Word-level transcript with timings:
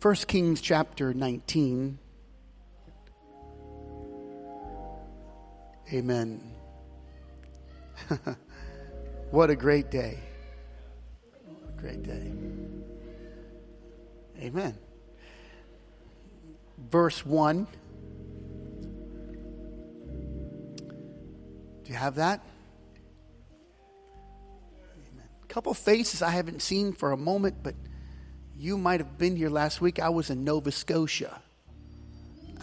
1 0.00 0.14
Kings 0.28 0.60
chapter 0.60 1.12
19. 1.12 1.98
Amen. 5.92 6.52
what 9.32 9.50
a 9.50 9.56
great 9.56 9.90
day. 9.90 10.20
What 11.46 11.74
a 11.76 11.80
great 11.80 12.04
day. 12.04 12.32
Amen. 14.40 14.78
Verse 16.78 17.26
1. 17.26 17.66
Do 21.82 21.92
you 21.92 21.94
have 21.94 22.14
that? 22.14 22.40
A 25.42 25.46
couple 25.48 25.74
faces 25.74 26.22
I 26.22 26.30
haven't 26.30 26.62
seen 26.62 26.92
for 26.92 27.10
a 27.10 27.16
moment, 27.16 27.56
but 27.64 27.74
you 28.58 28.76
might 28.76 28.98
have 28.98 29.16
been 29.18 29.36
here 29.36 29.50
last 29.50 29.80
week. 29.80 30.00
I 30.00 30.08
was 30.08 30.30
in 30.30 30.42
Nova 30.42 30.72
Scotia 30.72 31.40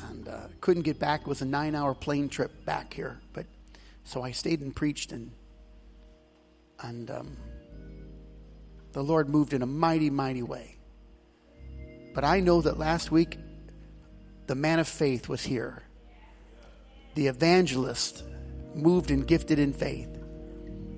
and 0.09 0.27
uh, 0.27 0.47
couldn't 0.59 0.83
get 0.83 0.99
back. 0.99 1.21
It 1.21 1.27
was 1.27 1.41
a 1.41 1.45
nine 1.45 1.73
hour 1.73 1.93
plane 1.93 2.27
trip 2.27 2.65
back 2.65 2.93
here. 2.93 3.21
But 3.31 3.45
so 4.03 4.21
I 4.21 4.31
stayed 4.31 4.59
and 4.59 4.75
preached, 4.75 5.13
and, 5.13 5.31
and 6.81 7.09
um, 7.09 7.37
the 8.91 9.01
Lord 9.01 9.29
moved 9.29 9.53
in 9.53 9.61
a 9.61 9.65
mighty, 9.65 10.09
mighty 10.09 10.43
way. 10.43 10.75
But 12.13 12.25
I 12.25 12.41
know 12.41 12.61
that 12.61 12.77
last 12.77 13.09
week, 13.09 13.39
the 14.47 14.55
man 14.55 14.79
of 14.79 14.87
faith 14.87 15.29
was 15.29 15.43
here. 15.43 15.83
The 17.15 17.27
evangelist 17.27 18.23
moved 18.73 19.11
and 19.11 19.25
gifted 19.25 19.59
in 19.59 19.71
faith. 19.71 20.09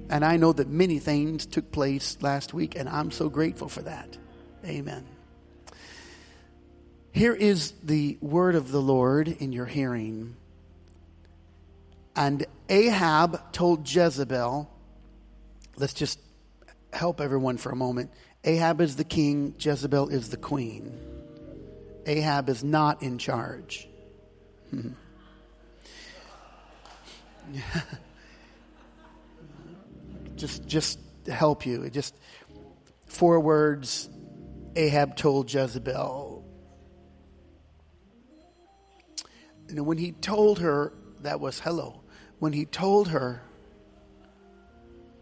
And 0.10 0.26
I 0.26 0.38
know 0.38 0.54
that 0.54 0.70
many 0.70 0.98
things 0.98 1.46
took 1.46 1.72
place 1.72 2.18
last 2.22 2.54
week, 2.54 2.76
and 2.76 2.90
I'm 2.90 3.12
so 3.12 3.30
grateful 3.30 3.70
for 3.70 3.84
that. 3.84 4.18
Amen. 4.68 5.06
Here 7.14 7.34
is 7.34 7.72
the 7.84 8.18
word 8.20 8.56
of 8.56 8.70
the 8.72 8.82
Lord 8.82 9.30
in 9.30 9.54
your 9.54 9.66
hearing. 9.66 10.36
And 12.16 12.46
Ahab 12.68 13.54
told 13.54 13.90
Jezebel, 13.90 14.70
let's 15.78 15.94
just 15.94 16.20
help 16.92 17.22
everyone 17.22 17.56
for 17.58 17.72
a 17.72 17.78
moment. 17.78 18.12
Ahab 18.44 18.82
is 18.82 18.98
the 18.98 19.06
king, 19.06 19.56
Jezebel 19.58 20.10
is 20.10 20.30
the 20.30 20.38
queen. 20.38 21.00
Ahab 22.06 22.50
is 22.50 22.62
not 22.64 23.02
in 23.02 23.18
charge. 23.18 23.88
just 30.36 30.68
just 30.68 31.00
to 31.26 31.32
help 31.32 31.66
you. 31.66 31.84
It 31.84 31.94
just 31.94 32.14
four 33.08 33.40
words 33.40 34.10
Ahab 34.78 35.16
told 35.16 35.52
Jezebel. 35.52 36.46
And 39.70 39.86
when 39.86 39.98
he 39.98 40.12
told 40.14 40.60
her 40.60 40.94
that 41.22 41.40
was 41.40 41.60
hello, 41.60 42.02
when 42.40 42.54
he 42.54 42.66
told 42.66 43.10
her 43.10 43.42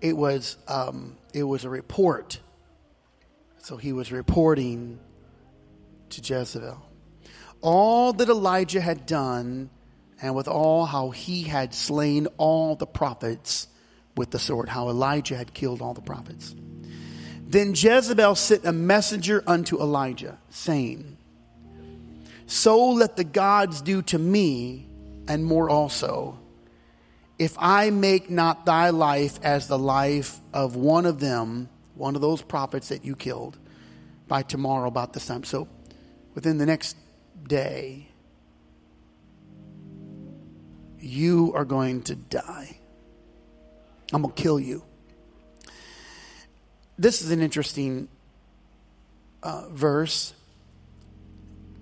it 0.02 0.16
was 0.16 0.58
um, 0.68 1.18
it 1.34 1.44
was 1.44 1.64
a 1.64 1.70
report. 1.70 2.40
So 3.60 3.78
he 3.78 3.94
was 3.94 4.12
reporting 4.12 5.00
to 6.10 6.22
Jezebel 6.22 6.86
all 7.66 8.14
that 8.14 8.30
Elijah 8.30 8.80
had 8.80 9.08
done, 9.08 9.72
and 10.22 10.36
with 10.36 10.48
all 10.48 10.86
how 10.86 11.10
he 11.10 11.42
had 11.42 11.74
slain 11.74 12.28
all 12.38 12.76
the 12.76 12.86
prophets 12.86 13.68
with 14.16 14.30
the 14.30 14.38
sword, 14.38 14.70
how 14.70 14.90
Elijah 14.90 15.36
had 15.36 15.52
killed 15.52 15.82
all 15.82 15.96
the 15.96 16.02
prophets. 16.02 16.54
Then 17.48 17.74
Jezebel 17.76 18.36
sent 18.36 18.66
a 18.66 18.72
messenger 18.72 19.44
unto 19.46 19.80
Elijah, 19.80 20.38
saying, 20.50 21.18
So 22.48 22.92
let 22.92 23.16
the 23.16 23.24
gods 23.24 23.82
do 23.82 24.02
to 24.04 24.18
me, 24.18 24.88
and 25.28 25.46
more 25.46 25.70
also, 25.70 26.40
if 27.38 27.56
I 27.60 27.92
make 27.92 28.30
not 28.30 28.66
thy 28.66 28.90
life 28.90 29.40
as 29.44 29.68
the 29.68 29.78
life 29.78 30.40
of 30.54 30.76
one 30.76 31.06
of 31.06 31.20
them, 31.20 31.70
one 31.94 32.16
of 32.16 32.22
those 32.22 32.42
prophets 32.42 32.90
that 32.90 33.06
you 33.06 33.16
killed, 33.16 33.58
by 34.28 34.42
tomorrow 34.42 34.88
about 34.88 35.14
this 35.14 35.28
time. 35.28 35.44
So 35.44 35.68
within 36.34 36.58
the 36.58 36.66
next 36.66 36.98
day, 37.48 38.08
you 41.00 41.54
are 41.54 41.66
going 41.66 42.02
to 42.04 42.16
die. 42.16 42.80
I'm 44.12 44.24
going 44.24 44.34
to 44.34 44.42
kill 44.42 44.60
you. 44.60 44.84
This 46.98 47.22
is 47.22 47.32
an 47.32 47.42
interesting 47.42 48.08
uh, 49.44 49.68
verse. 49.70 50.34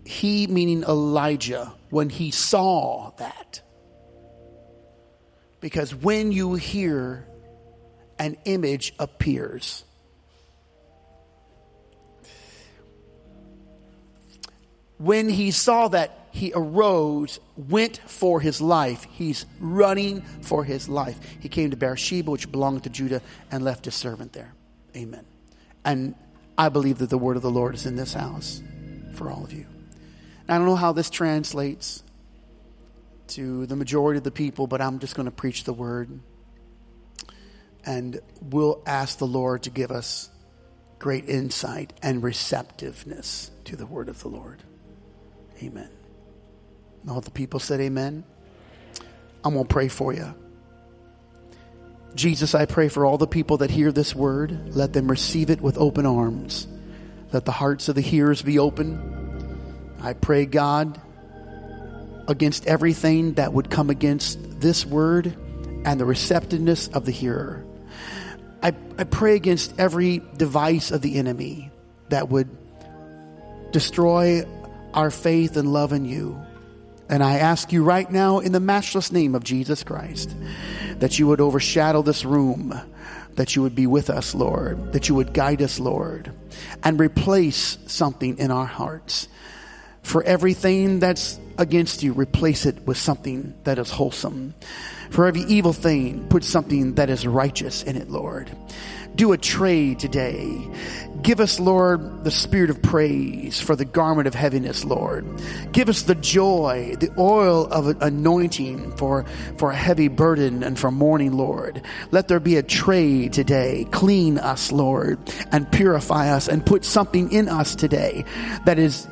He, 0.05 0.47
meaning 0.47 0.83
Elijah, 0.83 1.73
when 1.89 2.09
he 2.09 2.31
saw 2.31 3.11
that. 3.17 3.61
Because 5.61 5.95
when 5.95 6.31
you 6.31 6.55
hear 6.55 7.25
an 8.19 8.37
image 8.43 8.93
appears, 8.99 9.85
when 14.97 15.29
he 15.29 15.51
saw 15.51 15.87
that, 15.89 16.27
he 16.31 16.51
arose, 16.55 17.39
went 17.55 17.97
for 18.07 18.41
his 18.41 18.59
life. 18.59 19.05
He's 19.11 19.45
running 19.59 20.21
for 20.41 20.63
his 20.63 20.89
life. 20.89 21.19
He 21.39 21.47
came 21.47 21.69
to 21.69 21.77
Beersheba, 21.77 22.31
which 22.31 22.51
belonged 22.51 22.83
to 22.83 22.89
Judah, 22.89 23.21
and 23.51 23.63
left 23.63 23.85
his 23.85 23.93
servant 23.93 24.33
there. 24.33 24.53
Amen. 24.95 25.25
And 25.83 26.15
I 26.57 26.69
believe 26.69 26.99
that 26.99 27.09
the 27.09 27.17
word 27.17 27.35
of 27.35 27.41
the 27.41 27.51
Lord 27.51 27.75
is 27.75 27.85
in 27.85 27.95
this 27.95 28.13
house 28.13 28.61
for 29.13 29.29
all 29.29 29.43
of 29.43 29.53
you. 29.53 29.65
I 30.47 30.57
don't 30.57 30.65
know 30.65 30.75
how 30.75 30.91
this 30.91 31.09
translates 31.09 32.03
to 33.27 33.65
the 33.65 33.75
majority 33.75 34.17
of 34.17 34.23
the 34.23 34.31
people, 34.31 34.67
but 34.67 34.81
I'm 34.81 34.99
just 34.99 35.15
going 35.15 35.25
to 35.25 35.31
preach 35.31 35.63
the 35.63 35.73
word. 35.73 36.19
And 37.85 38.19
we'll 38.41 38.81
ask 38.85 39.17
the 39.17 39.27
Lord 39.27 39.63
to 39.63 39.69
give 39.69 39.91
us 39.91 40.29
great 40.99 41.27
insight 41.27 41.91
and 42.01 42.23
receptiveness 42.23 43.51
to 43.65 43.75
the 43.75 43.85
word 43.85 44.09
of 44.09 44.21
the 44.21 44.29
Lord. 44.29 44.63
Amen. 45.61 45.89
All 47.09 47.21
the 47.21 47.31
people 47.31 47.59
said, 47.59 47.81
Amen. 47.81 48.23
I'm 49.43 49.53
going 49.53 49.65
to 49.65 49.73
pray 49.73 49.89
for 49.89 50.13
you. 50.13 50.33
Jesus, 52.15 52.53
I 52.53 52.65
pray 52.65 52.89
for 52.89 53.05
all 53.05 53.17
the 53.17 53.27
people 53.27 53.57
that 53.57 53.71
hear 53.71 53.91
this 53.91 54.15
word. 54.15 54.75
Let 54.75 54.93
them 54.93 55.09
receive 55.09 55.49
it 55.49 55.61
with 55.61 55.77
open 55.77 56.05
arms. 56.05 56.67
Let 57.31 57.45
the 57.45 57.51
hearts 57.51 57.89
of 57.89 57.95
the 57.95 58.01
hearers 58.01 58.41
be 58.41 58.59
open. 58.59 59.97
I 59.99 60.13
pray, 60.13 60.45
God, 60.45 61.01
against 62.27 62.67
everything 62.67 63.33
that 63.33 63.53
would 63.53 63.69
come 63.69 63.89
against 63.89 64.59
this 64.59 64.85
word 64.85 65.35
and 65.85 65.99
the 65.99 66.05
receptiveness 66.05 66.87
of 66.89 67.05
the 67.05 67.11
hearer. 67.11 67.65
I, 68.61 68.73
I 68.97 69.03
pray 69.03 69.35
against 69.35 69.73
every 69.79 70.21
device 70.37 70.91
of 70.91 71.01
the 71.01 71.15
enemy 71.15 71.71
that 72.09 72.29
would 72.29 72.49
destroy 73.71 74.45
our 74.93 75.09
faith 75.09 75.57
and 75.57 75.73
love 75.73 75.91
in 75.91 76.05
you. 76.05 76.39
And 77.09 77.23
I 77.23 77.37
ask 77.37 77.71
you 77.71 77.83
right 77.83 78.09
now, 78.09 78.39
in 78.39 78.51
the 78.51 78.59
matchless 78.59 79.11
name 79.11 79.35
of 79.35 79.43
Jesus 79.43 79.83
Christ, 79.83 80.35
that 80.99 81.19
you 81.19 81.27
would 81.27 81.41
overshadow 81.41 82.01
this 82.01 82.25
room, 82.25 82.79
that 83.35 83.55
you 83.55 83.61
would 83.61 83.75
be 83.75 83.87
with 83.87 84.09
us, 84.09 84.33
Lord, 84.33 84.93
that 84.93 85.09
you 85.09 85.15
would 85.15 85.33
guide 85.33 85.61
us, 85.61 85.79
Lord, 85.79 86.31
and 86.83 86.99
replace 86.99 87.77
something 87.87 88.37
in 88.37 88.51
our 88.51 88.65
hearts. 88.65 89.27
For 90.01 90.23
everything 90.23 90.99
that's 90.99 91.39
against 91.57 92.03
you, 92.03 92.13
replace 92.13 92.65
it 92.65 92.85
with 92.85 92.97
something 92.97 93.53
that 93.63 93.79
is 93.79 93.89
wholesome. 93.89 94.53
For 95.09 95.27
every 95.27 95.41
evil 95.41 95.73
thing, 95.73 96.27
put 96.29 96.43
something 96.43 96.95
that 96.95 97.09
is 97.09 97.27
righteous 97.27 97.83
in 97.83 97.95
it, 97.95 98.09
Lord 98.09 98.51
do 99.15 99.31
a 99.31 99.37
trade 99.37 99.99
today. 99.99 100.69
Give 101.21 101.39
us, 101.39 101.57
Lord, 101.57 102.25
the 102.25 102.31
spirit 102.31 102.69
of 102.69 102.81
praise 102.81 103.61
for 103.61 103.77
the 103.77 103.85
garment 103.85 104.27
of 104.27 104.33
heaviness, 104.33 104.83
Lord. 104.83 105.25
Give 105.71 105.87
us 105.87 106.01
the 106.01 106.15
joy, 106.15 106.95
the 106.99 107.13
oil 107.17 107.65
of 107.67 108.01
anointing 108.01 108.97
for, 108.97 109.23
for 109.57 109.71
a 109.71 109.75
heavy 109.75 110.09
burden 110.09 110.63
and 110.63 110.77
for 110.77 110.91
mourning, 110.91 111.31
Lord. 111.31 111.81
Let 112.11 112.27
there 112.27 112.41
be 112.41 112.57
a 112.57 112.63
trade 112.63 113.31
today. 113.31 113.87
Clean 113.91 114.37
us, 114.37 114.73
Lord, 114.73 115.17
and 115.53 115.71
purify 115.71 116.29
us 116.29 116.49
and 116.49 116.65
put 116.65 116.83
something 116.83 117.31
in 117.31 117.47
us 117.47 117.75
today 117.75 118.25
that 118.65 118.77
is 118.77 119.07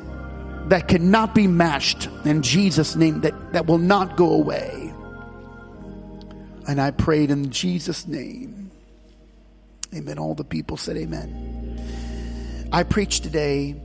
that 0.68 0.88
cannot 0.88 1.34
be 1.34 1.46
matched 1.46 2.08
in 2.24 2.42
Jesus' 2.42 2.94
name, 2.94 3.22
that, 3.22 3.52
that 3.52 3.66
will 3.66 3.78
not 3.78 4.16
go 4.16 4.32
away. 4.32 4.94
And 6.68 6.80
I 6.80 6.92
prayed 6.92 7.30
in 7.30 7.50
Jesus' 7.50 8.06
name. 8.06 8.61
Amen. 9.94 10.18
All 10.18 10.34
the 10.34 10.44
people 10.44 10.76
said 10.76 10.96
amen. 10.96 12.68
I 12.72 12.82
preach 12.82 13.20
today 13.20 13.80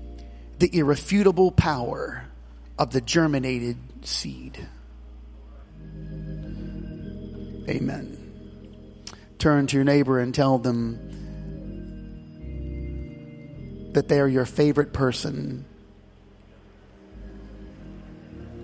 the 0.59 0.69
irrefutable 0.77 1.51
power 1.51 2.25
of 2.79 2.91
the 2.91 3.01
germinated 3.01 3.77
seed. 4.05 4.65
Amen. 7.69 8.23
Turn 9.37 9.67
to 9.67 9.75
your 9.75 9.83
neighbor 9.83 10.19
and 10.19 10.33
tell 10.33 10.57
them 10.57 10.99
that 13.93 14.07
they 14.07 14.19
are 14.19 14.27
your 14.27 14.45
favorite 14.45 14.93
person 14.93 15.65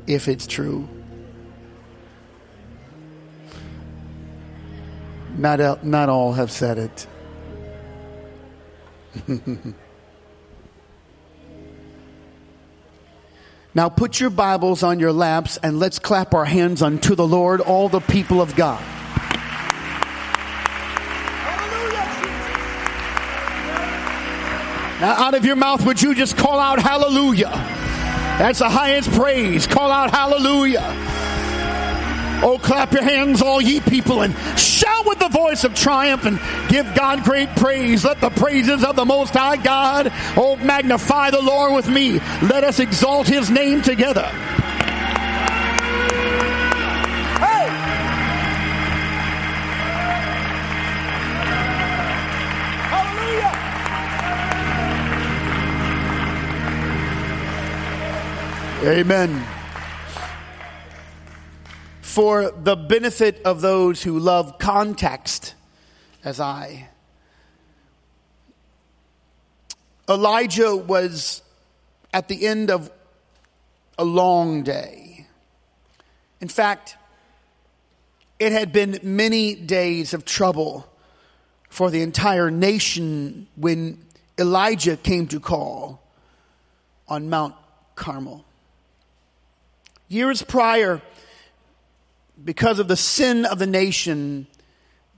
if 0.07 0.27
it's 0.27 0.47
true. 0.47 0.87
Not, 5.35 5.83
not 5.83 6.09
all 6.09 6.33
have 6.33 6.51
said 6.51 6.77
it. 6.77 7.07
now 13.73 13.89
put 13.89 14.19
your 14.19 14.29
Bibles 14.29 14.83
on 14.83 14.99
your 14.99 15.11
laps 15.13 15.57
and 15.63 15.79
let's 15.79 15.99
clap 15.99 16.33
our 16.33 16.45
hands 16.45 16.81
unto 16.81 17.15
the 17.15 17.27
Lord, 17.27 17.61
all 17.61 17.89
the 17.89 18.01
people 18.01 18.41
of 18.41 18.55
God. 18.55 18.83
Now, 24.99 25.15
out 25.17 25.33
of 25.33 25.43
your 25.43 25.57
mouth, 25.57 25.85
would 25.85 26.01
you 26.01 26.15
just 26.15 26.37
call 26.37 26.59
out 26.59 26.79
hallelujah? 26.79 27.49
That's 28.39 28.59
the 28.59 28.69
highest 28.69 29.11
praise. 29.11 29.67
Call 29.67 29.91
out 29.91 30.11
hallelujah. 30.11 31.12
Oh, 32.45 32.57
clap 32.57 32.91
your 32.91 33.03
hands, 33.03 33.41
all 33.41 33.61
ye 33.61 33.79
people, 33.79 34.21
and 34.21 34.35
shout 34.59 35.05
with 35.05 35.17
the 35.17 35.29
voice 35.29 35.63
of 35.63 35.73
triumph 35.75 36.25
and 36.25 36.37
give 36.67 36.93
God 36.93 37.23
great 37.23 37.47
praise. 37.55 38.03
Let 38.03 38.19
the 38.19 38.31
praises 38.31 38.83
of 38.83 38.97
the 38.97 39.05
Most 39.05 39.33
High 39.33 39.55
God, 39.55 40.11
oh, 40.35 40.57
magnify 40.57 41.31
the 41.31 41.41
Lord 41.41 41.73
with 41.73 41.87
me. 41.87 42.19
Let 42.41 42.65
us 42.65 42.79
exalt 42.79 43.27
his 43.27 43.49
name 43.49 43.81
together. 43.81 44.27
Hey! 47.39 47.69
Hallelujah! 58.81 58.99
Amen 58.99 59.52
for 62.13 62.51
the 62.51 62.75
benefit 62.75 63.41
of 63.43 63.61
those 63.61 64.03
who 64.03 64.19
love 64.19 64.59
context 64.59 65.55
as 66.23 66.39
I. 66.39 66.87
Elijah 70.07 70.75
was 70.75 71.41
at 72.13 72.27
the 72.27 72.45
end 72.45 72.69
of 72.69 72.91
a 73.97 74.05
long 74.05 74.61
day. 74.61 75.25
In 76.39 76.49
fact, 76.49 76.97
it 78.37 78.51
had 78.51 78.71
been 78.71 78.99
many 79.01 79.55
days 79.55 80.13
of 80.13 80.23
trouble 80.23 80.87
for 81.67 81.89
the 81.89 82.03
entire 82.03 82.51
nation 82.51 83.47
when 83.55 83.97
Elijah 84.37 84.97
came 84.97 85.25
to 85.29 85.39
call 85.39 85.99
on 87.07 87.31
Mount 87.31 87.55
Carmel. 87.95 88.45
Years 90.09 90.43
prior, 90.43 91.01
because 92.43 92.79
of 92.79 92.87
the 92.87 92.97
sin 92.97 93.45
of 93.45 93.59
the 93.59 93.67
nation, 93.67 94.47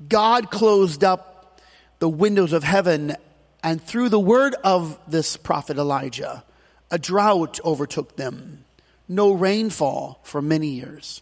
God 0.08 0.52
closed 0.52 1.04
up 1.04 1.62
the 2.00 2.10
windows 2.10 2.54
of 2.54 2.64
heaven, 2.64 3.16
and 3.64 3.82
through 3.82 4.10
the 4.10 4.20
word 4.20 4.56
of 4.64 5.00
this 5.08 5.38
prophet 5.38 5.78
Elijah, 5.78 6.44
a 6.92 7.00
drought 7.00 7.60
overtook 7.64 8.16
them. 8.16 8.66
No 9.08 9.32
rainfall 9.32 10.20
for 10.24 10.42
many 10.42 10.68
years. 10.68 11.22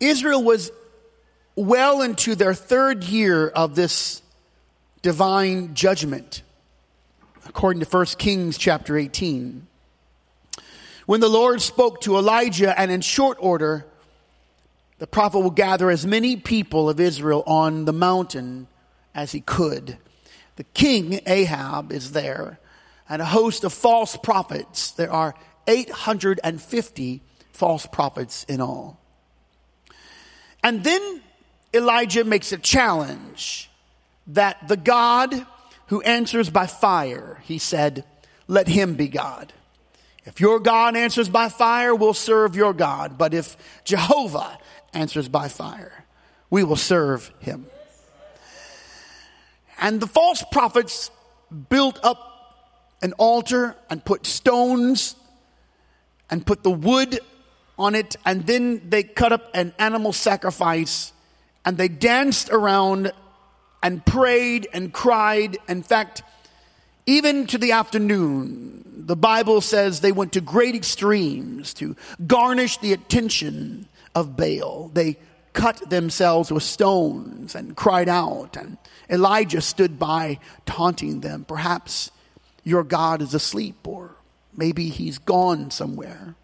Israel 0.00 0.42
was 0.42 0.70
well 1.54 2.02
into 2.02 2.34
their 2.34 2.54
third 2.54 3.04
year 3.04 3.48
of 3.48 3.74
this 3.74 4.22
divine 5.02 5.74
judgment, 5.74 6.42
according 7.46 7.80
to 7.80 7.88
1 7.88 8.06
Kings 8.18 8.56
chapter 8.56 8.96
18. 8.96 9.66
When 11.06 11.20
the 11.20 11.28
Lord 11.28 11.60
spoke 11.60 12.00
to 12.02 12.16
Elijah, 12.16 12.78
and 12.78 12.90
in 12.90 13.00
short 13.00 13.36
order, 13.40 13.86
the 15.02 15.08
prophet 15.08 15.40
will 15.40 15.50
gather 15.50 15.90
as 15.90 16.06
many 16.06 16.36
people 16.36 16.88
of 16.88 17.00
Israel 17.00 17.42
on 17.44 17.86
the 17.86 17.92
mountain 17.92 18.68
as 19.12 19.32
he 19.32 19.40
could. 19.40 19.98
The 20.54 20.62
king, 20.62 21.18
Ahab, 21.26 21.90
is 21.90 22.12
there, 22.12 22.60
and 23.08 23.20
a 23.20 23.24
host 23.24 23.64
of 23.64 23.72
false 23.72 24.16
prophets. 24.16 24.92
There 24.92 25.10
are 25.10 25.34
850 25.66 27.20
false 27.50 27.84
prophets 27.84 28.44
in 28.44 28.60
all. 28.60 29.00
And 30.62 30.84
then 30.84 31.20
Elijah 31.74 32.22
makes 32.22 32.52
a 32.52 32.58
challenge 32.58 33.68
that 34.28 34.68
the 34.68 34.76
God 34.76 35.34
who 35.88 36.00
answers 36.02 36.48
by 36.48 36.68
fire, 36.68 37.42
he 37.42 37.58
said, 37.58 38.04
let 38.46 38.68
him 38.68 38.94
be 38.94 39.08
God. 39.08 39.52
If 40.24 40.40
your 40.40 40.60
God 40.60 40.94
answers 40.94 41.28
by 41.28 41.48
fire, 41.48 41.92
we'll 41.92 42.14
serve 42.14 42.54
your 42.54 42.72
God. 42.72 43.18
But 43.18 43.34
if 43.34 43.56
Jehovah 43.82 44.58
answers 44.92 45.28
by 45.28 45.48
fire. 45.48 46.04
We 46.50 46.64
will 46.64 46.76
serve 46.76 47.32
him. 47.40 47.66
And 49.80 50.00
the 50.00 50.06
false 50.06 50.44
prophets 50.52 51.10
built 51.68 51.98
up 52.02 52.28
an 53.02 53.12
altar 53.14 53.74
and 53.90 54.04
put 54.04 54.26
stones 54.26 55.16
and 56.30 56.46
put 56.46 56.62
the 56.62 56.70
wood 56.70 57.20
on 57.78 57.94
it, 57.94 58.16
and 58.24 58.46
then 58.46 58.80
they 58.88 59.02
cut 59.02 59.32
up 59.32 59.50
an 59.54 59.74
animal 59.78 60.12
sacrifice 60.12 61.12
and 61.64 61.76
they 61.76 61.88
danced 61.88 62.50
around 62.50 63.12
and 63.82 64.04
prayed 64.04 64.68
and 64.72 64.92
cried. 64.92 65.58
In 65.68 65.82
fact, 65.82 66.22
even 67.06 67.46
to 67.48 67.58
the 67.58 67.72
afternoon, 67.72 68.84
the 69.06 69.16
Bible 69.16 69.60
says 69.60 70.00
they 70.00 70.12
went 70.12 70.32
to 70.34 70.40
great 70.40 70.74
extremes 70.74 71.74
to 71.74 71.96
garnish 72.26 72.78
the 72.78 72.92
attention 72.92 73.88
of 74.14 74.36
Baal. 74.36 74.90
They 74.92 75.18
cut 75.52 75.90
themselves 75.90 76.50
with 76.50 76.62
stones 76.62 77.54
and 77.54 77.76
cried 77.76 78.08
out, 78.08 78.56
and 78.56 78.78
Elijah 79.10 79.60
stood 79.60 79.98
by 79.98 80.38
taunting 80.64 81.20
them. 81.20 81.44
Perhaps 81.44 82.10
your 82.64 82.84
God 82.84 83.22
is 83.22 83.34
asleep, 83.34 83.86
or 83.86 84.16
maybe 84.56 84.88
he's 84.88 85.18
gone 85.18 85.70
somewhere. 85.70 86.34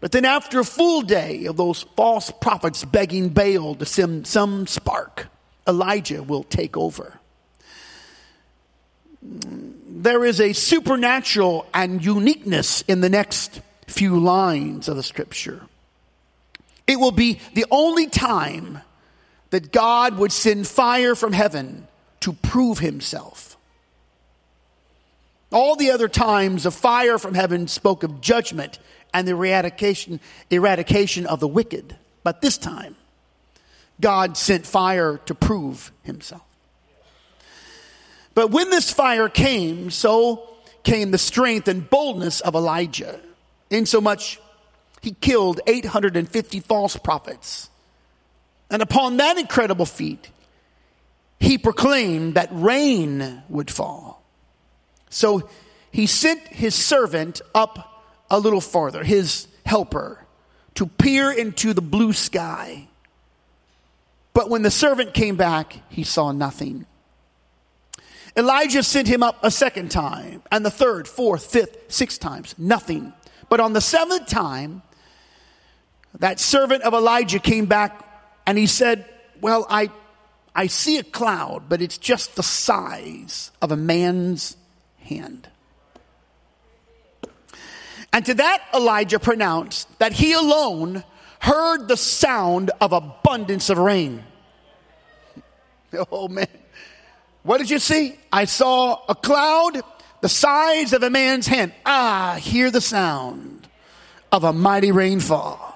But 0.00 0.12
then, 0.12 0.24
after 0.24 0.60
a 0.60 0.64
full 0.64 1.00
day 1.02 1.46
of 1.46 1.56
those 1.56 1.82
false 1.96 2.30
prophets 2.30 2.84
begging 2.84 3.30
Baal 3.30 3.74
to 3.76 3.86
send 3.86 4.26
some 4.26 4.66
spark, 4.66 5.28
Elijah 5.66 6.22
will 6.22 6.44
take 6.44 6.76
over. 6.76 7.18
There 9.22 10.24
is 10.24 10.40
a 10.40 10.52
supernatural 10.52 11.66
and 11.72 12.04
uniqueness 12.04 12.82
in 12.82 13.00
the 13.00 13.08
next 13.08 13.60
few 13.88 14.20
lines 14.20 14.88
of 14.88 14.96
the 14.96 15.02
scripture. 15.02 15.62
It 16.86 17.00
will 17.00 17.12
be 17.12 17.40
the 17.54 17.66
only 17.70 18.06
time 18.06 18.80
that 19.50 19.72
God 19.72 20.18
would 20.18 20.32
send 20.32 20.66
fire 20.66 21.14
from 21.14 21.32
heaven 21.32 21.86
to 22.20 22.32
prove 22.32 22.78
himself. 22.78 23.56
All 25.52 25.76
the 25.76 25.90
other 25.90 26.08
times 26.08 26.66
a 26.66 26.70
fire 26.70 27.18
from 27.18 27.34
heaven 27.34 27.68
spoke 27.68 28.02
of 28.02 28.20
judgment 28.20 28.78
and 29.14 29.26
the 29.26 29.32
eradication, 29.32 30.20
eradication 30.50 31.26
of 31.26 31.40
the 31.40 31.48
wicked. 31.48 31.96
But 32.22 32.40
this 32.40 32.58
time, 32.58 32.96
God 34.00 34.36
sent 34.36 34.66
fire 34.66 35.18
to 35.26 35.34
prove 35.34 35.92
himself. 36.02 36.42
But 38.34 38.50
when 38.50 38.68
this 38.68 38.92
fire 38.92 39.28
came, 39.28 39.90
so 39.90 40.48
came 40.82 41.10
the 41.10 41.18
strength 41.18 41.68
and 41.68 41.88
boldness 41.88 42.40
of 42.40 42.54
Elijah, 42.54 43.18
insomuch 43.70 44.38
he 45.06 45.12
killed 45.12 45.60
850 45.68 46.58
false 46.58 46.96
prophets. 46.96 47.70
And 48.68 48.82
upon 48.82 49.18
that 49.18 49.38
incredible 49.38 49.86
feat, 49.86 50.30
he 51.38 51.58
proclaimed 51.58 52.34
that 52.34 52.48
rain 52.50 53.40
would 53.48 53.70
fall. 53.70 54.20
So 55.08 55.48
he 55.92 56.08
sent 56.08 56.40
his 56.48 56.74
servant 56.74 57.40
up 57.54 58.04
a 58.28 58.40
little 58.40 58.60
farther, 58.60 59.04
his 59.04 59.46
helper, 59.64 60.26
to 60.74 60.86
peer 60.86 61.30
into 61.30 61.72
the 61.72 61.80
blue 61.80 62.12
sky. 62.12 62.88
But 64.34 64.50
when 64.50 64.62
the 64.62 64.72
servant 64.72 65.14
came 65.14 65.36
back, 65.36 65.76
he 65.88 66.02
saw 66.02 66.32
nothing. 66.32 66.84
Elijah 68.36 68.82
sent 68.82 69.06
him 69.06 69.22
up 69.22 69.38
a 69.44 69.52
second 69.52 69.92
time, 69.92 70.42
and 70.50 70.66
the 70.66 70.70
third, 70.72 71.06
fourth, 71.06 71.46
fifth, 71.46 71.92
sixth 71.92 72.18
times, 72.18 72.56
nothing. 72.58 73.12
But 73.48 73.60
on 73.60 73.72
the 73.72 73.80
seventh 73.80 74.26
time, 74.26 74.82
that 76.18 76.40
servant 76.40 76.82
of 76.82 76.94
Elijah 76.94 77.38
came 77.38 77.66
back 77.66 78.02
and 78.46 78.56
he 78.56 78.66
said, 78.66 79.04
Well, 79.40 79.66
I, 79.68 79.90
I 80.54 80.68
see 80.68 80.98
a 80.98 81.02
cloud, 81.02 81.64
but 81.68 81.82
it's 81.82 81.98
just 81.98 82.36
the 82.36 82.42
size 82.42 83.50
of 83.60 83.72
a 83.72 83.76
man's 83.76 84.56
hand. 84.98 85.48
And 88.12 88.24
to 88.24 88.34
that, 88.34 88.62
Elijah 88.74 89.18
pronounced 89.18 89.98
that 89.98 90.12
he 90.12 90.32
alone 90.32 91.04
heard 91.38 91.86
the 91.86 91.96
sound 91.96 92.70
of 92.80 92.92
abundance 92.92 93.70
of 93.70 93.78
rain. 93.78 94.24
Oh 96.10 96.28
man. 96.28 96.48
What 97.42 97.58
did 97.58 97.70
you 97.70 97.78
see? 97.78 98.18
I 98.30 98.44
saw 98.44 99.00
a 99.08 99.14
cloud 99.14 99.80
the 100.20 100.28
size 100.28 100.92
of 100.92 101.02
a 101.04 101.10
man's 101.10 101.46
hand. 101.46 101.72
Ah, 101.86 102.36
hear 102.40 102.70
the 102.70 102.80
sound 102.80 103.68
of 104.32 104.44
a 104.44 104.52
mighty 104.52 104.90
rainfall. 104.90 105.75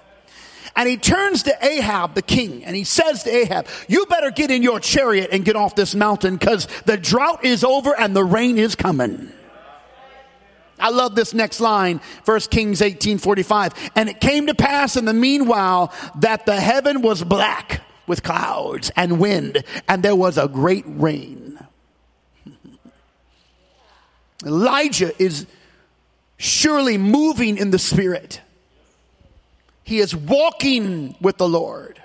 And 0.80 0.88
he 0.88 0.96
turns 0.96 1.42
to 1.42 1.54
Ahab, 1.62 2.14
the 2.14 2.22
king, 2.22 2.64
and 2.64 2.74
he 2.74 2.84
says 2.84 3.24
to 3.24 3.30
Ahab, 3.30 3.66
you 3.86 4.06
better 4.06 4.30
get 4.30 4.50
in 4.50 4.62
your 4.62 4.80
chariot 4.80 5.28
and 5.30 5.44
get 5.44 5.54
off 5.54 5.74
this 5.74 5.94
mountain 5.94 6.38
because 6.38 6.66
the 6.86 6.96
drought 6.96 7.44
is 7.44 7.64
over 7.64 7.94
and 7.94 8.16
the 8.16 8.24
rain 8.24 8.56
is 8.56 8.76
coming. 8.76 9.30
I 10.78 10.88
love 10.88 11.14
this 11.14 11.34
next 11.34 11.60
line, 11.60 12.00
1 12.24 12.40
Kings 12.50 12.80
18 12.80 13.18
45. 13.18 13.90
And 13.94 14.08
it 14.08 14.22
came 14.22 14.46
to 14.46 14.54
pass 14.54 14.96
in 14.96 15.04
the 15.04 15.12
meanwhile 15.12 15.92
that 16.20 16.46
the 16.46 16.58
heaven 16.58 17.02
was 17.02 17.22
black 17.24 17.82
with 18.06 18.22
clouds 18.22 18.90
and 18.96 19.20
wind, 19.20 19.62
and 19.86 20.02
there 20.02 20.16
was 20.16 20.38
a 20.38 20.48
great 20.48 20.84
rain. 20.86 21.58
Elijah 24.46 25.12
is 25.22 25.46
surely 26.38 26.96
moving 26.96 27.58
in 27.58 27.70
the 27.70 27.78
spirit. 27.78 28.40
He 29.82 29.98
is 29.98 30.14
walking 30.14 31.16
with 31.20 31.36
the 31.36 31.48
Lord. 31.48 32.00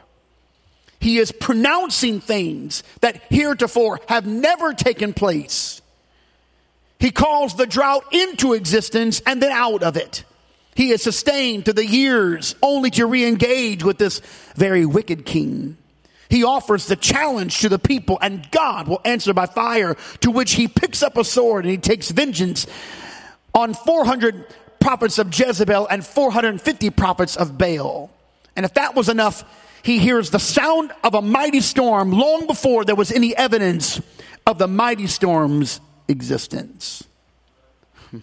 He 0.99 1.19
is 1.19 1.31
pronouncing 1.31 2.19
things 2.19 2.83
that 3.01 3.21
heretofore 3.29 3.99
have 4.07 4.25
never 4.25 4.73
taken 4.73 5.13
place. 5.13 5.81
He 6.99 7.11
calls 7.11 7.55
the 7.55 7.67
drought 7.67 8.05
into 8.11 8.53
existence 8.53 9.21
and 9.25 9.41
then 9.41 9.51
out 9.51 9.83
of 9.83 9.97
it. 9.97 10.23
He 10.73 10.91
is 10.91 11.03
sustained 11.03 11.65
to 11.65 11.73
the 11.73 11.85
years 11.85 12.55
only 12.61 12.89
to 12.91 13.05
re-engage 13.05 13.83
with 13.83 13.97
this 13.97 14.19
very 14.55 14.85
wicked 14.85 15.25
king. 15.25 15.77
He 16.29 16.43
offers 16.43 16.87
the 16.87 16.95
challenge 16.95 17.59
to 17.59 17.69
the 17.69 17.79
people 17.79 18.17
and 18.21 18.49
God 18.51 18.87
will 18.87 19.01
answer 19.05 19.33
by 19.33 19.45
fire 19.45 19.95
to 20.21 20.31
which 20.31 20.53
he 20.53 20.67
picks 20.67 21.03
up 21.03 21.17
a 21.17 21.23
sword 21.23 21.65
and 21.65 21.71
he 21.71 21.77
takes 21.77 22.09
vengeance 22.09 22.65
on 23.53 23.73
400 23.73 24.45
prophets 24.85 25.17
of 25.17 25.35
Jezebel 25.35 25.87
and 25.87 26.05
450 26.05 26.91
prophets 26.91 27.35
of 27.35 27.57
Baal. 27.57 28.11
And 28.55 28.67
if 28.67 28.75
that 28.75 28.93
was 28.93 29.09
enough, 29.09 29.43
he 29.81 29.97
hears 29.97 30.29
the 30.29 30.37
sound 30.37 30.91
of 31.03 31.15
a 31.15 31.23
mighty 31.23 31.61
storm 31.61 32.11
long 32.11 32.45
before 32.45 32.85
there 32.85 32.93
was 32.93 33.11
any 33.11 33.35
evidence 33.35 33.99
of 34.45 34.59
the 34.59 34.67
mighty 34.67 35.07
storm's 35.07 35.81
existence. 36.07 37.03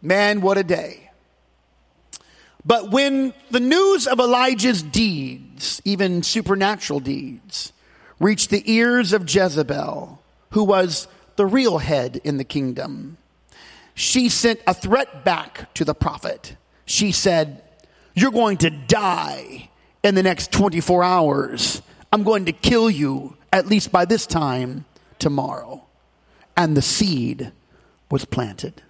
Man, 0.00 0.42
what 0.42 0.58
a 0.58 0.62
day. 0.62 1.10
But 2.64 2.92
when 2.92 3.34
the 3.50 3.58
news 3.58 4.06
of 4.06 4.20
Elijah's 4.20 4.80
deeds, 4.80 5.82
even 5.84 6.22
supernatural 6.22 7.00
deeds, 7.00 7.72
reached 8.20 8.50
the 8.50 8.62
ears 8.70 9.12
of 9.12 9.28
Jezebel, 9.28 10.22
who 10.50 10.62
was 10.62 11.08
the 11.34 11.46
real 11.46 11.78
head 11.78 12.20
in 12.22 12.36
the 12.36 12.44
kingdom, 12.44 13.18
she 13.98 14.28
sent 14.28 14.60
a 14.64 14.72
threat 14.72 15.24
back 15.24 15.74
to 15.74 15.84
the 15.84 15.92
prophet. 15.92 16.56
She 16.84 17.10
said, 17.10 17.64
You're 18.14 18.30
going 18.30 18.58
to 18.58 18.70
die 18.70 19.70
in 20.04 20.14
the 20.14 20.22
next 20.22 20.52
24 20.52 21.02
hours. 21.02 21.82
I'm 22.12 22.22
going 22.22 22.44
to 22.44 22.52
kill 22.52 22.88
you 22.88 23.36
at 23.52 23.66
least 23.66 23.90
by 23.90 24.04
this 24.04 24.24
time 24.24 24.84
tomorrow 25.18 25.84
and 26.56 26.76
the 26.76 26.82
seed 26.82 27.50
was 28.08 28.24
planted. 28.24 28.82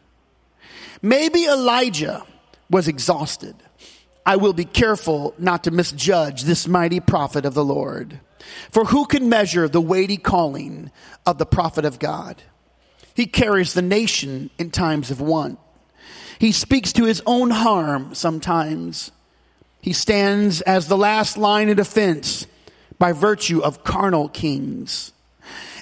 Maybe 1.01 1.47
Elijah 1.47 2.27
was 2.69 2.87
exhausted. 2.87 3.57
I 4.27 4.37
will 4.37 4.53
be 4.53 4.67
careful 4.67 5.35
not 5.39 5.65
to 5.65 5.71
misjudge 5.71 6.43
this 6.43 6.69
mighty 6.69 7.01
prophet 7.01 7.47
of 7.47 7.55
the 7.55 7.65
Lord. 7.65 8.21
For 8.71 8.85
who 8.85 9.07
can 9.07 9.31
measure 9.31 9.71
the 9.71 9.81
weighty 9.81 10.19
calling 10.19 10.91
of 11.25 11.39
the 11.39 11.47
prophet 11.47 11.87
of 11.87 11.99
God? 11.99 12.43
He 13.19 13.27
carries 13.27 13.75
the 13.75 13.83
nation 13.83 14.49
in 14.59 14.71
times 14.71 15.11
of 15.11 15.21
want. 15.21 15.59
He 16.39 16.53
speaks 16.53 16.93
to 16.93 17.05
his 17.05 17.21
own 17.27 17.51
harm 17.51 18.15
sometimes. 18.15 19.11
He 19.81 19.93
stands 19.93 20.61
as 20.61 20.87
the 20.87 20.97
last 20.97 21.37
line 21.37 21.69
of 21.69 21.79
defense 21.79 22.47
by 22.97 23.11
virtue 23.11 23.59
of 23.59 23.83
carnal 23.83 24.29
kings. 24.29 25.13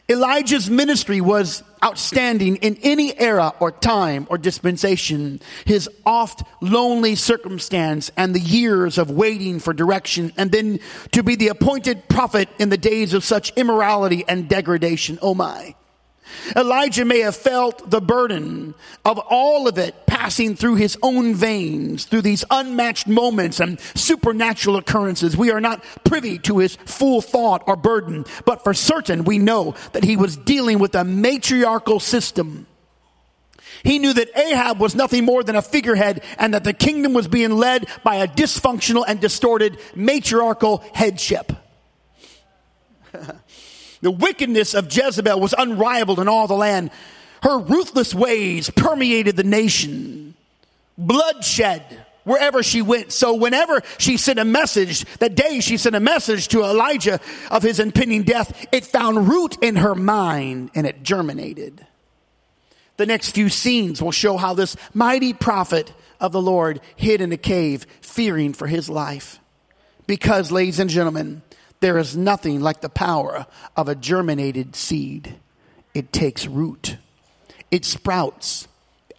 Elijah's 0.08 0.70
ministry 0.70 1.20
was 1.20 1.62
outstanding 1.84 2.56
in 2.56 2.78
any 2.82 3.14
era 3.20 3.52
or 3.60 3.70
time 3.70 4.26
or 4.30 4.38
dispensation. 4.38 5.38
His 5.66 5.90
oft 6.06 6.42
lonely 6.62 7.16
circumstance 7.16 8.10
and 8.16 8.34
the 8.34 8.40
years 8.40 8.96
of 8.96 9.10
waiting 9.10 9.58
for 9.60 9.74
direction 9.74 10.32
and 10.38 10.50
then 10.50 10.80
to 11.12 11.22
be 11.22 11.36
the 11.36 11.48
appointed 11.48 12.08
prophet 12.08 12.48
in 12.58 12.70
the 12.70 12.78
days 12.78 13.12
of 13.12 13.24
such 13.24 13.52
immorality 13.56 14.24
and 14.26 14.48
degradation. 14.48 15.18
Oh 15.20 15.34
my. 15.34 15.74
Elijah 16.54 17.04
may 17.04 17.20
have 17.20 17.36
felt 17.36 17.90
the 17.90 18.00
burden 18.00 18.74
of 19.04 19.18
all 19.18 19.68
of 19.68 19.78
it 19.78 20.06
passing 20.06 20.56
through 20.56 20.76
his 20.76 20.96
own 21.02 21.34
veins, 21.34 22.04
through 22.04 22.22
these 22.22 22.44
unmatched 22.50 23.06
moments 23.06 23.60
and 23.60 23.80
supernatural 23.94 24.76
occurrences. 24.76 25.36
We 25.36 25.50
are 25.50 25.60
not 25.60 25.84
privy 26.04 26.38
to 26.40 26.58
his 26.58 26.76
full 26.76 27.20
thought 27.20 27.64
or 27.66 27.76
burden, 27.76 28.24
but 28.44 28.64
for 28.64 28.74
certain 28.74 29.24
we 29.24 29.38
know 29.38 29.74
that 29.92 30.04
he 30.04 30.16
was 30.16 30.36
dealing 30.36 30.78
with 30.78 30.94
a 30.94 31.04
matriarchal 31.04 32.00
system. 32.00 32.66
He 33.82 33.98
knew 33.98 34.12
that 34.12 34.36
Ahab 34.36 34.80
was 34.80 34.94
nothing 34.94 35.24
more 35.24 35.44
than 35.44 35.56
a 35.56 35.62
figurehead 35.62 36.22
and 36.38 36.54
that 36.54 36.64
the 36.64 36.72
kingdom 36.72 37.12
was 37.12 37.28
being 37.28 37.52
led 37.52 37.86
by 38.02 38.16
a 38.16 38.28
dysfunctional 38.28 39.04
and 39.06 39.20
distorted 39.20 39.78
matriarchal 39.94 40.82
headship. 40.94 41.52
The 44.02 44.10
wickedness 44.10 44.74
of 44.74 44.94
Jezebel 44.94 45.40
was 45.40 45.54
unrivaled 45.56 46.20
in 46.20 46.28
all 46.28 46.46
the 46.46 46.54
land. 46.54 46.90
Her 47.42 47.58
ruthless 47.58 48.14
ways 48.14 48.70
permeated 48.70 49.36
the 49.36 49.44
nation. 49.44 50.34
Bloodshed 50.98 52.04
wherever 52.24 52.62
she 52.62 52.82
went. 52.82 53.12
So 53.12 53.34
whenever 53.34 53.82
she 53.98 54.16
sent 54.16 54.38
a 54.38 54.44
message, 54.44 55.04
that 55.18 55.34
day 55.34 55.60
she 55.60 55.76
sent 55.76 55.96
a 55.96 56.00
message 56.00 56.48
to 56.48 56.62
Elijah 56.64 57.20
of 57.50 57.62
his 57.62 57.80
impending 57.80 58.24
death, 58.24 58.66
it 58.72 58.84
found 58.84 59.28
root 59.28 59.56
in 59.62 59.76
her 59.76 59.94
mind 59.94 60.70
and 60.74 60.86
it 60.86 61.02
germinated. 61.02 61.86
The 62.96 63.06
next 63.06 63.30
few 63.30 63.48
scenes 63.48 64.02
will 64.02 64.12
show 64.12 64.36
how 64.36 64.54
this 64.54 64.76
mighty 64.92 65.32
prophet 65.32 65.92
of 66.18 66.32
the 66.32 66.42
Lord 66.42 66.80
hid 66.96 67.20
in 67.20 67.30
a 67.32 67.36
cave, 67.36 67.86
fearing 68.00 68.54
for 68.54 68.66
his 68.66 68.88
life. 68.88 69.38
Because, 70.06 70.50
ladies 70.50 70.80
and 70.80 70.88
gentlemen, 70.88 71.42
there 71.80 71.98
is 71.98 72.16
nothing 72.16 72.60
like 72.60 72.80
the 72.80 72.88
power 72.88 73.46
of 73.76 73.88
a 73.88 73.94
germinated 73.94 74.74
seed. 74.76 75.36
It 75.94 76.12
takes 76.12 76.46
root, 76.46 76.96
it 77.70 77.84
sprouts 77.84 78.68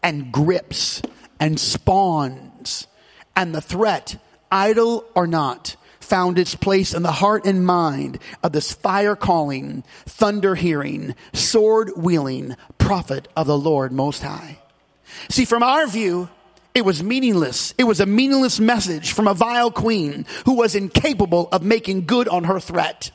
and 0.04 0.32
grips 0.32 1.02
and 1.40 1.60
spawns. 1.60 2.88
And 3.36 3.54
the 3.54 3.62
threat, 3.62 4.22
idle 4.52 5.06
or 5.14 5.28
not, 5.28 5.76
found 6.00 6.40
its 6.40 6.56
place 6.56 6.94
in 6.94 7.04
the 7.04 7.12
heart 7.12 7.46
and 7.46 7.66
mind 7.66 8.18
of 8.42 8.54
this 8.54 8.72
fire 8.72 9.16
calling, 9.16 9.84
thunder 10.06 10.56
hearing, 10.56 11.14
sword 11.34 11.92
wielding 11.96 12.56
prophet 12.78 13.28
of 13.36 13.46
the 13.46 13.58
Lord 13.58 13.92
Most 13.92 14.24
High. 14.24 14.60
See, 15.30 15.46
from 15.46 15.64
our 15.64 15.86
view, 15.88 16.30
it 16.78 16.86
was 16.86 17.02
meaningless. 17.02 17.74
It 17.80 17.86
was 17.86 18.00
a 18.00 18.06
meaningless 18.06 18.60
message 18.60 19.12
from 19.14 19.28
a 19.28 19.34
vile 19.34 19.72
queen 19.72 20.28
who 20.46 20.54
was 20.54 20.76
incapable 20.76 21.50
of 21.52 21.64
making 21.64 22.06
good 22.06 22.28
on 22.28 22.44
her 22.44 22.60
threat. 22.60 23.10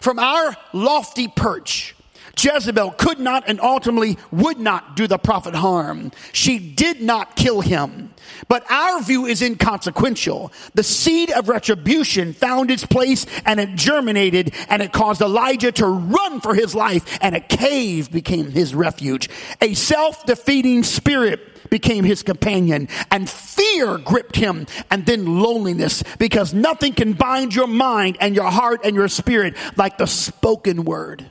From 0.00 0.18
our 0.18 0.56
lofty 0.72 1.28
perch, 1.28 1.94
Jezebel 2.36 2.90
could 2.98 3.20
not 3.20 3.44
and 3.46 3.60
ultimately 3.60 4.18
would 4.32 4.58
not 4.58 4.96
do 4.96 5.06
the 5.06 5.18
prophet 5.18 5.54
harm. 5.54 6.10
She 6.32 6.58
did 6.58 7.00
not 7.00 7.36
kill 7.36 7.60
him. 7.60 8.12
But 8.48 8.68
our 8.70 9.00
view 9.00 9.24
is 9.24 9.40
inconsequential. 9.40 10.52
The 10.74 10.82
seed 10.82 11.30
of 11.30 11.48
retribution 11.48 12.32
found 12.32 12.72
its 12.72 12.84
place 12.84 13.24
and 13.46 13.60
it 13.60 13.76
germinated 13.76 14.52
and 14.68 14.82
it 14.82 14.92
caused 14.92 15.22
Elijah 15.22 15.70
to 15.72 15.86
run 15.86 16.40
for 16.40 16.56
his 16.56 16.74
life 16.74 17.18
and 17.22 17.36
a 17.36 17.40
cave 17.40 18.10
became 18.10 18.50
his 18.50 18.74
refuge. 18.74 19.30
A 19.60 19.74
self-defeating 19.74 20.82
spirit 20.82 21.55
became 21.70 22.04
his 22.04 22.22
companion 22.22 22.88
and 23.10 23.28
fear 23.28 23.98
gripped 23.98 24.36
him 24.36 24.66
and 24.90 25.06
then 25.06 25.40
loneliness 25.40 26.02
because 26.18 26.54
nothing 26.54 26.92
can 26.92 27.12
bind 27.12 27.54
your 27.54 27.66
mind 27.66 28.16
and 28.20 28.34
your 28.34 28.50
heart 28.50 28.80
and 28.84 28.94
your 28.94 29.08
spirit 29.08 29.56
like 29.76 29.98
the 29.98 30.06
spoken 30.06 30.84
word. 30.84 31.30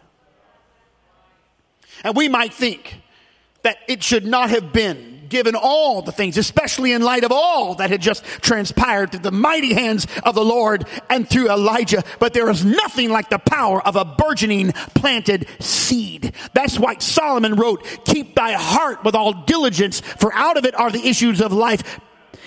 And 2.03 2.15
we 2.15 2.29
might 2.29 2.53
think 2.53 3.01
that 3.63 3.77
it 3.87 4.03
should 4.03 4.25
not 4.25 4.49
have 4.49 4.71
been 4.71 5.14
given 5.29 5.55
all 5.55 6.01
the 6.01 6.11
things, 6.11 6.37
especially 6.37 6.91
in 6.91 7.01
light 7.01 7.23
of 7.23 7.31
all 7.31 7.75
that 7.75 7.89
had 7.89 8.01
just 8.01 8.23
transpired 8.41 9.11
through 9.11 9.21
the 9.21 9.31
mighty 9.31 9.73
hands 9.73 10.07
of 10.23 10.35
the 10.35 10.43
Lord 10.43 10.87
and 11.09 11.29
through 11.29 11.49
Elijah. 11.49 12.03
But 12.19 12.33
there 12.33 12.49
is 12.49 12.63
nothing 12.63 13.09
like 13.09 13.29
the 13.29 13.39
power 13.39 13.85
of 13.85 13.95
a 13.95 14.05
burgeoning 14.05 14.71
planted 14.93 15.47
seed. 15.59 16.33
That's 16.53 16.79
why 16.79 16.97
Solomon 16.99 17.55
wrote, 17.55 17.85
keep 18.05 18.35
thy 18.35 18.53
heart 18.53 19.03
with 19.03 19.15
all 19.15 19.33
diligence, 19.45 19.99
for 19.99 20.33
out 20.33 20.57
of 20.57 20.65
it 20.65 20.75
are 20.75 20.91
the 20.91 21.07
issues 21.07 21.41
of 21.41 21.51
life. 21.51 21.99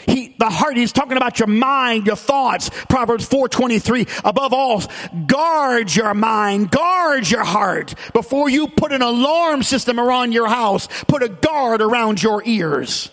He, 0.07 0.35
the 0.39 0.51
heart, 0.51 0.77
he's 0.77 0.93
talking 0.93 1.17
about 1.17 1.39
your 1.39 1.49
mind, 1.49 2.07
your 2.07 2.17
thoughts. 2.17 2.71
Proverbs 2.89 3.27
423. 3.27 4.07
Above 4.25 4.53
all, 4.53 4.83
guard 5.27 5.95
your 5.95 6.15
mind, 6.15 6.71
guard 6.71 7.31
your 7.31 7.45
heart. 7.45 7.95
Before 8.13 8.49
you 8.49 8.69
put 8.69 8.93
an 8.93 9.03
alarm 9.03 9.63
system 9.63 9.99
around 9.99 10.33
your 10.33 10.49
house, 10.49 10.89
put 11.05 11.23
a 11.23 11.29
guard 11.29 11.81
around 11.83 12.23
your 12.23 12.43
ears. 12.45 13.11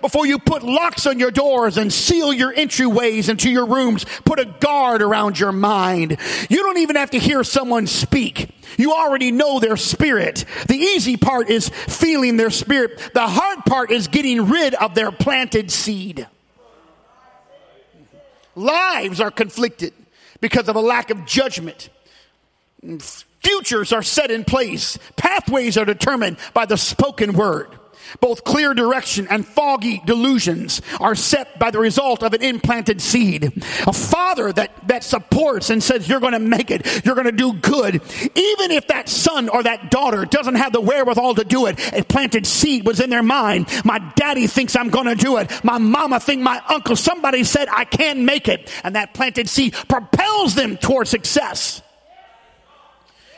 Before 0.00 0.26
you 0.26 0.38
put 0.38 0.62
locks 0.62 1.06
on 1.06 1.18
your 1.18 1.30
doors 1.30 1.76
and 1.76 1.92
seal 1.92 2.32
your 2.32 2.52
entryways 2.52 3.28
into 3.28 3.50
your 3.50 3.66
rooms, 3.66 4.04
put 4.24 4.38
a 4.38 4.44
guard 4.44 5.02
around 5.02 5.38
your 5.38 5.52
mind. 5.52 6.18
You 6.48 6.62
don't 6.62 6.78
even 6.78 6.96
have 6.96 7.10
to 7.10 7.18
hear 7.18 7.44
someone 7.44 7.86
speak. 7.86 8.50
You 8.76 8.92
already 8.92 9.30
know 9.30 9.60
their 9.60 9.76
spirit. 9.76 10.44
The 10.68 10.76
easy 10.76 11.16
part 11.16 11.48
is 11.48 11.68
feeling 11.68 12.36
their 12.36 12.50
spirit. 12.50 12.98
The 13.14 13.26
hard 13.26 13.60
part 13.66 13.90
is 13.90 14.08
getting 14.08 14.48
rid 14.48 14.74
of 14.74 14.94
their 14.94 15.12
planted 15.12 15.70
seed. 15.70 16.26
Lives 18.56 19.20
are 19.20 19.30
conflicted 19.30 19.92
because 20.40 20.68
of 20.68 20.76
a 20.76 20.80
lack 20.80 21.10
of 21.10 21.24
judgment. 21.24 21.88
Futures 23.42 23.92
are 23.92 24.02
set 24.02 24.30
in 24.30 24.44
place. 24.44 24.98
Pathways 25.16 25.76
are 25.76 25.84
determined 25.84 26.36
by 26.52 26.66
the 26.66 26.76
spoken 26.76 27.34
word. 27.34 27.68
Both 28.20 28.44
clear 28.44 28.74
direction 28.74 29.26
and 29.28 29.46
foggy 29.46 30.02
delusions 30.04 30.82
are 31.00 31.14
set 31.14 31.58
by 31.58 31.70
the 31.70 31.78
result 31.78 32.22
of 32.22 32.32
an 32.34 32.42
implanted 32.42 33.00
seed. 33.00 33.44
A 33.86 33.92
father 33.92 34.52
that, 34.52 34.88
that 34.88 35.04
supports 35.04 35.70
and 35.70 35.82
says, 35.82 36.08
you're 36.08 36.20
going 36.20 36.32
to 36.32 36.38
make 36.38 36.70
it. 36.70 37.04
You're 37.04 37.14
going 37.14 37.26
to 37.26 37.32
do 37.32 37.52
good. 37.52 37.96
Even 37.96 38.70
if 38.70 38.88
that 38.88 39.08
son 39.08 39.48
or 39.48 39.62
that 39.62 39.90
daughter 39.90 40.24
doesn't 40.24 40.56
have 40.56 40.72
the 40.72 40.80
wherewithal 40.80 41.36
to 41.36 41.44
do 41.44 41.66
it, 41.66 41.78
a 41.92 42.02
planted 42.02 42.46
seed 42.46 42.86
was 42.86 43.00
in 43.00 43.10
their 43.10 43.22
mind. 43.22 43.68
My 43.84 43.98
daddy 44.16 44.46
thinks 44.46 44.76
I'm 44.76 44.90
going 44.90 45.06
to 45.06 45.14
do 45.14 45.38
it. 45.38 45.50
My 45.64 45.78
mama 45.78 46.20
think 46.20 46.42
my 46.42 46.60
uncle, 46.68 46.96
somebody 46.96 47.44
said 47.44 47.68
I 47.70 47.84
can 47.84 48.24
make 48.24 48.48
it. 48.48 48.70
And 48.82 48.96
that 48.96 49.14
planted 49.14 49.48
seed 49.48 49.74
propels 49.88 50.54
them 50.54 50.76
toward 50.76 51.08
success. 51.08 51.82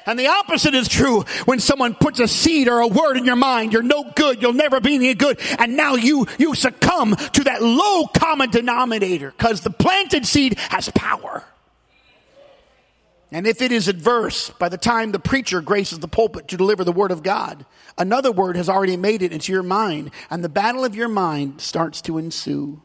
And 0.07 0.17
the 0.17 0.29
opposite 0.29 0.75
is 0.75 0.87
true 0.87 1.23
when 1.47 1.59
someone 1.59 1.95
puts 1.95 2.21
a 2.21 2.29
seed 2.29 2.69
or 2.69 2.79
a 2.79 2.87
word 2.87 3.17
in 3.17 3.25
your 3.25 3.37
mind, 3.37 3.73
you're 3.73 3.83
no 3.83 4.05
good, 4.15 4.41
you'll 4.41 4.53
never 4.53 4.81
be 4.81 4.95
any 4.95 5.15
good. 5.15 5.41
And 5.59 5.77
now 5.77 5.97
you, 5.97 6.27
you 6.39 6.55
succumb 6.55 7.17
to 7.17 7.45
that 7.45 7.61
low 7.61 8.07
common 8.07 8.51
denominator 8.51 9.33
because 9.33 9.63
the 9.63 9.71
planted 9.71 10.25
seed 10.25 10.59
has 10.71 10.89
power. 10.91 11.45
And 13.33 13.49
if 13.49 13.61
it 13.61 13.73
is 13.73 13.89
adverse, 13.89 14.51
by 14.51 14.69
the 14.69 14.79
time 14.79 15.11
the 15.11 15.19
preacher 15.19 15.61
graces 15.61 15.99
the 15.99 16.07
pulpit 16.07 16.47
to 16.49 16.57
deliver 16.57 16.85
the 16.85 16.93
word 16.93 17.11
of 17.11 17.25
God, 17.25 17.67
another 17.99 18.31
word 18.31 18.57
has 18.57 18.69
already 18.69 18.97
made 18.97 19.21
it 19.21 19.33
into 19.33 19.53
your 19.53 19.65
mind, 19.65 20.13
and 20.31 20.45
the 20.45 20.49
battle 20.49 20.85
of 20.85 20.95
your 20.95 21.09
mind 21.09 21.61
starts 21.61 22.01
to 22.03 22.19
ensue. 22.19 22.81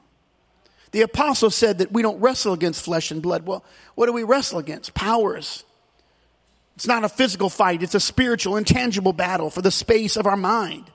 The 0.92 1.02
apostle 1.02 1.52
said 1.52 1.78
that 1.78 1.92
we 1.92 2.02
don't 2.02 2.20
wrestle 2.20 2.54
against 2.54 2.84
flesh 2.84 3.12
and 3.12 3.22
blood. 3.22 3.46
Well, 3.46 3.64
what 3.94 4.08
do 4.08 4.14
we 4.14 4.24
wrestle 4.24 4.58
against? 4.58 4.96
Powers 4.96 5.64
it's 6.82 6.88
not 6.88 7.04
a 7.04 7.10
physical 7.10 7.52
fight, 7.52 7.84
it's 7.84 7.94
a 7.94 8.00
spiritual, 8.00 8.58
intangible 8.58 9.14
battle 9.14 9.52
for 9.52 9.62
the 9.62 9.70
space 9.70 10.18
of 10.18 10.26
our 10.26 10.36
mind. 10.36 10.90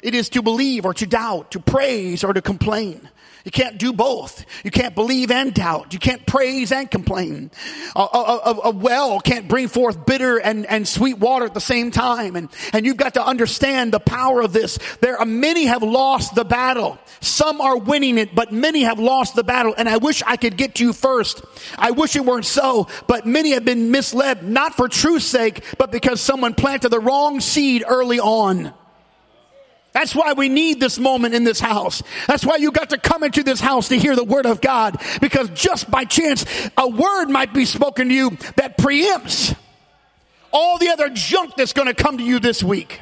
It 0.00 0.14
is 0.14 0.28
to 0.28 0.42
believe 0.42 0.84
or 0.84 0.94
to 0.94 1.06
doubt, 1.08 1.50
to 1.50 1.58
praise 1.58 2.22
or 2.22 2.32
to 2.32 2.40
complain. 2.40 3.08
You 3.44 3.50
can't 3.50 3.78
do 3.78 3.92
both. 3.92 4.44
You 4.64 4.70
can't 4.70 4.94
believe 4.94 5.30
and 5.30 5.54
doubt. 5.54 5.92
You 5.92 5.98
can't 5.98 6.26
praise 6.26 6.72
and 6.72 6.90
complain. 6.90 7.50
A, 7.94 8.00
a, 8.00 8.60
a, 8.64 8.70
well 8.70 9.20
can't 9.20 9.48
bring 9.48 9.68
forth 9.68 10.04
bitter 10.04 10.38
and, 10.38 10.66
and 10.66 10.86
sweet 10.86 11.18
water 11.18 11.44
at 11.44 11.54
the 11.54 11.60
same 11.60 11.90
time. 11.90 12.36
And, 12.36 12.48
and 12.72 12.84
you've 12.84 12.96
got 12.96 13.14
to 13.14 13.24
understand 13.24 13.92
the 13.92 14.00
power 14.00 14.40
of 14.40 14.52
this. 14.52 14.78
There 15.00 15.16
are 15.18 15.24
many 15.24 15.66
have 15.66 15.82
lost 15.82 16.34
the 16.34 16.44
battle. 16.44 16.98
Some 17.20 17.60
are 17.60 17.78
winning 17.78 18.18
it, 18.18 18.34
but 18.34 18.52
many 18.52 18.82
have 18.82 18.98
lost 18.98 19.34
the 19.34 19.44
battle. 19.44 19.74
And 19.76 19.88
I 19.88 19.98
wish 19.98 20.22
I 20.26 20.36
could 20.36 20.56
get 20.56 20.76
to 20.76 20.84
you 20.84 20.92
first. 20.92 21.42
I 21.78 21.92
wish 21.92 22.16
it 22.16 22.24
weren't 22.24 22.46
so, 22.46 22.88
but 23.06 23.24
many 23.24 23.52
have 23.52 23.64
been 23.64 23.90
misled, 23.90 24.42
not 24.42 24.74
for 24.74 24.88
truth's 24.88 25.26
sake, 25.26 25.62
but 25.78 25.92
because 25.92 26.20
someone 26.20 26.54
planted 26.54 26.88
the 26.90 27.00
wrong 27.00 27.40
seed 27.40 27.84
early 27.86 28.20
on. 28.20 28.74
That's 29.92 30.14
why 30.14 30.34
we 30.34 30.48
need 30.48 30.80
this 30.80 30.98
moment 30.98 31.34
in 31.34 31.44
this 31.44 31.60
house. 31.60 32.02
That's 32.26 32.44
why 32.44 32.56
you 32.56 32.70
got 32.70 32.90
to 32.90 32.98
come 32.98 33.22
into 33.22 33.42
this 33.42 33.60
house 33.60 33.88
to 33.88 33.98
hear 33.98 34.14
the 34.14 34.24
word 34.24 34.46
of 34.46 34.60
God. 34.60 35.00
Because 35.20 35.48
just 35.50 35.90
by 35.90 36.04
chance, 36.04 36.44
a 36.76 36.88
word 36.88 37.26
might 37.26 37.52
be 37.52 37.64
spoken 37.64 38.08
to 38.08 38.14
you 38.14 38.30
that 38.56 38.78
preempts 38.78 39.56
all 40.52 40.78
the 40.78 40.88
other 40.88 41.10
junk 41.10 41.54
that's 41.56 41.72
going 41.72 41.88
to 41.88 41.94
come 41.94 42.18
to 42.18 42.24
you 42.24 42.38
this 42.38 42.62
week. 42.62 43.00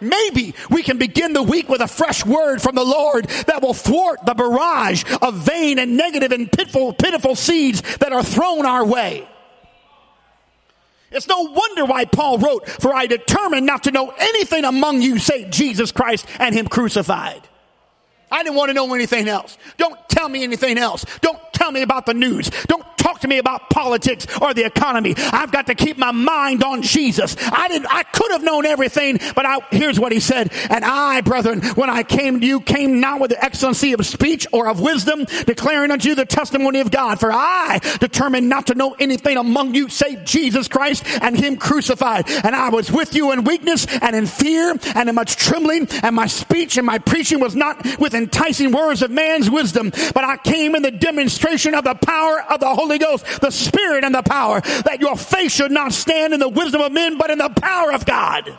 Maybe 0.00 0.54
we 0.70 0.82
can 0.82 0.98
begin 0.98 1.32
the 1.32 1.42
week 1.42 1.68
with 1.68 1.80
a 1.80 1.88
fresh 1.88 2.24
word 2.24 2.60
from 2.60 2.74
the 2.74 2.84
Lord 2.84 3.24
that 3.46 3.62
will 3.62 3.74
thwart 3.74 4.24
the 4.26 4.34
barrage 4.34 5.04
of 5.22 5.34
vain 5.34 5.78
and 5.78 5.96
negative 5.96 6.32
and 6.32 6.50
pitiful, 6.50 6.92
pitiful 6.92 7.34
seeds 7.34 7.82
that 7.98 8.12
are 8.12 8.22
thrown 8.22 8.66
our 8.66 8.84
way. 8.84 9.26
It's 11.16 11.26
no 11.26 11.40
wonder 11.40 11.84
why 11.84 12.04
Paul 12.04 12.38
wrote, 12.38 12.68
For 12.68 12.94
I 12.94 13.06
determined 13.06 13.66
not 13.66 13.84
to 13.84 13.90
know 13.90 14.12
anything 14.18 14.64
among 14.64 15.02
you 15.02 15.18
save 15.18 15.50
Jesus 15.50 15.90
Christ 15.90 16.26
and 16.38 16.54
Him 16.54 16.68
crucified. 16.68 17.42
I 18.30 18.42
didn't 18.42 18.56
want 18.56 18.70
to 18.70 18.74
know 18.74 18.92
anything 18.94 19.28
else. 19.28 19.56
Don't 19.76 19.96
tell 20.08 20.28
me 20.28 20.42
anything 20.42 20.78
else. 20.78 21.04
Don't 21.20 21.40
tell 21.52 21.70
me 21.70 21.82
about 21.82 22.06
the 22.06 22.14
news. 22.14 22.50
Don't 22.66 22.84
talk 23.06 23.20
to 23.20 23.28
me 23.28 23.38
about 23.38 23.70
politics 23.70 24.26
or 24.40 24.52
the 24.52 24.64
economy. 24.64 25.14
I've 25.16 25.52
got 25.52 25.66
to 25.66 25.74
keep 25.74 25.96
my 25.96 26.10
mind 26.10 26.64
on 26.64 26.82
Jesus. 26.82 27.36
I 27.40 27.68
didn't, 27.68 27.86
I 27.88 28.02
could 28.02 28.32
have 28.32 28.42
known 28.42 28.66
everything, 28.66 29.20
but 29.34 29.46
I, 29.46 29.60
here's 29.70 30.00
what 30.00 30.10
he 30.10 30.18
said. 30.18 30.52
And 30.70 30.84
I, 30.84 31.20
brethren, 31.20 31.62
when 31.76 31.88
I 31.88 32.02
came 32.02 32.40
to 32.40 32.46
you, 32.46 32.60
came 32.60 33.00
not 33.00 33.20
with 33.20 33.30
the 33.30 33.44
excellency 33.44 33.92
of 33.92 34.04
speech 34.04 34.46
or 34.52 34.68
of 34.68 34.80
wisdom, 34.80 35.24
declaring 35.46 35.92
unto 35.92 36.08
you 36.08 36.14
the 36.16 36.24
testimony 36.24 36.80
of 36.80 36.90
God. 36.90 37.20
For 37.20 37.30
I 37.32 37.78
determined 38.00 38.48
not 38.48 38.66
to 38.68 38.74
know 38.74 38.96
anything 38.98 39.36
among 39.36 39.74
you 39.74 39.88
save 39.88 40.24
Jesus 40.24 40.66
Christ 40.66 41.04
and 41.22 41.38
him 41.38 41.56
crucified. 41.56 42.28
And 42.28 42.56
I 42.56 42.70
was 42.70 42.90
with 42.90 43.14
you 43.14 43.30
in 43.30 43.44
weakness 43.44 43.86
and 43.86 44.16
in 44.16 44.26
fear 44.26 44.74
and 44.94 45.08
in 45.08 45.14
much 45.14 45.36
trembling 45.36 45.86
and 46.02 46.16
my 46.16 46.26
speech 46.26 46.76
and 46.76 46.86
my 46.86 46.98
preaching 46.98 47.38
was 47.38 47.54
not 47.54 47.84
with 48.00 48.14
enticing 48.14 48.72
words 48.72 49.02
of 49.02 49.10
man's 49.10 49.48
wisdom, 49.48 49.90
but 49.90 50.24
I 50.24 50.36
came 50.38 50.74
in 50.74 50.82
the 50.82 50.90
demonstration 50.90 51.74
of 51.74 51.84
the 51.84 51.94
power 51.94 52.42
of 52.50 52.58
the 52.60 52.74
Holy 52.74 52.95
Ghost, 52.98 53.40
the 53.40 53.50
Spirit 53.50 54.04
and 54.04 54.14
the 54.14 54.22
power, 54.22 54.60
that 54.60 54.98
your 55.00 55.16
faith 55.16 55.52
should 55.52 55.72
not 55.72 55.92
stand 55.92 56.34
in 56.34 56.40
the 56.40 56.48
wisdom 56.48 56.80
of 56.80 56.92
men, 56.92 57.18
but 57.18 57.30
in 57.30 57.38
the 57.38 57.50
power 57.50 57.92
of 57.92 58.04
God. 58.04 58.58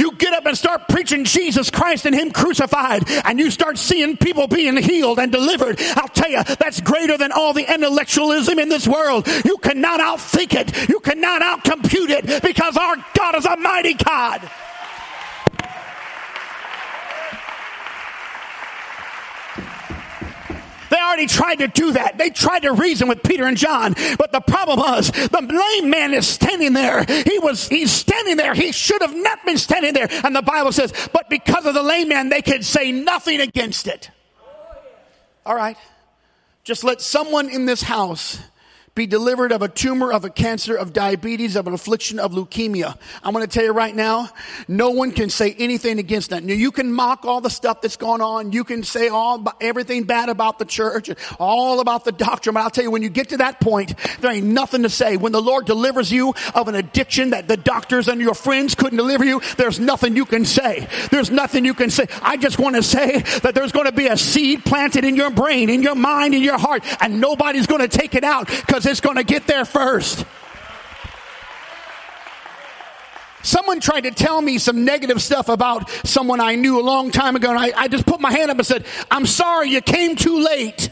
You 0.00 0.12
get 0.16 0.32
up 0.32 0.46
and 0.46 0.56
start 0.56 0.88
preaching 0.88 1.24
Jesus 1.24 1.70
Christ 1.70 2.06
and 2.06 2.14
Him 2.14 2.30
crucified, 2.30 3.04
and 3.26 3.38
you 3.38 3.50
start 3.50 3.76
seeing 3.76 4.16
people 4.16 4.48
being 4.48 4.78
healed 4.78 5.18
and 5.18 5.30
delivered. 5.30 5.78
I'll 5.94 6.08
tell 6.08 6.30
you, 6.30 6.42
that's 6.58 6.80
greater 6.80 7.18
than 7.18 7.32
all 7.32 7.52
the 7.52 7.70
intellectualism 7.70 8.58
in 8.58 8.70
this 8.70 8.88
world. 8.88 9.28
You 9.44 9.58
cannot 9.58 10.00
outthink 10.00 10.58
it. 10.58 10.88
You 10.88 11.00
cannot 11.00 11.42
outcompute 11.42 12.08
it 12.08 12.42
because 12.42 12.78
our 12.78 12.96
God 13.14 13.34
is 13.36 13.44
a 13.44 13.58
mighty 13.58 13.92
God. 13.92 14.50
They 20.90 20.96
already 20.96 21.26
tried 21.26 21.56
to 21.56 21.68
do 21.68 21.92
that. 21.92 22.18
They 22.18 22.30
tried 22.30 22.60
to 22.60 22.72
reason 22.72 23.08
with 23.08 23.22
Peter 23.22 23.46
and 23.46 23.56
John. 23.56 23.94
But 24.18 24.32
the 24.32 24.40
problem 24.40 24.78
was 24.80 25.10
the 25.10 25.40
lame 25.40 25.90
man 25.90 26.12
is 26.14 26.26
standing 26.26 26.72
there. 26.72 27.04
He 27.04 27.38
was, 27.38 27.68
he's 27.68 27.90
standing 27.90 28.36
there. 28.36 28.54
He 28.54 28.72
should 28.72 29.00
have 29.02 29.14
not 29.14 29.44
been 29.44 29.58
standing 29.58 29.94
there. 29.94 30.08
And 30.24 30.34
the 30.34 30.42
Bible 30.42 30.72
says, 30.72 30.92
but 31.12 31.30
because 31.30 31.66
of 31.66 31.74
the 31.74 31.82
lame 31.82 32.08
man, 32.08 32.28
they 32.28 32.42
could 32.42 32.64
say 32.64 32.92
nothing 32.92 33.40
against 33.40 33.86
it. 33.86 34.10
All 35.46 35.54
right. 35.54 35.76
Just 36.64 36.84
let 36.84 37.00
someone 37.00 37.48
in 37.48 37.66
this 37.66 37.82
house 37.82 38.38
be 38.94 39.06
delivered 39.06 39.52
of 39.52 39.62
a 39.62 39.68
tumor, 39.68 40.12
of 40.12 40.24
a 40.24 40.30
cancer, 40.30 40.76
of 40.76 40.92
diabetes, 40.92 41.56
of 41.56 41.66
an 41.66 41.74
affliction, 41.74 42.18
of 42.18 42.32
leukemia. 42.32 42.96
I'm 43.22 43.32
going 43.32 43.46
to 43.46 43.50
tell 43.50 43.64
you 43.64 43.72
right 43.72 43.94
now, 43.94 44.28
no 44.66 44.90
one 44.90 45.12
can 45.12 45.30
say 45.30 45.54
anything 45.58 45.98
against 45.98 46.30
that. 46.30 46.42
Now, 46.42 46.54
you 46.54 46.72
can 46.72 46.92
mock 46.92 47.24
all 47.24 47.40
the 47.40 47.50
stuff 47.50 47.80
that's 47.80 47.96
going 47.96 48.20
on. 48.20 48.52
You 48.52 48.64
can 48.64 48.82
say 48.82 49.08
all 49.08 49.44
everything 49.60 50.04
bad 50.04 50.28
about 50.28 50.58
the 50.58 50.64
church, 50.64 51.10
all 51.38 51.80
about 51.80 52.04
the 52.04 52.12
doctrine. 52.12 52.54
But 52.54 52.60
I'll 52.60 52.70
tell 52.70 52.84
you, 52.84 52.90
when 52.90 53.02
you 53.02 53.08
get 53.08 53.30
to 53.30 53.36
that 53.38 53.60
point, 53.60 53.94
there 54.20 54.32
ain't 54.32 54.46
nothing 54.46 54.82
to 54.82 54.90
say. 54.90 55.16
When 55.16 55.32
the 55.32 55.42
Lord 55.42 55.66
delivers 55.66 56.10
you 56.10 56.34
of 56.54 56.66
an 56.68 56.74
addiction 56.74 57.30
that 57.30 57.46
the 57.46 57.56
doctors 57.56 58.08
and 58.08 58.20
your 58.20 58.34
friends 58.34 58.74
couldn't 58.74 58.96
deliver 58.96 59.24
you, 59.24 59.40
there's 59.56 59.78
nothing 59.78 60.16
you 60.16 60.24
can 60.24 60.44
say. 60.44 60.88
There's 61.10 61.30
nothing 61.30 61.64
you 61.64 61.74
can 61.74 61.90
say. 61.90 62.06
I 62.22 62.36
just 62.36 62.58
want 62.58 62.76
to 62.76 62.82
say 62.82 63.20
that 63.42 63.54
there's 63.54 63.72
going 63.72 63.86
to 63.86 63.92
be 63.92 64.08
a 64.08 64.16
seed 64.16 64.64
planted 64.64 65.04
in 65.04 65.14
your 65.14 65.30
brain, 65.30 65.70
in 65.70 65.82
your 65.82 65.94
mind, 65.94 66.34
in 66.34 66.42
your 66.42 66.58
heart, 66.58 66.84
and 67.00 67.20
nobody's 67.20 67.66
going 67.66 67.80
to 67.80 67.88
take 67.88 68.14
it 68.14 68.24
out 68.24 68.48
because 68.48 68.79
because 68.80 68.92
it's 68.92 69.00
going 69.02 69.16
to 69.16 69.24
get 69.24 69.46
there 69.46 69.66
first. 69.66 70.24
Someone 73.42 73.78
tried 73.80 74.02
to 74.02 74.10
tell 74.10 74.40
me 74.40 74.56
some 74.56 74.86
negative 74.86 75.20
stuff 75.20 75.50
about 75.50 75.90
someone 76.06 76.40
I 76.40 76.54
knew 76.54 76.80
a 76.80 76.84
long 76.84 77.10
time 77.10 77.36
ago, 77.36 77.50
and 77.50 77.58
I, 77.58 77.72
I 77.76 77.88
just 77.88 78.06
put 78.06 78.20
my 78.20 78.32
hand 78.32 78.50
up 78.50 78.56
and 78.56 78.66
said, 78.66 78.86
I'm 79.10 79.26
sorry 79.26 79.68
you 79.68 79.82
came 79.82 80.16
too 80.16 80.42
late. 80.42 80.88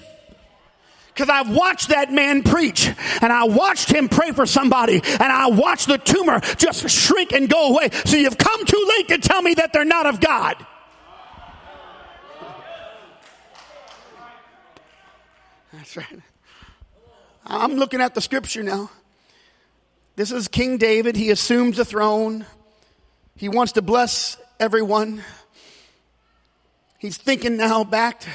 Because 1.15 1.31
I've 1.31 1.49
watched 1.49 1.89
that 1.89 2.13
man 2.13 2.43
preach, 2.43 2.93
and 3.23 3.33
I 3.33 3.45
watched 3.45 3.91
him 3.91 4.11
pray 4.11 4.33
for 4.33 4.45
somebody, 4.45 5.01
and 5.03 5.23
I 5.23 5.49
watched 5.49 5.89
the 5.89 5.97
tumor 5.97 6.41
just 6.59 6.91
shrink 6.91 7.33
and 7.33 7.49
go 7.49 7.71
away. 7.71 7.89
So 8.05 8.19
you've 8.19 8.39
come 8.39 8.67
too 8.67 8.87
late 8.99 9.09
to 9.09 9.19
tell 9.19 9.41
me 9.41 9.55
that 9.55 9.73
they're 9.73 9.87
not 9.87 10.05
of 10.05 10.21
God. 10.21 10.57
That's 15.73 15.97
right. 15.97 16.28
I'm 17.51 17.77
looking 17.77 18.03
at 18.03 18.15
the 18.15 18.21
scripture 18.21 18.63
now. 18.63 18.91
This 20.17 20.31
is 20.31 20.49
King 20.49 20.77
David. 20.77 21.17
He 21.17 21.31
assumes 21.31 21.79
the 21.79 21.85
throne. 21.85 22.45
He 23.37 23.49
wants 23.49 23.73
to 23.73 23.83
bless 23.83 24.37
everyone. 24.61 25.23
He's 26.99 27.17
thinking 27.17 27.57
now 27.57 27.85
back 27.85 28.21
to, 28.21 28.29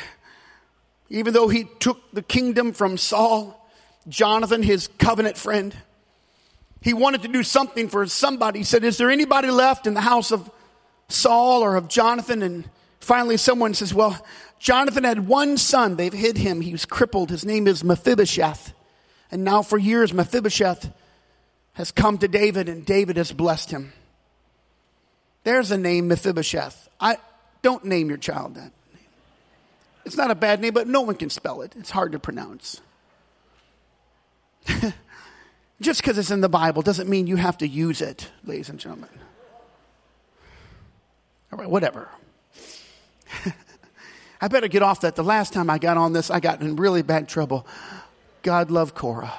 even 1.10 1.34
though 1.34 1.48
he 1.48 1.66
took 1.80 2.00
the 2.12 2.24
kingdom 2.24 2.74
from 2.74 2.98
Saul, 2.98 3.70
Jonathan, 4.08 4.64
his 4.64 4.88
covenant 4.98 5.38
friend, 5.38 5.76
he 6.82 6.96
wanted 6.96 7.22
to 7.22 7.28
do 7.28 7.44
something 7.44 7.90
for 7.90 8.08
somebody. 8.08 8.60
He 8.60 8.66
said, 8.66 8.84
Is 8.84 8.98
there 8.98 9.12
anybody 9.12 9.52
left 9.52 9.86
in 9.86 9.94
the 9.94 10.02
house 10.02 10.32
of 10.32 10.50
Saul 11.08 11.62
or 11.62 11.76
of 11.76 11.88
Jonathan? 11.88 12.42
And 12.42 12.68
finally, 13.00 13.38
someone 13.38 13.76
says, 13.76 13.94
Well, 13.94 14.26
Jonathan 14.58 15.04
had 15.04 15.28
one 15.28 15.58
son. 15.58 15.98
They've 15.98 16.12
hid 16.12 16.38
him. 16.38 16.62
He 16.62 16.72
was 16.72 16.86
crippled. 16.86 17.30
His 17.30 17.46
name 17.46 17.68
is 17.68 17.84
Mephibosheth. 17.84 18.74
And 19.34 19.44
now, 19.44 19.64
for 19.64 19.80
years, 19.80 20.14
Mephibosheth 20.14 20.94
has 21.74 21.90
come 21.90 22.20
to 22.20 22.28
David, 22.28 22.70
and 22.70 22.86
David 22.86 23.18
has 23.18 23.32
blessed 23.32 23.72
him. 23.72 23.92
There's 25.44 25.72
a 25.72 25.78
name, 25.78 26.08
Mephibosheth. 26.08 26.88
I 27.00 27.18
don't 27.64 27.84
name 27.84 28.10
your 28.10 28.20
child 28.20 28.54
that. 28.54 28.72
It's 30.06 30.16
not 30.16 30.30
a 30.30 30.36
bad 30.36 30.62
name, 30.62 30.76
but 30.76 30.88
no 30.88 31.02
one 31.02 31.16
can 31.16 31.32
spell 31.32 31.64
it. 31.64 31.74
It's 31.80 31.90
hard 31.90 32.12
to 32.12 32.20
pronounce. 32.20 32.80
Just 35.82 36.02
because 36.02 36.20
it's 36.20 36.30
in 36.30 36.42
the 36.42 36.48
Bible 36.48 36.84
doesn't 36.84 37.10
mean 37.10 37.26
you 37.26 37.38
have 37.38 37.58
to 37.58 37.68
use 37.68 38.04
it, 38.04 38.30
ladies 38.44 38.70
and 38.70 38.80
gentlemen. 38.80 39.10
All 41.52 41.58
right, 41.58 41.68
whatever. 41.68 42.08
I 44.42 44.48
better 44.48 44.68
get 44.68 44.84
off 44.84 45.02
that. 45.02 45.16
The 45.16 45.24
last 45.24 45.54
time 45.54 45.72
I 45.72 45.80
got 45.80 45.98
on 45.98 46.14
this, 46.14 46.30
I 46.30 46.40
got 46.40 46.62
in 46.62 46.76
really 46.76 47.02
bad 47.02 47.28
trouble. 47.28 47.66
God 48.44 48.70
love 48.70 48.94
Cora. 48.94 49.34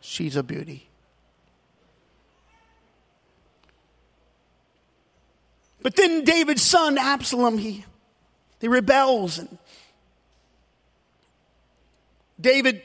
She's 0.00 0.36
a 0.36 0.42
beauty. 0.42 0.88
But 5.82 5.96
then 5.96 6.24
David's 6.24 6.62
son, 6.62 6.98
Absalom, 6.98 7.58
he, 7.58 7.84
he 8.60 8.68
rebels. 8.68 9.38
And 9.38 9.58
David 12.40 12.82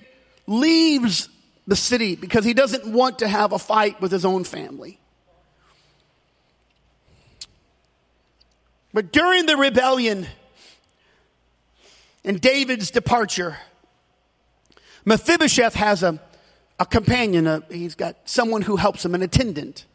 leaves 0.47 1.27
the 1.67 1.75
city 1.75 2.15
because 2.15 2.45
he 2.45 2.54
doesn't 2.54 2.86
want 2.86 3.19
to 3.19 3.27
have 3.27 3.51
a 3.51 3.60
fight 3.60 3.99
with 4.01 4.12
his 4.12 4.23
own 4.23 4.43
family. 4.43 4.99
But 8.93 9.12
during 9.12 9.45
the 9.45 9.58
rebellion 9.58 10.27
and 12.23 12.39
David's 12.39 12.91
departure, 12.91 13.58
Mephibosheth 15.05 15.75
has 15.75 16.03
a, 16.03 16.19
a 16.79 16.85
companion. 16.85 17.47
A, 17.47 17.63
he's 17.69 17.95
got 17.95 18.15
someone 18.25 18.61
who 18.61 18.75
helps 18.75 19.03
him, 19.03 19.15
an 19.15 19.21
attendant. 19.21 19.85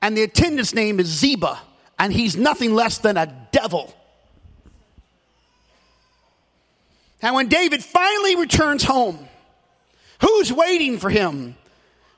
And 0.00 0.16
the 0.16 0.22
attendant's 0.22 0.74
name 0.74 1.00
is 1.00 1.06
Ziba, 1.06 1.60
and 1.98 2.12
he's 2.12 2.36
nothing 2.36 2.74
less 2.74 2.98
than 2.98 3.16
a 3.16 3.48
devil. 3.50 3.94
And 7.20 7.34
when 7.34 7.48
David 7.48 7.82
finally 7.82 8.36
returns 8.36 8.84
home, 8.84 9.28
who's 10.20 10.52
waiting 10.52 10.98
for 10.98 11.10
him? 11.10 11.56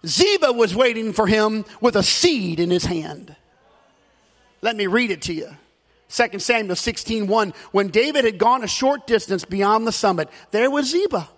Ziba 0.07 0.53
was 0.53 0.75
waiting 0.75 1.13
for 1.13 1.27
him 1.27 1.65
with 1.81 1.97
a 1.97 2.03
seed 2.03 2.61
in 2.61 2.71
his 2.71 2.85
hand. 2.85 3.35
Let 4.63 4.77
me 4.77 4.87
read 4.87 5.11
it 5.11 5.23
to 5.23 5.33
you. 5.33 5.57
2 6.11 6.39
Samuel 6.39 6.77
16 6.77 7.27
1. 7.27 7.55
When 7.73 7.89
David 7.89 8.25
had 8.25 8.39
gone 8.39 8.65
a 8.65 8.69
short 8.69 9.07
distance 9.07 9.45
beyond 9.45 9.87
the 9.87 9.93
summit, 9.93 10.29
there 10.51 10.71
was 10.71 10.91
Ziba 10.91 11.29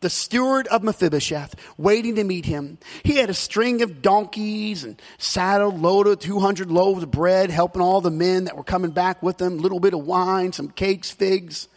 the 0.00 0.10
steward 0.10 0.66
of 0.68 0.82
Mephibosheth, 0.82 1.54
waiting 1.78 2.16
to 2.16 2.24
meet 2.24 2.44
him. 2.44 2.78
He 3.02 3.16
had 3.16 3.30
a 3.30 3.34
string 3.34 3.82
of 3.82 4.02
donkeys 4.02 4.84
and 4.84 5.00
saddle 5.18 5.70
loaded 5.70 6.10
with 6.10 6.20
200 6.20 6.70
loaves 6.70 7.02
of 7.02 7.10
bread, 7.10 7.50
helping 7.50 7.82
all 7.82 8.00
the 8.00 8.10
men 8.10 8.44
that 8.44 8.56
were 8.56 8.64
coming 8.64 8.90
back 8.90 9.22
with 9.22 9.38
them, 9.38 9.58
a 9.58 9.62
little 9.62 9.80
bit 9.80 9.94
of 9.94 10.04
wine, 10.04 10.52
some 10.52 10.68
cakes, 10.68 11.10
figs. 11.10 11.68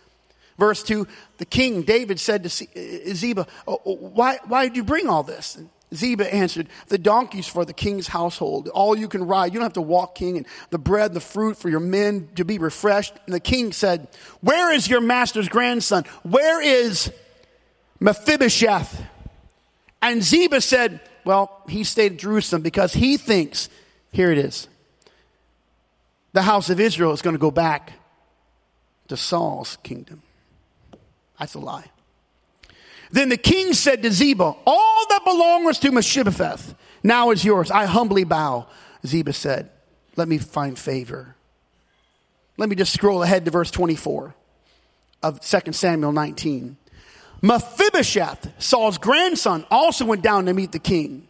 Verse 0.58 0.84
2, 0.84 1.08
the 1.38 1.46
king, 1.46 1.84
David, 1.84 2.20
said 2.20 2.44
to 2.44 2.50
uh, 2.50 3.14
Ziba, 3.14 3.48
oh, 3.66 3.82
oh, 3.86 3.96
why, 3.96 4.40
why 4.46 4.68
did 4.68 4.76
you 4.76 4.84
bring 4.84 5.08
all 5.08 5.24
this? 5.24 5.56
And 5.56 5.70
Ziba 5.94 6.32
answered, 6.34 6.68
the 6.88 6.98
donkeys 6.98 7.48
for 7.48 7.66
the 7.66 7.74
king's 7.74 8.08
household, 8.08 8.68
all 8.70 8.96
you 8.96 9.08
can 9.08 9.26
ride. 9.26 9.54
You 9.54 9.60
don't 9.60 9.66
have 9.66 9.74
to 9.74 9.82
walk, 9.82 10.16
king, 10.16 10.38
and 10.38 10.46
the 10.70 10.78
bread 10.78 11.14
the 11.14 11.20
fruit 11.20 11.58
for 11.58 11.70
your 11.70 11.80
men 11.80 12.30
to 12.36 12.46
be 12.46 12.60
refreshed. 12.60 13.14
And 13.26 13.34
the 13.34 13.40
king 13.40 13.72
said, 13.72 14.08
where 14.42 14.72
is 14.72 14.88
your 14.88 15.02
master's 15.02 15.50
grandson? 15.50 16.04
Where 16.24 16.62
is 16.62 17.12
Mephibosheth. 18.00 19.04
And 20.02 20.24
Ziba 20.24 20.62
said, 20.62 21.02
Well, 21.26 21.62
he 21.68 21.84
stayed 21.84 22.14
at 22.14 22.18
Jerusalem 22.20 22.62
because 22.62 22.94
he 22.94 23.18
thinks, 23.18 23.70
here 24.12 24.32
it 24.32 24.38
is, 24.38 24.68
the 26.34 26.42
house 26.42 26.70
of 26.70 26.80
Israel 26.80 27.12
is 27.12 27.22
going 27.22 27.36
to 27.36 27.40
go 27.40 27.52
back 27.52 27.94
to 29.10 29.18
Saul's 29.18 29.78
kingdom. 29.84 30.22
That's 31.38 31.54
a 31.56 31.60
lie. 31.60 31.90
Then 33.12 33.30
the 33.30 33.38
king 33.38 33.74
said 33.74 34.04
to 34.04 34.12
Ziba, 34.12 34.56
All 34.66 35.06
that 35.10 35.26
belongs 35.26 35.80
to 35.80 35.92
Mephibosheth 35.92 36.76
now 37.04 37.32
is 37.32 37.44
yours. 37.44 37.72
I 37.72 37.86
humbly 37.86 38.24
bow. 38.24 38.68
Ziba 39.06 39.34
said, 39.34 39.70
Let 40.16 40.28
me 40.28 40.38
find 40.38 40.78
favor. 40.78 41.36
Let 42.58 42.70
me 42.70 42.76
just 42.76 42.94
scroll 42.94 43.24
ahead 43.24 43.46
to 43.46 43.52
verse 43.52 43.72
24 43.72 44.36
of 45.24 45.40
2 45.40 45.72
Samuel 45.72 46.12
19. 46.12 46.78
Mephibosheth, 47.42 48.52
Saul's 48.62 48.98
grandson, 48.98 49.66
also 49.72 50.06
went 50.06 50.22
down 50.22 50.46
to 50.46 50.54
meet 50.54 50.74
the 50.74 50.80
king. 50.80 51.26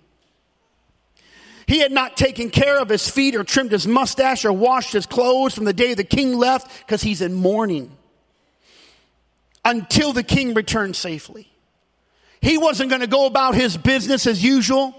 He 1.67 1.79
had 1.79 1.91
not 1.91 2.17
taken 2.17 2.49
care 2.49 2.79
of 2.79 2.89
his 2.89 3.07
feet 3.07 3.35
or 3.35 3.43
trimmed 3.43 3.71
his 3.71 3.87
mustache 3.87 4.43
or 4.43 4.51
washed 4.51 4.91
his 4.91 5.05
clothes 5.05 5.53
from 5.53 5.65
the 5.65 5.73
day 5.73 5.93
the 5.93 6.03
king 6.03 6.35
left 6.35 6.79
because 6.79 7.03
he's 7.03 7.21
in 7.21 7.35
mourning 7.35 7.95
until 9.63 10.11
the 10.11 10.23
king 10.23 10.55
returned 10.55 10.95
safely. 10.95 11.47
He 12.41 12.58
wasn't 12.58 12.89
going 12.89 13.02
to 13.02 13.08
go 13.08 13.25
about 13.25 13.56
his 13.56 13.75
business 13.78 14.25
as 14.28 14.43
usual. 14.43 14.95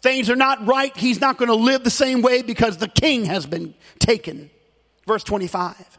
Things 0.00 0.28
are 0.30 0.36
not 0.36 0.66
right. 0.66 0.96
He's 0.96 1.20
not 1.20 1.38
going 1.38 1.48
to 1.48 1.54
live 1.54 1.84
the 1.84 1.90
same 1.90 2.22
way 2.22 2.42
because 2.42 2.78
the 2.78 2.88
king 2.88 3.24
has 3.26 3.46
been 3.46 3.74
taken. 4.00 4.50
Verse 5.06 5.22
25. 5.22 5.98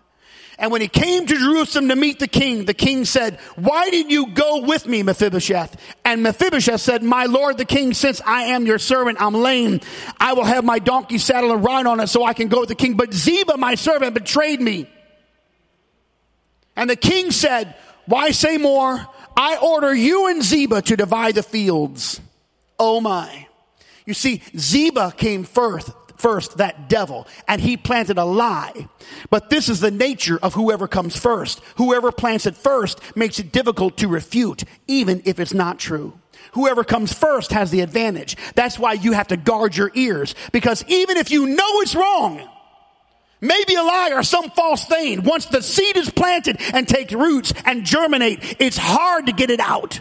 And 0.59 0.71
when 0.71 0.81
he 0.81 0.87
came 0.87 1.25
to 1.25 1.35
Jerusalem 1.35 1.89
to 1.89 1.95
meet 1.95 2.19
the 2.19 2.27
king, 2.27 2.65
the 2.65 2.75
king 2.75 3.05
said, 3.05 3.39
why 3.55 3.89
did 3.89 4.11
you 4.11 4.27
go 4.27 4.61
with 4.61 4.85
me, 4.85 5.01
Mephibosheth? 5.01 5.75
And 6.05 6.21
Mephibosheth 6.21 6.79
said, 6.79 7.01
my 7.01 7.25
lord 7.25 7.57
the 7.57 7.65
king, 7.65 7.93
since 7.93 8.21
I 8.23 8.43
am 8.43 8.65
your 8.65 8.77
servant, 8.77 9.19
I'm 9.19 9.33
lame. 9.33 9.79
I 10.19 10.33
will 10.33 10.43
have 10.43 10.63
my 10.63 10.79
donkey 10.79 11.17
saddle 11.17 11.51
and 11.53 11.63
ride 11.63 11.87
on 11.87 11.99
it 11.99 12.07
so 12.07 12.23
I 12.23 12.33
can 12.33 12.49
go 12.49 12.59
with 12.59 12.69
the 12.69 12.75
king. 12.75 12.95
But 12.95 13.13
Ziba, 13.13 13.57
my 13.57 13.75
servant, 13.75 14.13
betrayed 14.13 14.61
me. 14.61 14.87
And 16.75 16.89
the 16.89 16.95
king 16.95 17.31
said, 17.31 17.75
why 18.05 18.31
say 18.31 18.57
more? 18.57 19.07
I 19.35 19.57
order 19.57 19.93
you 19.93 20.27
and 20.27 20.43
Ziba 20.43 20.81
to 20.83 20.95
divide 20.95 21.35
the 21.35 21.43
fields. 21.43 22.21
Oh 22.79 23.01
my. 23.01 23.47
You 24.05 24.13
see, 24.13 24.41
Ziba 24.57 25.13
came 25.15 25.43
first, 25.43 25.91
first, 26.17 26.57
that 26.57 26.89
devil, 26.89 27.27
and 27.47 27.61
he 27.61 27.77
planted 27.77 28.17
a 28.17 28.25
lie. 28.25 28.87
But 29.29 29.49
this 29.49 29.69
is 29.69 29.79
the 29.79 29.91
nature 29.91 30.37
of 30.41 30.53
whoever 30.53 30.87
comes 30.87 31.17
first. 31.17 31.61
Whoever 31.77 32.11
plants 32.11 32.45
it 32.45 32.57
first 32.57 32.99
makes 33.15 33.39
it 33.39 33.51
difficult 33.51 33.97
to 33.97 34.07
refute, 34.07 34.63
even 34.87 35.21
if 35.25 35.39
it's 35.39 35.53
not 35.53 35.79
true. 35.79 36.19
Whoever 36.53 36.83
comes 36.83 37.13
first 37.13 37.51
has 37.51 37.71
the 37.71 37.81
advantage. 37.81 38.35
That's 38.55 38.77
why 38.77 38.93
you 38.93 39.13
have 39.13 39.29
to 39.29 39.37
guard 39.37 39.75
your 39.75 39.91
ears, 39.95 40.35
because 40.51 40.83
even 40.87 41.17
if 41.17 41.31
you 41.31 41.47
know 41.47 41.81
it's 41.81 41.95
wrong, 41.95 42.47
maybe 43.43 43.75
a 43.75 43.83
lie 43.83 44.11
or 44.13 44.23
some 44.23 44.49
false 44.51 44.85
thing, 44.85 45.23
once 45.23 45.45
the 45.45 45.61
seed 45.61 45.97
is 45.97 46.09
planted 46.09 46.57
and 46.73 46.87
takes 46.87 47.13
roots 47.13 47.53
and 47.65 47.83
germinate, 47.83 48.55
it's 48.59 48.77
hard 48.77 49.27
to 49.27 49.33
get 49.33 49.51
it 49.51 49.59
out. 49.59 49.99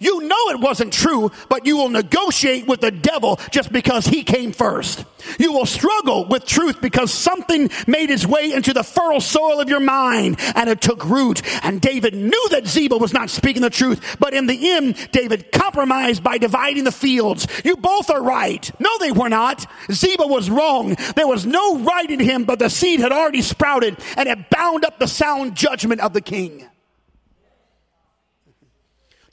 You 0.00 0.22
know 0.22 0.50
it 0.50 0.60
wasn't 0.60 0.92
true, 0.92 1.30
but 1.48 1.66
you 1.66 1.76
will 1.76 1.88
negotiate 1.88 2.66
with 2.66 2.80
the 2.80 2.90
devil 2.90 3.38
just 3.50 3.72
because 3.72 4.06
he 4.06 4.22
came 4.24 4.52
first. 4.52 5.04
You 5.38 5.52
will 5.52 5.66
struggle 5.66 6.26
with 6.26 6.46
truth 6.46 6.80
because 6.80 7.12
something 7.12 7.70
made 7.86 8.10
its 8.10 8.26
way 8.26 8.52
into 8.52 8.72
the 8.72 8.82
fertile 8.82 9.20
soil 9.20 9.60
of 9.60 9.68
your 9.68 9.80
mind 9.80 10.38
and 10.54 10.68
it 10.68 10.80
took 10.80 11.04
root. 11.04 11.42
And 11.64 11.80
David 11.80 12.14
knew 12.14 12.48
that 12.50 12.66
Ziba 12.66 12.96
was 12.96 13.12
not 13.12 13.30
speaking 13.30 13.62
the 13.62 13.70
truth, 13.70 14.16
but 14.18 14.34
in 14.34 14.46
the 14.46 14.72
end, 14.72 15.10
David 15.12 15.52
compromised 15.52 16.22
by 16.22 16.38
dividing 16.38 16.84
the 16.84 16.92
fields. 16.92 17.46
You 17.64 17.76
both 17.76 18.10
are 18.10 18.22
right. 18.22 18.70
No, 18.80 18.90
they 18.98 19.12
were 19.12 19.28
not. 19.28 19.66
Ziba 19.90 20.26
was 20.26 20.50
wrong. 20.50 20.96
There 21.16 21.28
was 21.28 21.46
no 21.46 21.78
right 21.78 22.10
in 22.10 22.20
him, 22.20 22.44
but 22.44 22.58
the 22.58 22.68
seed 22.68 23.00
had 23.00 23.12
already 23.12 23.42
sprouted 23.42 23.96
and 24.16 24.28
it 24.28 24.50
bound 24.50 24.84
up 24.84 24.98
the 24.98 25.08
sound 25.08 25.54
judgment 25.54 26.00
of 26.00 26.12
the 26.12 26.20
king. 26.20 26.68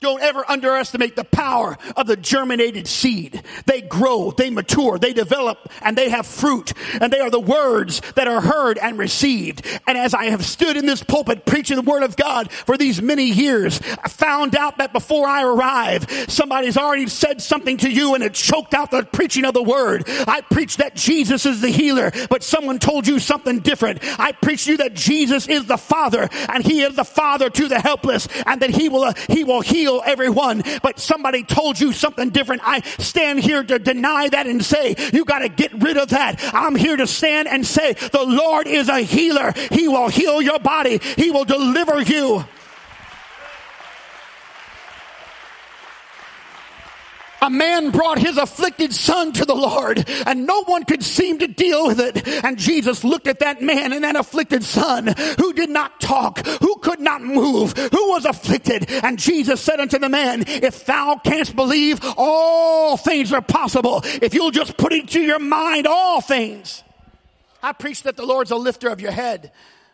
Don't 0.02 0.20
ever 0.20 0.44
underestimate 0.50 1.14
the 1.14 1.24
power 1.24 1.78
of 1.96 2.08
the 2.08 2.16
germinated 2.16 2.88
seed. 2.88 3.40
They 3.66 3.80
grow, 3.80 4.32
they 4.32 4.50
mature, 4.50 4.98
they 4.98 5.12
develop, 5.12 5.70
and 5.80 5.96
they 5.96 6.10
have 6.10 6.26
fruit. 6.26 6.72
And 7.00 7.12
they 7.12 7.20
are 7.20 7.30
the 7.30 7.40
words 7.40 8.02
that 8.16 8.26
are 8.26 8.40
heard 8.40 8.78
and 8.78 8.98
received. 8.98 9.64
And 9.86 9.96
as 9.96 10.12
I 10.12 10.24
have 10.26 10.44
stood 10.44 10.76
in 10.76 10.86
this 10.86 11.04
pulpit 11.04 11.46
preaching 11.46 11.76
the 11.76 11.82
word 11.82 12.02
of 12.02 12.16
God 12.16 12.50
for 12.50 12.76
these 12.76 13.00
many 13.00 13.26
years, 13.26 13.80
I 14.02 14.08
found 14.08 14.56
out 14.56 14.78
that 14.78 14.92
before 14.92 15.28
I 15.28 15.44
arrive, 15.44 16.10
somebody's 16.28 16.76
already 16.76 17.06
said 17.06 17.40
something 17.40 17.76
to 17.78 17.90
you 17.90 18.16
and 18.16 18.24
it 18.24 18.34
choked 18.34 18.74
out 18.74 18.90
the 18.90 19.04
preaching 19.04 19.44
of 19.44 19.54
the 19.54 19.62
word. 19.62 20.02
I 20.08 20.40
preached 20.40 20.78
that 20.78 20.96
Jesus 20.96 21.46
is 21.46 21.60
the 21.60 21.68
healer, 21.68 22.10
but 22.28 22.42
someone 22.42 22.80
told 22.80 23.06
you 23.06 23.20
something 23.20 23.60
different. 23.60 24.00
I 24.18 24.32
preached 24.32 24.66
you 24.66 24.78
that 24.78 24.94
Jesus 24.94 25.46
is 25.46 25.66
the 25.66 25.78
Father 25.78 26.28
and 26.48 26.64
He 26.64 26.82
is 26.82 26.96
the 26.96 27.04
Father 27.04 27.48
to 27.50 27.68
the 27.68 27.78
helpless 27.78 28.26
and 28.46 28.60
that 28.62 28.70
He 28.70 28.88
will, 28.88 29.04
uh, 29.04 29.14
He 29.28 29.44
will 29.44 29.60
heal 29.60 29.91
heal 29.92 30.02
everyone, 30.04 30.62
but 30.82 30.98
somebody 30.98 31.44
told 31.44 31.80
you 31.80 31.92
something 31.92 32.30
different. 32.30 32.62
I 32.64 32.80
stand 32.98 33.40
here 33.40 33.62
to 33.62 33.78
deny 33.78 34.28
that 34.28 34.46
and 34.46 34.64
say, 34.64 34.94
you 35.12 35.24
got 35.24 35.40
to 35.40 35.48
get 35.48 35.72
rid 35.82 35.96
of 35.96 36.10
that. 36.10 36.40
I'm 36.54 36.74
here 36.74 36.96
to 36.96 37.06
stand 37.06 37.48
and 37.48 37.66
say, 37.66 37.92
the 37.92 38.24
Lord 38.24 38.66
is 38.66 38.88
a 38.88 39.00
healer. 39.00 39.52
He 39.70 39.88
will 39.88 40.08
heal 40.08 40.40
your 40.40 40.58
body. 40.58 40.98
He 41.16 41.30
will 41.30 41.44
deliver 41.44 42.02
you. 42.02 42.44
A 47.42 47.50
man 47.50 47.90
brought 47.90 48.18
his 48.18 48.38
afflicted 48.38 48.94
son 48.94 49.32
to 49.32 49.44
the 49.44 49.54
Lord 49.54 50.08
and 50.26 50.46
no 50.46 50.62
one 50.62 50.84
could 50.84 51.02
seem 51.02 51.40
to 51.40 51.48
deal 51.48 51.86
with 51.86 52.00
it. 52.00 52.26
And 52.44 52.56
Jesus 52.56 53.02
looked 53.04 53.26
at 53.26 53.40
that 53.40 53.60
man 53.60 53.92
and 53.92 54.04
that 54.04 54.16
afflicted 54.16 54.62
son 54.62 55.12
who 55.38 55.52
did 55.52 55.68
not 55.68 56.00
talk, 56.00 56.46
who 56.46 56.76
could 56.76 57.00
not 57.00 57.20
move, 57.20 57.72
who 57.76 58.08
was 58.10 58.24
afflicted. 58.24 58.90
And 58.90 59.18
Jesus 59.18 59.60
said 59.60 59.80
unto 59.80 59.98
the 59.98 60.08
man, 60.08 60.44
if 60.46 60.86
thou 60.86 61.20
canst 61.22 61.56
believe, 61.56 62.00
all 62.16 62.96
things 62.96 63.32
are 63.32 63.42
possible. 63.42 64.02
If 64.04 64.34
you'll 64.34 64.52
just 64.52 64.76
put 64.76 64.92
into 64.92 65.20
your 65.20 65.40
mind 65.40 65.86
all 65.86 66.20
things. 66.20 66.84
I 67.62 67.72
preach 67.72 68.04
that 68.04 68.16
the 68.16 68.26
Lord's 68.26 68.50
a 68.50 68.56
lifter 68.56 68.88
of 68.88 69.00
your 69.00 69.12
head. 69.12 69.52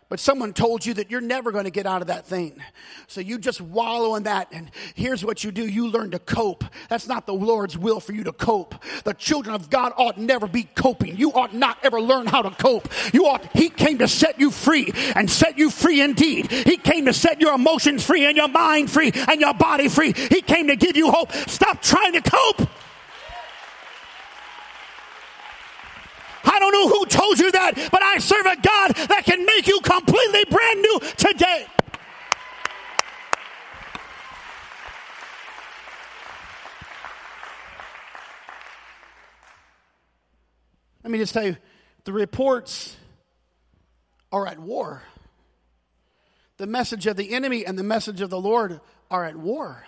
But 0.09 0.19
someone 0.19 0.53
told 0.53 0.87
you 0.87 0.95
that 0.95 1.11
you're 1.11 1.21
never 1.21 1.51
going 1.51 1.65
to 1.65 1.71
get 1.71 1.85
out 1.85 2.01
of 2.01 2.07
that 2.07 2.25
thing. 2.25 2.63
So 3.05 3.21
you 3.21 3.37
just 3.37 3.61
wallow 3.61 4.15
in 4.15 4.23
that. 4.23 4.47
And 4.51 4.71
here's 4.95 5.23
what 5.23 5.43
you 5.43 5.51
do. 5.51 5.67
You 5.67 5.87
learn 5.87 6.09
to 6.11 6.19
cope. 6.19 6.63
That's 6.89 7.07
not 7.07 7.27
the 7.27 7.33
Lord's 7.33 7.77
will 7.77 7.99
for 7.99 8.13
you 8.13 8.23
to 8.23 8.33
cope. 8.33 8.73
The 9.03 9.13
children 9.13 9.53
of 9.53 9.69
God 9.69 9.93
ought 9.97 10.17
never 10.17 10.47
be 10.47 10.63
coping. 10.63 11.15
You 11.17 11.31
ought 11.33 11.53
not 11.53 11.77
ever 11.83 12.01
learn 12.01 12.25
how 12.25 12.41
to 12.41 12.49
cope. 12.49 12.89
You 13.13 13.27
ought, 13.27 13.55
He 13.55 13.69
came 13.69 13.99
to 13.99 14.07
set 14.07 14.39
you 14.39 14.49
free 14.49 14.91
and 15.15 15.29
set 15.29 15.59
you 15.59 15.69
free 15.69 16.01
indeed. 16.01 16.51
He 16.51 16.77
came 16.77 17.05
to 17.05 17.13
set 17.13 17.39
your 17.39 17.53
emotions 17.53 18.03
free 18.03 18.25
and 18.25 18.35
your 18.35 18.47
mind 18.47 18.89
free 18.89 19.11
and 19.13 19.39
your 19.39 19.53
body 19.53 19.89
free. 19.89 20.13
He 20.13 20.41
came 20.41 20.67
to 20.69 20.75
give 20.75 20.97
you 20.97 21.11
hope. 21.11 21.31
Stop 21.31 21.83
trying 21.83 22.13
to 22.13 22.21
cope. 22.21 22.67
I 26.43 26.59
don't 26.59 26.71
know 26.73 26.87
who 26.89 27.05
told 27.05 27.39
you 27.39 27.51
that, 27.51 27.89
but 27.91 28.01
I 28.01 28.17
serve 28.17 28.45
a 28.45 28.55
God 28.55 28.95
that 29.07 29.23
can 29.23 29.45
make 29.45 29.67
you 29.67 29.79
completely 29.81 30.45
brand 30.49 30.81
new 30.81 30.99
today. 31.15 31.67
Let 41.09 41.13
me 41.13 41.17
just 41.17 41.33
tell 41.33 41.45
you 41.45 41.57
the 42.03 42.13
reports 42.13 42.95
are 44.31 44.45
at 44.45 44.59
war. 44.59 45.01
The 46.57 46.67
message 46.67 47.07
of 47.07 47.17
the 47.17 47.33
enemy 47.33 47.65
and 47.65 47.79
the 47.79 47.83
message 47.83 48.21
of 48.21 48.29
the 48.29 48.39
Lord 48.39 48.79
are 49.09 49.25
at 49.25 49.35
war. 49.35 49.83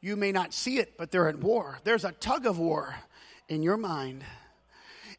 You 0.00 0.16
may 0.16 0.32
not 0.32 0.52
see 0.52 0.78
it, 0.78 0.98
but 0.98 1.12
they're 1.12 1.28
at 1.28 1.38
war. 1.38 1.78
There's 1.84 2.04
a 2.04 2.10
tug 2.10 2.46
of 2.46 2.58
war 2.58 2.96
in 3.48 3.62
your 3.62 3.76
mind 3.76 4.24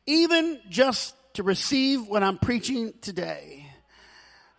even 0.09 0.59
just 0.69 1.15
to 1.35 1.43
receive 1.43 2.07
what 2.07 2.23
I'm 2.23 2.39
preaching 2.39 2.93
today, 2.99 3.67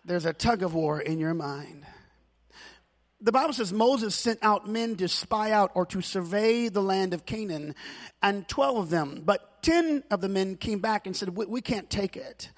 there's 0.05 0.25
a 0.25 0.31
tug 0.31 0.63
of 0.63 0.73
war 0.73 1.01
in 1.01 1.19
your 1.19 1.33
mind. 1.33 1.85
The 3.19 3.33
Bible 3.33 3.53
says 3.53 3.73
Moses 3.73 4.15
sent 4.15 4.39
out 4.41 4.67
men 4.67 4.95
to 4.95 5.07
spy 5.09 5.51
out 5.51 5.71
or 5.75 5.85
to 5.87 6.01
survey 6.01 6.69
the 6.69 6.81
land 6.81 7.13
of 7.13 7.25
Canaan, 7.25 7.75
and 8.23 8.47
12 8.47 8.77
of 8.77 8.89
them, 8.89 9.23
but 9.25 9.50
10 9.61 10.03
of 10.11 10.21
the 10.21 10.29
men 10.29 10.55
came 10.55 10.79
back 10.79 11.05
and 11.05 11.15
said, 11.15 11.29
We, 11.29 11.45
we 11.45 11.61
can't 11.61 11.89
take 11.89 12.17
it. 12.17 12.49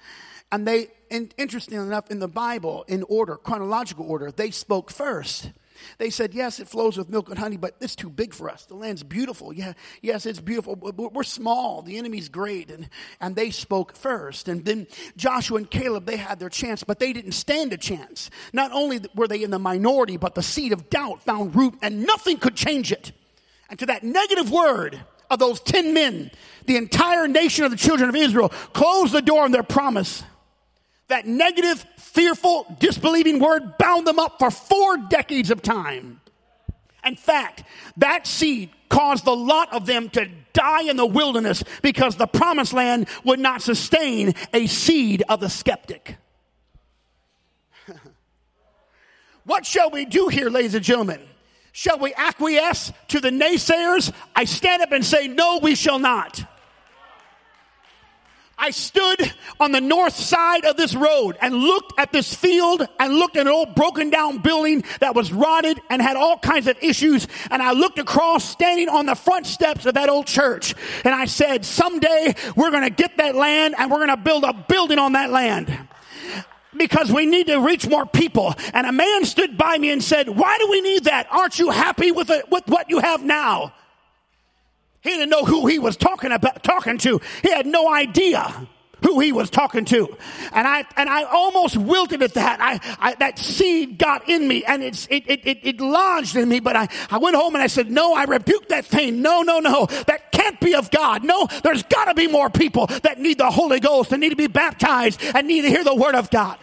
And 0.52 0.66
they, 0.66 0.88
interestingly 1.10 1.84
enough, 1.84 2.10
in 2.10 2.20
the 2.20 2.28
Bible, 2.28 2.84
in 2.86 3.02
order, 3.08 3.36
chronological 3.36 4.08
order, 4.08 4.30
they 4.30 4.50
spoke 4.50 4.90
first. 4.90 5.50
They 5.98 6.10
said, 6.10 6.34
Yes, 6.34 6.60
it 6.60 6.68
flows 6.68 6.96
with 6.96 7.08
milk 7.08 7.28
and 7.28 7.38
honey, 7.38 7.56
but 7.56 7.74
it's 7.80 7.96
too 7.96 8.10
big 8.10 8.32
for 8.32 8.48
us. 8.48 8.64
The 8.64 8.74
land's 8.74 9.02
beautiful. 9.02 9.52
Yeah, 9.52 9.72
yes, 10.02 10.26
it's 10.26 10.40
beautiful. 10.40 10.76
But 10.76 11.12
we're 11.12 11.22
small. 11.22 11.82
The 11.82 11.98
enemy's 11.98 12.28
great. 12.28 12.70
And, 12.70 12.88
and 13.20 13.34
they 13.34 13.50
spoke 13.50 13.96
first. 13.96 14.48
And 14.48 14.64
then 14.64 14.86
Joshua 15.16 15.58
and 15.58 15.70
Caleb, 15.70 16.06
they 16.06 16.16
had 16.16 16.38
their 16.38 16.48
chance, 16.48 16.84
but 16.84 16.98
they 16.98 17.12
didn't 17.12 17.32
stand 17.32 17.72
a 17.72 17.76
chance. 17.76 18.30
Not 18.52 18.72
only 18.72 19.00
were 19.14 19.28
they 19.28 19.42
in 19.42 19.50
the 19.50 19.58
minority, 19.58 20.16
but 20.16 20.34
the 20.34 20.42
seed 20.42 20.72
of 20.72 20.90
doubt 20.90 21.22
found 21.22 21.54
root 21.56 21.74
and 21.82 22.06
nothing 22.06 22.38
could 22.38 22.54
change 22.54 22.92
it. 22.92 23.12
And 23.68 23.78
to 23.78 23.86
that 23.86 24.04
negative 24.04 24.50
word, 24.50 25.00
of 25.30 25.38
those 25.38 25.60
10 25.60 25.94
men, 25.94 26.30
the 26.66 26.76
entire 26.76 27.28
nation 27.28 27.64
of 27.64 27.70
the 27.70 27.76
children 27.76 28.08
of 28.08 28.16
Israel 28.16 28.48
closed 28.72 29.12
the 29.12 29.22
door 29.22 29.44
on 29.44 29.52
their 29.52 29.62
promise. 29.62 30.22
That 31.08 31.26
negative, 31.26 31.84
fearful, 31.96 32.76
disbelieving 32.78 33.38
word 33.38 33.76
bound 33.78 34.06
them 34.06 34.18
up 34.18 34.38
for 34.38 34.50
four 34.50 34.96
decades 34.96 35.50
of 35.50 35.62
time. 35.62 36.20
In 37.04 37.16
fact, 37.16 37.64
that 37.98 38.26
seed 38.26 38.70
caused 38.88 39.24
the 39.24 39.36
lot 39.36 39.72
of 39.72 39.86
them 39.86 40.08
to 40.10 40.28
die 40.52 40.82
in 40.82 40.96
the 40.96 41.04
wilderness 41.04 41.62
because 41.82 42.16
the 42.16 42.26
promised 42.26 42.72
land 42.72 43.08
would 43.24 43.40
not 43.40 43.60
sustain 43.60 44.34
a 44.54 44.66
seed 44.66 45.22
of 45.28 45.40
the 45.40 45.50
skeptic. 45.50 46.16
what 49.44 49.66
shall 49.66 49.90
we 49.90 50.06
do 50.06 50.28
here, 50.28 50.48
ladies 50.48 50.74
and 50.74 50.84
gentlemen? 50.84 51.20
Shall 51.76 51.98
we 51.98 52.14
acquiesce 52.14 52.92
to 53.08 53.18
the 53.18 53.30
naysayers? 53.30 54.12
I 54.36 54.44
stand 54.44 54.80
up 54.80 54.92
and 54.92 55.04
say, 55.04 55.26
no, 55.26 55.58
we 55.60 55.74
shall 55.74 55.98
not. 55.98 56.40
I 58.56 58.70
stood 58.70 59.32
on 59.58 59.72
the 59.72 59.80
north 59.80 60.14
side 60.14 60.66
of 60.66 60.76
this 60.76 60.94
road 60.94 61.36
and 61.42 61.52
looked 61.52 61.98
at 61.98 62.12
this 62.12 62.32
field 62.32 62.86
and 63.00 63.14
looked 63.14 63.36
at 63.36 63.48
an 63.48 63.52
old 63.52 63.74
broken 63.74 64.08
down 64.08 64.38
building 64.38 64.84
that 65.00 65.16
was 65.16 65.32
rotted 65.32 65.80
and 65.90 66.00
had 66.00 66.16
all 66.16 66.38
kinds 66.38 66.68
of 66.68 66.78
issues. 66.80 67.26
And 67.50 67.60
I 67.60 67.72
looked 67.72 67.98
across 67.98 68.48
standing 68.48 68.88
on 68.88 69.06
the 69.06 69.16
front 69.16 69.44
steps 69.44 69.84
of 69.84 69.94
that 69.94 70.08
old 70.08 70.28
church. 70.28 70.76
And 71.04 71.12
I 71.12 71.24
said, 71.24 71.64
someday 71.64 72.36
we're 72.54 72.70
going 72.70 72.84
to 72.84 72.90
get 72.90 73.16
that 73.16 73.34
land 73.34 73.74
and 73.76 73.90
we're 73.90 74.06
going 74.06 74.16
to 74.16 74.16
build 74.16 74.44
a 74.44 74.52
building 74.68 75.00
on 75.00 75.14
that 75.14 75.30
land 75.30 75.76
because 76.76 77.10
we 77.10 77.26
need 77.26 77.46
to 77.48 77.58
reach 77.58 77.88
more 77.88 78.06
people. 78.06 78.54
And 78.72 78.86
a 78.86 78.92
man 78.92 79.24
stood 79.24 79.56
by 79.56 79.78
me 79.78 79.90
and 79.90 80.02
said, 80.02 80.28
why 80.28 80.58
do 80.58 80.70
we 80.70 80.80
need 80.80 81.04
that? 81.04 81.26
Aren't 81.30 81.58
you 81.58 81.70
happy 81.70 82.12
with 82.12 82.30
it, 82.30 82.50
with 82.50 82.64
what 82.66 82.90
you 82.90 83.00
have 83.00 83.22
now? 83.22 83.72
He 85.02 85.10
didn't 85.10 85.30
know 85.30 85.44
who 85.44 85.66
he 85.66 85.78
was 85.78 85.96
talking 85.96 86.32
about, 86.32 86.62
talking 86.62 86.98
to. 86.98 87.20
He 87.42 87.50
had 87.50 87.66
no 87.66 87.92
idea 87.92 88.66
who 89.02 89.20
he 89.20 89.32
was 89.32 89.50
talking 89.50 89.84
to. 89.84 90.16
And 90.52 90.66
I, 90.66 90.86
and 90.96 91.10
I 91.10 91.24
almost 91.24 91.76
wilted 91.76 92.22
at 92.22 92.34
that. 92.34 92.58
I, 92.60 92.80
I 92.98 93.14
that 93.16 93.38
seed 93.38 93.98
got 93.98 94.28
in 94.30 94.48
me 94.48 94.64
and 94.64 94.82
it's, 94.82 95.06
it, 95.10 95.24
it, 95.26 95.46
it, 95.46 95.58
it 95.62 95.80
lodged 95.80 96.36
in 96.36 96.48
me, 96.48 96.58
but 96.60 96.74
I, 96.74 96.88
I 97.10 97.18
went 97.18 97.36
home 97.36 97.54
and 97.54 97.62
I 97.62 97.66
said, 97.66 97.90
no, 97.90 98.14
I 98.14 98.24
rebuked 98.24 98.70
that 98.70 98.86
thing. 98.86 99.20
No, 99.20 99.42
no, 99.42 99.58
no. 99.58 99.86
That 100.06 100.32
can't 100.32 100.58
be 100.58 100.74
of 100.74 100.90
God. 100.90 101.22
No, 101.22 101.48
there's 101.62 101.82
gotta 101.82 102.14
be 102.14 102.26
more 102.26 102.48
people 102.48 102.86
that 103.02 103.18
need 103.18 103.36
the 103.36 103.50
Holy 103.50 103.80
Ghost 103.80 104.10
and 104.12 104.22
need 104.22 104.30
to 104.30 104.36
be 104.36 104.46
baptized 104.46 105.20
and 105.34 105.46
need 105.46 105.62
to 105.62 105.68
hear 105.68 105.84
the 105.84 105.94
word 105.94 106.14
of 106.14 106.30
God 106.30 106.58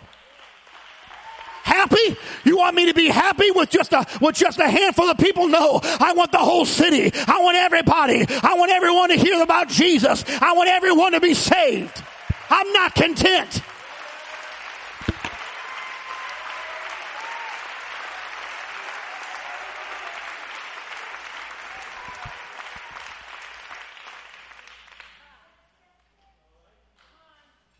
happy? 1.63 2.17
You 2.43 2.57
want 2.57 2.75
me 2.75 2.87
to 2.87 2.93
be 2.93 3.07
happy 3.07 3.51
with 3.51 3.69
just 3.69 3.93
a 3.93 4.05
with 4.19 4.35
just 4.35 4.59
a 4.59 4.67
handful 4.67 5.09
of 5.09 5.17
people? 5.17 5.47
No. 5.47 5.79
I 5.83 6.13
want 6.13 6.31
the 6.31 6.37
whole 6.37 6.65
city. 6.65 7.11
I 7.27 7.41
want 7.41 7.57
everybody. 7.57 8.25
I 8.43 8.53
want 8.55 8.71
everyone 8.71 9.09
to 9.09 9.15
hear 9.15 9.41
about 9.41 9.69
Jesus. 9.69 10.23
I 10.41 10.53
want 10.53 10.69
everyone 10.69 11.13
to 11.13 11.19
be 11.19 11.33
saved. 11.33 12.03
I'm 12.49 12.71
not 12.73 12.95
content. 12.95 13.61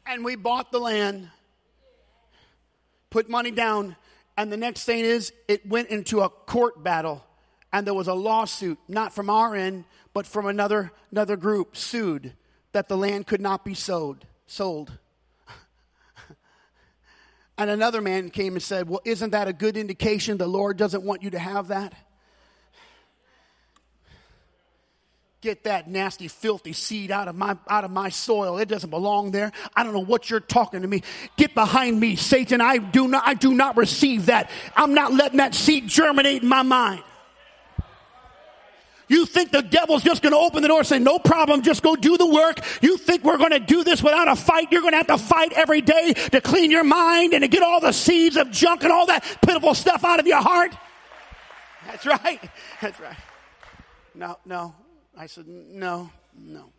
And 0.05 0.25
we 0.25 0.35
bought 0.35 0.73
the 0.73 0.79
land 0.79 1.29
put 3.11 3.29
money 3.29 3.51
down, 3.51 3.95
and 4.35 4.51
the 4.51 4.57
next 4.57 4.85
thing 4.85 5.05
is 5.05 5.31
it 5.47 5.67
went 5.67 5.89
into 5.89 6.21
a 6.21 6.29
court 6.29 6.83
battle, 6.83 7.23
and 7.71 7.85
there 7.85 7.93
was 7.93 8.07
a 8.07 8.15
lawsuit, 8.15 8.79
not 8.87 9.13
from 9.13 9.29
our 9.29 9.55
end, 9.55 9.85
but 10.13 10.25
from 10.25 10.47
another 10.47 10.91
another 11.11 11.37
group 11.37 11.77
sued 11.77 12.33
that 12.71 12.87
the 12.87 12.97
land 12.97 13.27
could 13.27 13.41
not 13.41 13.63
be 13.63 13.75
sold 13.75 14.25
sold. 14.47 14.97
and 17.57 17.69
another 17.69 18.01
man 18.01 18.29
came 18.29 18.53
and 18.53 18.63
said, 18.63 18.89
"Well, 18.89 19.01
isn't 19.05 19.29
that 19.29 19.47
a 19.47 19.53
good 19.53 19.77
indication 19.77 20.37
the 20.37 20.47
Lord 20.47 20.77
doesn't 20.77 21.03
want 21.03 21.21
you 21.21 21.29
to 21.29 21.39
have 21.39 21.67
that?" 21.67 21.93
Get 25.41 25.63
that 25.63 25.89
nasty, 25.89 26.27
filthy 26.27 26.71
seed 26.71 27.09
out 27.09 27.27
of 27.27 27.35
my, 27.35 27.57
out 27.67 27.83
of 27.83 27.89
my 27.89 28.09
soil. 28.09 28.59
It 28.59 28.67
doesn't 28.67 28.91
belong 28.91 29.31
there. 29.31 29.51
I 29.75 29.83
don't 29.83 29.91
know 29.93 30.03
what 30.03 30.29
you're 30.29 30.39
talking 30.39 30.83
to 30.83 30.87
me. 30.87 31.01
Get 31.35 31.55
behind 31.55 31.99
me, 31.99 32.15
Satan. 32.15 32.61
I 32.61 32.77
do 32.77 33.07
not, 33.07 33.23
I 33.25 33.33
do 33.33 33.53
not 33.55 33.75
receive 33.75 34.27
that. 34.27 34.51
I'm 34.75 34.93
not 34.93 35.13
letting 35.13 35.37
that 35.37 35.55
seed 35.55 35.87
germinate 35.87 36.43
in 36.43 36.47
my 36.47 36.61
mind. 36.61 37.03
You 39.07 39.25
think 39.25 39.51
the 39.51 39.63
devil's 39.63 40.03
just 40.03 40.21
going 40.21 40.31
to 40.31 40.37
open 40.37 40.61
the 40.61 40.69
door 40.69 40.77
and 40.77 40.87
say, 40.87 40.99
no 40.99 41.19
problem, 41.19 41.63
just 41.63 41.83
go 41.83 41.97
do 41.97 42.17
the 42.17 42.25
work. 42.25 42.59
You 42.81 42.97
think 42.97 43.23
we're 43.23 43.39
going 43.39 43.51
to 43.51 43.59
do 43.59 43.83
this 43.83 44.01
without 44.01 44.29
a 44.29 44.37
fight. 44.37 44.71
You're 44.71 44.81
going 44.81 44.93
to 44.93 44.97
have 44.97 45.07
to 45.07 45.17
fight 45.17 45.51
every 45.53 45.81
day 45.81 46.13
to 46.31 46.39
clean 46.39 46.71
your 46.71 46.85
mind 46.85 47.33
and 47.33 47.41
to 47.41 47.49
get 47.49 47.61
all 47.61 47.81
the 47.81 47.91
seeds 47.91 48.37
of 48.37 48.51
junk 48.51 48.83
and 48.83 48.91
all 48.93 49.07
that 49.07 49.25
pitiful 49.45 49.73
stuff 49.73 50.05
out 50.05 50.21
of 50.21 50.27
your 50.27 50.41
heart. 50.41 50.73
That's 51.87 52.05
right. 52.05 52.39
That's 52.79 52.99
right. 53.01 53.17
No, 54.15 54.37
no. 54.45 54.75
I 55.21 55.27
said, 55.27 55.47
no, 55.47 56.09
no. 56.35 56.71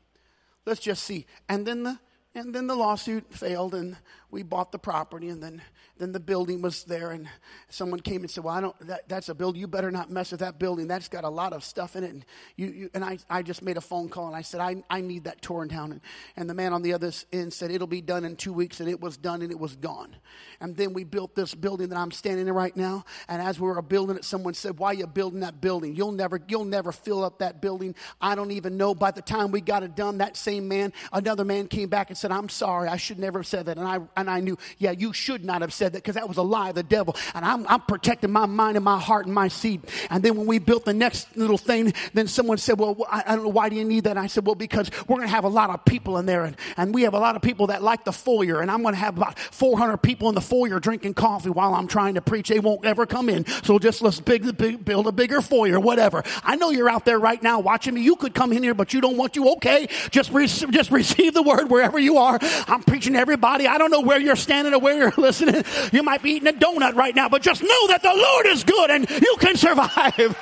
Let's 0.67 0.81
just 0.81 1.05
see. 1.05 1.27
And 1.49 1.65
then 1.65 1.85
the 1.85 2.01
and 2.35 2.53
then 2.53 2.67
the 2.67 2.75
lawsuit 2.75 3.33
failed 3.33 3.73
and 3.73 3.97
we 4.33 4.43
bought 4.43 4.73
the 4.73 4.81
property 4.81 5.29
and 5.29 5.41
then 5.41 5.63
then 5.99 6.13
the 6.13 6.21
building 6.21 6.63
was 6.63 6.85
there, 6.85 7.11
and 7.11 7.29
someone 7.69 8.01
came 8.01 8.23
and 8.23 8.31
said, 8.31 8.43
"Well, 8.45 8.55
I 8.55 8.61
don't. 8.61 8.79
That, 8.87 9.09
that's 9.09 9.29
a 9.29 9.35
building. 9.35 9.61
You 9.61 9.67
better 9.67 9.91
not 9.91 10.11
mess 10.11 10.31
with 10.31 10.41
that 10.41 10.59
building. 10.59 10.89
That's 10.89 11.09
got 11.09 11.25
a 11.25 11.29
lot 11.29 11.53
of 11.53 11.63
stuff 11.63 11.97
in 11.97 12.03
it." 12.03 12.11
And 12.11 12.25
you, 12.57 12.67
you 12.67 12.91
and 12.95 13.05
I, 13.05 13.19
I 13.29 13.43
just 13.43 13.63
made 13.63 13.77
a 13.77 13.81
phone 13.81 14.09
call 14.09 14.27
and 14.27 14.35
I 14.35 14.43
said, 14.43 14.61
"I, 14.61 14.83
I 14.89 15.03
need 15.03 15.25
that 15.25 15.43
torn 15.43 15.69
down." 15.69 15.93
And, 15.93 16.01
and 16.37 16.51
the 16.51 16.55
man 16.55 16.73
on 16.73 16.83
the 16.83 16.95
other 16.95 17.13
end 17.33 17.53
said, 17.53 17.71
"It'll 17.71 17.87
be 17.87 18.01
done 18.01 18.25
in 18.25 18.37
two 18.37 18.53
weeks," 18.53 18.81
and 18.81 18.89
it 18.89 19.01
was 19.01 19.17
done, 19.17 19.43
and 19.43 19.51
it 19.51 19.59
was 19.59 19.77
gone. 19.77 20.17
And 20.61 20.77
then 20.77 20.95
we 20.95 21.05
built 21.05 21.35
this 21.35 21.55
building 21.55 21.91
that 21.91 21.99
I'm 21.99 22.11
standing 22.11 22.49
in 22.49 22.55
right 22.55 22.77
now. 22.77 23.05
And 23.29 23.43
as 23.43 23.61
we 23.61 23.69
were 23.69 23.83
building 23.83 24.17
it, 24.17 24.25
someone 24.25 24.55
said, 24.55 24.79
"Why 24.79 24.93
are 24.93 24.95
you 24.95 25.07
building 25.07 25.41
that 25.41 25.61
building? 25.61 25.95
You'll 25.95 26.13
never, 26.13 26.41
you'll 26.49 26.65
never 26.65 26.91
fill 26.91 27.23
up 27.23 27.41
that 27.41 27.61
building." 27.61 27.95
I 28.21 28.35
don't 28.35 28.53
even 28.53 28.77
know. 28.77 28.95
By 28.95 29.11
the 29.11 29.23
time 29.23 29.51
we 29.51 29.61
got 29.61 29.83
it 29.83 29.95
done, 29.95 30.19
that 30.19 30.37
same 30.37 30.69
man, 30.69 30.93
another 31.13 31.45
man 31.45 31.69
came 31.69 31.91
back 31.91 32.09
and 32.09 32.17
said, 32.17 32.33
"I'm 32.33 32.49
sorry. 32.49 32.89
I 32.89 32.97
should 32.97 33.19
never 33.19 33.41
have 33.41 33.47
said 33.47 33.67
that." 33.67 33.77
And 33.77 33.87
I, 33.87 34.01
and 34.17 34.31
I 34.31 34.41
knew, 34.41 34.57
yeah, 34.79 34.93
you 34.93 35.13
should 35.13 35.45
not 35.45 35.61
have 35.61 35.73
said 35.73 35.82
that 35.90 35.99
because 35.99 36.14
that 36.14 36.29
was 36.29 36.37
a 36.37 36.42
lie 36.42 36.73
the 36.73 36.83
devil. 36.83 37.16
And 37.35 37.45
I'm, 37.45 37.66
I'm 37.68 37.81
protecting 37.81 38.31
my 38.31 38.47
mind 38.47 38.77
and 38.77 38.85
my 38.85 38.99
heart 38.99 39.27
and 39.27 39.35
my 39.35 39.49
seed. 39.49 39.83
And 40.11 40.23
then 40.23 40.37
when 40.37 40.47
we 40.47 40.59
built 40.59 40.85
the 40.85 40.95
next 40.95 41.37
little 41.37 41.59
thing, 41.59 41.92
then 42.14 42.27
someone 42.27 42.59
said, 42.59 42.79
well, 42.79 42.97
I, 43.11 43.23
I 43.27 43.35
don't 43.35 43.45
know, 43.45 43.51
why 43.51 43.68
do 43.68 43.77
you 43.77 43.85
need 43.85 44.05
that? 44.05 44.11
And 44.11 44.18
I 44.18 44.27
said, 44.27 44.47
well, 44.47 44.55
because 44.55 44.90
we're 45.09 45.16
going 45.16 45.29
to 45.29 45.35
have 45.35 45.45
a 45.45 45.49
lot 45.49 45.71
of 45.71 45.85
people 45.85 46.18
in 46.18 46.27
there. 46.27 46.45
And, 46.45 46.57
and 46.77 46.95
we 46.95 47.03
have 47.03 47.14
a 47.14 47.18
lot 47.18 47.37
of 47.37 47.42
people 47.42 47.68
that 47.68 47.83
like 47.83 48.05
the 48.05 48.12
foyer. 48.12 48.61
And 48.61 48.71
I'm 48.71 48.83
going 48.83 48.95
to 48.95 49.01
have 49.01 49.16
about 49.16 49.38
400 49.38 49.99
people 49.99 50.29
in 50.29 50.35
the 50.35 50.40
foyer 50.40 50.81
drinking 50.81 51.14
coffee 51.14 51.51
while 51.51 51.75
I'm 51.75 51.88
trying 51.88 52.14
to 52.14 52.23
preach. 52.23 52.49
They 52.49 52.61
won't 52.61 52.85
ever 52.85 53.07
come 53.07 53.29
in. 53.29 53.47
So 53.62 53.79
just 53.79 54.03
let's 54.03 54.21
big, 54.21 54.57
big, 54.57 54.85
build 54.85 55.07
a 55.07 55.12
bigger 55.12 55.40
foyer, 55.40 55.79
whatever. 55.79 56.23
I 56.42 56.57
know 56.57 56.71
you're 56.71 56.88
out 56.88 57.05
there 57.05 57.18
right 57.18 57.42
now 57.42 57.61
watching 57.61 57.95
me. 57.95 58.03
You 58.03 58.16
could 58.16 58.35
come 58.35 58.53
in 58.53 58.62
here, 58.62 58.75
but 58.75 58.92
you 58.92 59.01
don't 59.01 59.16
want 59.16 59.37
you. 59.37 59.53
Okay. 59.55 59.88
Just, 60.11 60.31
re- 60.33 60.47
just 60.47 60.90
receive 60.90 61.35
the 61.35 61.42
word 61.42 61.71
wherever 61.71 61.99
you 61.99 62.18
are. 62.18 62.38
I'm 62.66 62.83
preaching 62.83 63.14
to 63.14 63.18
everybody. 63.18 63.66
I 63.66 63.79
don't 63.79 63.90
know 63.90 64.01
where 64.01 64.21
you're 64.21 64.37
standing 64.37 64.75
or 64.75 64.79
where 64.79 64.97
you're 64.97 65.12
listening. 65.18 65.62
You 65.93 66.03
might 66.03 66.23
be 66.23 66.33
eating 66.33 66.49
a 66.49 66.53
donut 66.53 66.95
right 66.95 67.15
now, 67.15 67.29
but 67.29 67.43
just 67.43 67.63
know 67.63 67.87
that 67.89 68.03
the 68.03 68.15
Lord 68.15 68.47
is 68.47 68.65
good 68.65 68.91
and 68.91 69.09
you 69.11 69.37
can 69.39 69.57
survive. 69.57 70.37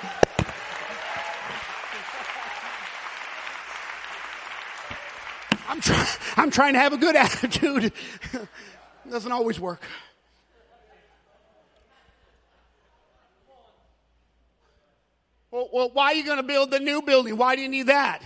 I'm, 5.69 5.81
try- 5.81 6.09
I'm 6.37 6.51
trying 6.51 6.73
to 6.75 6.81
have 6.81 6.93
a 6.93 6.97
good 6.97 7.17
attitude. 7.17 7.85
it 7.85 8.49
doesn't 9.11 9.31
always 9.31 9.61
work. 9.61 9.81
Well, 15.51 15.69
well, 15.73 15.91
why 15.93 16.07
are 16.07 16.15
you 16.15 16.25
going 16.25 16.37
to 16.37 16.45
build 16.45 16.71
the 16.71 16.79
new 16.81 17.03
building? 17.03 17.37
Why 17.37 17.57
do 17.57 17.63
you 17.63 17.69
need 17.69 17.87
that? 17.87 18.23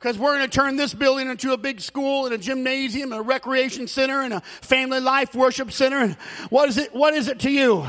Because 0.00 0.18
we're 0.18 0.34
going 0.38 0.48
to 0.48 0.58
turn 0.58 0.76
this 0.76 0.94
building 0.94 1.28
into 1.28 1.52
a 1.52 1.58
big 1.58 1.80
school 1.80 2.24
and 2.24 2.34
a 2.34 2.38
gymnasium 2.38 3.12
and 3.12 3.20
a 3.20 3.22
recreation 3.22 3.86
center 3.86 4.22
and 4.22 4.32
a 4.32 4.40
family 4.62 4.98
life 4.98 5.34
worship 5.34 5.70
center. 5.70 5.98
And 5.98 6.14
what 6.48 6.70
is 6.70 6.78
it? 6.78 6.94
What 6.94 7.12
is 7.12 7.28
it 7.28 7.40
to 7.40 7.50
you? 7.50 7.86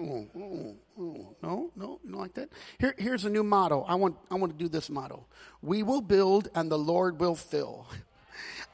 Oh, 0.00 0.28
oh, 0.36 0.76
oh, 1.00 1.34
no, 1.42 1.70
no, 1.76 2.00
you 2.04 2.10
don't 2.10 2.20
like 2.20 2.34
that. 2.34 2.50
Here, 2.78 2.94
here's 2.98 3.24
a 3.24 3.30
new 3.30 3.42
motto. 3.42 3.82
I 3.82 3.96
want, 3.96 4.16
I 4.30 4.36
want 4.36 4.52
to 4.52 4.58
do 4.58 4.68
this 4.68 4.88
motto: 4.90 5.26
We 5.60 5.82
will 5.82 6.00
build, 6.00 6.48
and 6.54 6.70
the 6.70 6.78
Lord 6.78 7.18
will 7.20 7.34
fill 7.34 7.86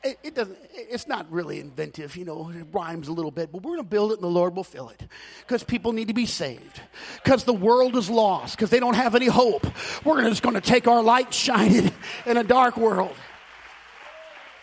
it, 0.05 0.19
it, 0.23 0.35
doesn't, 0.35 0.59
it's 0.73 1.09
not 1.09 1.31
really 1.33 1.59
inventive, 1.61 2.15
you 2.17 2.27
know, 2.27 2.51
it 2.51 2.67
rhymes 2.73 3.09
a 3.09 3.13
little 3.13 3.31
bit, 3.31 3.51
but 3.51 3.63
we're 3.63 3.73
going 3.73 3.83
to 3.83 3.89
build 3.89 4.13
it 4.13 4.15
and 4.15 4.23
the 4.23 4.29
Lord 4.29 4.55
will 4.55 4.65
fill 4.65 4.91
it 4.91 5.03
because 5.41 5.65
people 5.65 5.93
need 5.93 6.09
to 6.09 6.15
be 6.15 6.27
saved, 6.27 6.81
because 7.23 7.45
the 7.45 7.55
world 7.55 7.97
is 7.97 8.11
lost, 8.11 8.57
because 8.57 8.69
they 8.69 8.81
don't 8.81 8.95
have 8.95 9.15
any 9.15 9.27
hope. 9.27 9.67
We're 10.05 10.23
just 10.29 10.43
going 10.43 10.57
to 10.57 10.61
take 10.61 10.87
our 10.87 11.03
light, 11.03 11.33
shine 11.33 11.73
it 11.73 11.93
in 12.27 12.37
a 12.37 12.45
dark 12.45 12.77
world. 12.77 13.17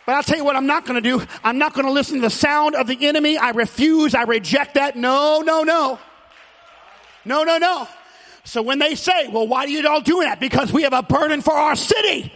But 0.05 0.13
I'll 0.13 0.23
tell 0.23 0.37
you 0.37 0.45
what 0.45 0.55
I'm 0.55 0.67
not 0.67 0.85
going 0.85 1.01
to 1.01 1.09
do. 1.17 1.25
I'm 1.43 1.57
not 1.57 1.73
going 1.73 1.85
to 1.85 1.91
listen 1.91 2.15
to 2.15 2.21
the 2.21 2.29
sound 2.29 2.75
of 2.75 2.87
the 2.87 3.07
enemy. 3.07 3.37
I 3.37 3.51
refuse. 3.51 4.15
I 4.15 4.23
reject 4.23 4.75
that. 4.75 4.95
No, 4.95 5.41
no, 5.41 5.63
no. 5.63 5.99
No, 7.23 7.43
no, 7.43 7.57
no. 7.57 7.87
So 8.43 8.63
when 8.63 8.79
they 8.79 8.95
say, 8.95 9.27
well, 9.27 9.47
why 9.47 9.65
are 9.65 9.67
you 9.67 9.87
all 9.87 10.01
doing 10.01 10.27
that? 10.27 10.39
Because 10.39 10.73
we 10.73 10.83
have 10.83 10.93
a 10.93 11.03
burden 11.03 11.41
for 11.41 11.53
our 11.53 11.75
city. 11.75 12.33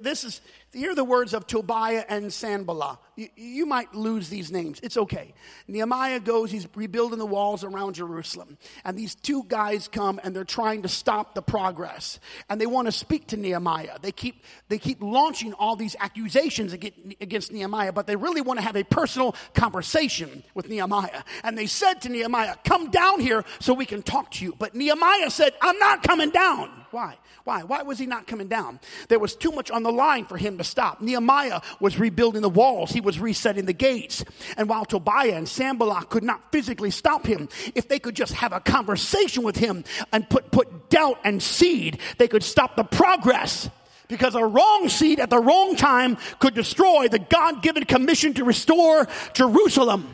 This 0.00 0.24
is, 0.24 0.40
hear 0.72 0.94
the 0.94 1.04
words 1.04 1.32
of 1.32 1.46
Tobiah 1.46 2.04
and 2.08 2.32
Sanballat. 2.32 2.98
You, 3.14 3.28
you, 3.36 3.66
might 3.66 3.94
lose 3.94 4.28
these 4.28 4.50
names. 4.50 4.80
It's 4.82 4.96
okay. 4.96 5.32
Nehemiah 5.68 6.20
goes, 6.20 6.50
he's 6.50 6.66
rebuilding 6.74 7.18
the 7.18 7.26
walls 7.26 7.62
around 7.62 7.94
Jerusalem. 7.94 8.58
And 8.84 8.98
these 8.98 9.14
two 9.14 9.44
guys 9.44 9.88
come 9.88 10.20
and 10.22 10.34
they're 10.34 10.44
trying 10.44 10.82
to 10.82 10.88
stop 10.88 11.34
the 11.34 11.40
progress. 11.40 12.18
And 12.50 12.60
they 12.60 12.66
want 12.66 12.86
to 12.86 12.92
speak 12.92 13.28
to 13.28 13.36
Nehemiah. 13.36 13.98
They 14.02 14.12
keep, 14.12 14.44
they 14.68 14.78
keep 14.78 15.00
launching 15.00 15.52
all 15.54 15.76
these 15.76 15.94
accusations 16.00 16.72
against 16.72 17.52
Nehemiah, 17.52 17.92
but 17.92 18.06
they 18.06 18.16
really 18.16 18.40
want 18.40 18.58
to 18.58 18.64
have 18.64 18.76
a 18.76 18.84
personal 18.84 19.36
conversation 19.54 20.42
with 20.54 20.68
Nehemiah. 20.68 21.22
And 21.44 21.56
they 21.56 21.66
said 21.66 21.94
to 22.02 22.08
Nehemiah, 22.08 22.56
Come 22.64 22.90
down 22.90 23.20
here 23.20 23.44
so 23.60 23.72
we 23.72 23.86
can 23.86 24.02
talk 24.02 24.32
to 24.32 24.44
you. 24.44 24.54
But 24.58 24.74
Nehemiah 24.74 25.30
said, 25.30 25.54
I'm 25.62 25.78
not 25.78 26.02
coming 26.02 26.30
down. 26.30 26.85
Why? 26.90 27.16
Why? 27.44 27.62
Why 27.62 27.82
was 27.82 27.98
he 27.98 28.06
not 28.06 28.26
coming 28.26 28.48
down? 28.48 28.80
There 29.08 29.18
was 29.18 29.36
too 29.36 29.52
much 29.52 29.70
on 29.70 29.82
the 29.82 29.92
line 29.92 30.24
for 30.24 30.36
him 30.36 30.58
to 30.58 30.64
stop. 30.64 31.00
Nehemiah 31.00 31.60
was 31.80 31.98
rebuilding 31.98 32.42
the 32.42 32.48
walls. 32.48 32.90
He 32.90 33.00
was 33.00 33.20
resetting 33.20 33.66
the 33.66 33.72
gates. 33.72 34.24
And 34.56 34.68
while 34.68 34.84
Tobiah 34.84 35.34
and 35.34 35.48
Sanballat 35.48 36.08
could 36.08 36.22
not 36.22 36.52
physically 36.52 36.90
stop 36.90 37.26
him, 37.26 37.48
if 37.74 37.88
they 37.88 37.98
could 37.98 38.16
just 38.16 38.32
have 38.34 38.52
a 38.52 38.60
conversation 38.60 39.42
with 39.42 39.56
him 39.56 39.84
and 40.12 40.28
put, 40.28 40.50
put 40.50 40.90
doubt 40.90 41.18
and 41.24 41.42
seed, 41.42 41.98
they 42.18 42.28
could 42.28 42.42
stop 42.42 42.76
the 42.76 42.84
progress. 42.84 43.68
Because 44.08 44.34
a 44.34 44.44
wrong 44.44 44.88
seed 44.88 45.18
at 45.18 45.30
the 45.30 45.38
wrong 45.38 45.74
time 45.74 46.16
could 46.38 46.54
destroy 46.54 47.08
the 47.08 47.18
God 47.18 47.62
given 47.62 47.84
commission 47.84 48.34
to 48.34 48.44
restore 48.44 49.08
Jerusalem. 49.32 50.08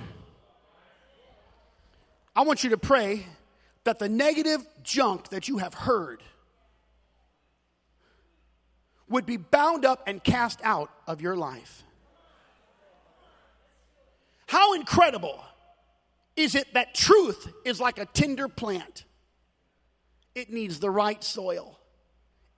I 2.35 2.43
want 2.43 2.65
you 2.65 2.71
to 2.71 2.79
pray 2.79 3.27
that 3.85 3.99
the 3.99 4.09
negative 4.09 4.65
junk 4.83 5.29
that 5.29 5.49
you 5.49 5.59
have 5.59 5.75
heard 5.75 6.23
would 9.12 9.27
be 9.27 9.37
bound 9.37 9.85
up 9.85 10.03
and 10.07 10.22
cast 10.22 10.61
out 10.64 10.90
of 11.07 11.20
your 11.20 11.37
life. 11.37 11.85
How 14.46 14.75
incredible 14.75 15.42
is 16.37 16.55
it 16.55 16.75
that 16.75 16.94
truth 16.94 17.51
is 17.64 17.81
like 17.81 17.98
a 17.98 18.07
tender 18.07 18.48
plant? 18.48 19.05
It 20.35 20.51
needs 20.51 20.81
the 20.81 20.90
right 20.90 21.22
soil, 21.22 21.79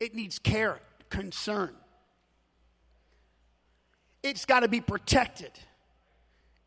it 0.01 0.15
needs 0.15 0.39
care, 0.39 0.81
concern. 1.11 1.75
It's 4.23 4.47
got 4.47 4.61
to 4.61 4.69
be 4.69 4.81
protected, 4.81 5.53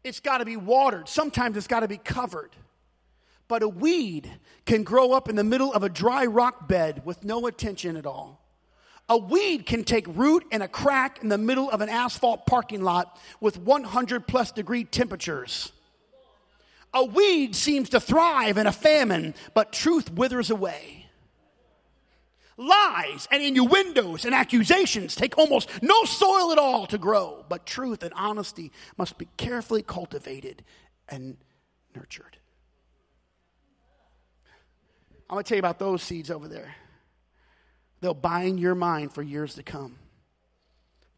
it's 0.04 0.20
got 0.20 0.38
to 0.40 0.46
be 0.46 0.58
watered, 0.58 1.10
sometimes 1.10 1.58
it's 1.58 1.68
got 1.68 1.82
to 1.82 1.88
be 1.88 1.98
covered. 1.98 2.52
But 3.50 3.64
a 3.64 3.70
weed 3.70 4.30
can 4.66 4.84
grow 4.84 5.14
up 5.14 5.30
in 5.30 5.38
the 5.38 5.44
middle 5.44 5.74
of 5.74 5.82
a 5.82 5.90
dry 5.90 6.26
rock 6.26 6.68
bed 6.68 7.04
with 7.06 7.24
no 7.24 7.48
attention 7.48 7.96
at 7.96 8.06
all. 8.06 8.47
A 9.10 9.18
weed 9.18 9.66
can 9.66 9.84
take 9.84 10.06
root 10.08 10.46
in 10.52 10.62
a 10.62 10.68
crack 10.68 11.24
in 11.24 11.30
the 11.30 11.38
middle 11.38 11.70
of 11.70 11.80
an 11.80 11.88
asphalt 11.88 12.46
parking 12.46 12.84
lot 12.84 13.18
with 13.40 13.58
100 13.58 14.28
plus 14.28 14.52
degree 14.52 14.84
temperatures. 14.84 15.72
A 16.94 17.06
weed 17.06 17.56
seems 17.56 17.90
to 17.90 18.00
thrive 18.00 18.58
in 18.58 18.68
a 18.68 18.72
famine, 18.72 19.34
but 19.54 19.72
truth 19.72 20.12
withers 20.12 20.50
away. 20.50 21.06
Lies 22.58 23.28
and 23.32 23.44
innuendos 23.44 24.26
and 24.26 24.34
accusations 24.34 25.16
take 25.16 25.38
almost 25.38 25.70
no 25.82 26.04
soil 26.06 26.52
at 26.52 26.58
all 26.58 26.88
to 26.88 26.98
grow, 26.98 27.46
but 27.48 27.66
truth 27.66 28.04
and 28.04 28.12
honesty 28.16 28.72
must 28.98 29.18
be 29.18 29.28
carefully 29.38 29.84
cultivated 29.84 30.64
and 31.08 31.38
nurtured. 31.96 32.38
I'm 35.30 35.36
going 35.36 35.44
to 35.44 35.48
tell 35.48 35.58
you 35.58 35.60
about 35.60 35.78
those 35.78 36.02
seeds 36.02 36.32
over 36.32 36.48
there. 36.48 36.74
They'll 38.02 38.14
bind 38.14 38.60
your 38.60 38.76
mind 38.76 39.14
for 39.14 39.22
years 39.22 39.56
to 39.56 39.64
come. 39.64 39.98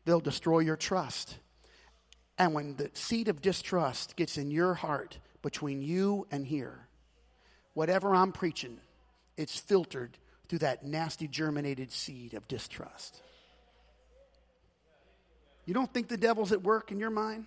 They'll 0.05 0.19
destroy 0.19 0.59
your 0.59 0.77
trust. 0.77 1.37
And 2.37 2.53
when 2.53 2.75
the 2.77 2.89
seed 2.93 3.27
of 3.27 3.41
distrust 3.41 4.15
gets 4.15 4.37
in 4.37 4.49
your 4.49 4.73
heart 4.73 5.19
between 5.41 5.81
you 5.81 6.25
and 6.31 6.47
here, 6.47 6.87
whatever 7.73 8.15
I'm 8.15 8.31
preaching, 8.31 8.79
it's 9.37 9.59
filtered 9.59 10.17
through 10.47 10.59
that 10.59 10.85
nasty 10.85 11.27
germinated 11.27 11.91
seed 11.91 12.33
of 12.33 12.47
distrust. 12.47 13.21
You 15.65 15.73
don't 15.73 15.93
think 15.93 16.07
the 16.07 16.17
devil's 16.17 16.51
at 16.51 16.63
work 16.63 16.91
in 16.91 16.99
your 16.99 17.11
mind? 17.11 17.45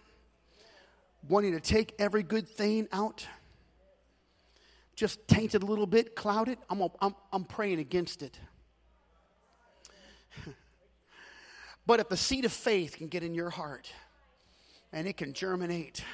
Wanting 1.28 1.53
to 1.53 1.61
take 1.61 1.95
every 1.99 2.22
good 2.22 2.49
thing 2.49 2.87
out? 2.93 3.26
Just 4.95 5.26
taint 5.26 5.55
it 5.55 5.62
a 5.62 5.66
little 5.66 5.87
bit, 5.87 6.14
cloud 6.14 6.49
it? 6.49 6.59
I'm, 6.70 6.83
I'm, 7.01 7.14
I'm 7.33 7.45
praying 7.45 7.80
against 7.80 8.22
it. 8.22 8.39
but 11.87 12.01
if 12.01 12.09
the 12.09 12.16
seed 12.16 12.45
of 12.45 12.53
faith 12.53 12.97
can 12.97 13.09
get 13.09 13.22
in 13.22 13.35
your 13.35 13.51
heart 13.51 13.93
and 14.93 15.07
it 15.07 15.16
can 15.16 15.33
germinate, 15.33 16.05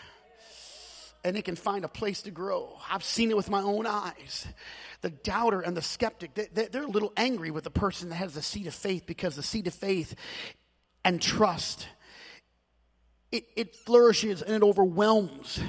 and 1.25 1.37
it 1.37 1.45
can 1.45 1.57
find 1.57 1.85
a 1.85 1.89
place 1.89 2.23
to 2.23 2.31
grow. 2.31 2.79
I've 2.91 3.05
seen 3.05 3.31
it 3.31 3.37
with 3.37 3.51
my 3.51 3.61
own 3.61 3.87
eyes. 3.87 4.47
The 5.01 5.11
doubter 5.11 5.61
and 5.61 5.77
the 5.77 5.83
skeptic, 5.83 6.35
they, 6.35 6.79
are 6.79 6.83
a 6.83 6.87
little 6.87 7.13
angry 7.17 7.51
with 7.51 7.65
the 7.65 7.71
person 7.71 8.09
that 8.11 8.17
has 8.17 8.35
the 8.35 8.43
seed 8.43 8.67
of 8.67 8.75
faith 8.75 9.05
because 9.07 9.37
the 9.37 9.43
seed 9.43 9.67
of 9.67 9.75
faith 9.75 10.15
and 11.05 11.21
trust, 11.21 11.89
it, 13.33 13.45
it 13.57 13.77
flourishes 13.77 14.43
and 14.43 14.55
it 14.55 14.63
overwhelms. 14.63 15.61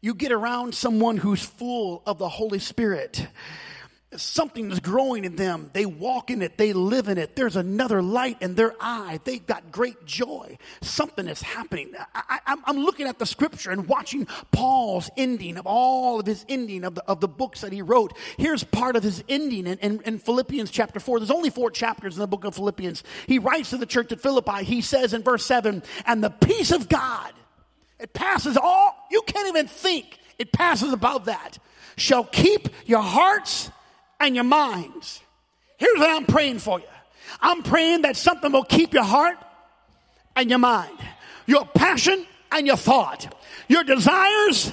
You 0.00 0.14
get 0.14 0.32
around 0.32 0.74
someone 0.74 1.16
who's 1.16 1.42
full 1.42 2.02
of 2.06 2.18
the 2.18 2.28
Holy 2.28 2.60
Spirit 2.60 3.26
something 4.16 4.70
is 4.70 4.80
growing 4.80 5.24
in 5.24 5.36
them. 5.36 5.70
They 5.74 5.84
walk 5.84 6.30
in 6.30 6.40
it, 6.40 6.56
they 6.56 6.72
live 6.72 7.08
in 7.08 7.18
it. 7.18 7.36
There's 7.36 7.56
another 7.56 8.00
light 8.02 8.40
in 8.40 8.54
their 8.54 8.74
eye. 8.80 9.20
They've 9.24 9.44
got 9.44 9.70
great 9.70 10.06
joy. 10.06 10.56
Something 10.80 11.28
is 11.28 11.42
happening. 11.42 11.92
I, 12.14 12.56
am 12.66 12.78
looking 12.78 13.06
at 13.06 13.18
the 13.18 13.26
scripture 13.26 13.70
and 13.70 13.86
watching 13.86 14.26
Paul's 14.50 15.10
ending 15.16 15.58
of 15.58 15.66
all 15.66 16.20
of 16.20 16.26
his 16.26 16.46
ending 16.48 16.84
of 16.84 16.94
the, 16.94 17.04
of 17.04 17.20
the 17.20 17.28
books 17.28 17.60
that 17.60 17.72
he 17.72 17.82
wrote. 17.82 18.16
Here's 18.38 18.64
part 18.64 18.96
of 18.96 19.02
his 19.02 19.22
ending 19.28 19.66
in, 19.66 19.78
in, 19.78 20.00
in 20.02 20.18
Philippians 20.18 20.70
chapter 20.70 21.00
4. 21.00 21.20
There's 21.20 21.30
only 21.30 21.50
four 21.50 21.70
chapters 21.70 22.14
in 22.14 22.20
the 22.20 22.26
book 22.26 22.44
of 22.44 22.54
Philippians. 22.54 23.04
He 23.26 23.38
writes 23.38 23.70
to 23.70 23.76
the 23.76 23.86
church 23.86 24.10
at 24.12 24.20
Philippi. 24.20 24.64
He 24.64 24.80
says 24.80 25.12
in 25.12 25.22
verse 25.22 25.44
7 25.44 25.82
And 26.06 26.24
the 26.24 26.30
peace 26.30 26.70
of 26.70 26.88
God, 26.88 27.32
it 28.00 28.14
passes 28.14 28.56
all, 28.56 29.06
you 29.10 29.22
can't 29.26 29.48
even 29.48 29.66
think, 29.66 30.18
it 30.38 30.52
passes 30.52 30.92
above 30.92 31.26
that, 31.26 31.58
shall 31.96 32.24
keep 32.24 32.68
your 32.86 33.02
hearts 33.02 33.70
and 34.20 34.34
your 34.34 34.44
minds. 34.44 35.20
Here's 35.76 35.98
what 35.98 36.10
I'm 36.10 36.26
praying 36.26 36.58
for 36.58 36.80
you. 36.80 36.86
I'm 37.40 37.62
praying 37.62 38.02
that 38.02 38.16
something 38.16 38.52
will 38.52 38.64
keep 38.64 38.92
your 38.92 39.04
heart 39.04 39.36
and 40.34 40.48
your 40.50 40.58
mind, 40.58 40.98
your 41.46 41.64
passion 41.66 42.26
and 42.50 42.66
your 42.66 42.76
thought, 42.76 43.32
your 43.68 43.84
desires 43.84 44.72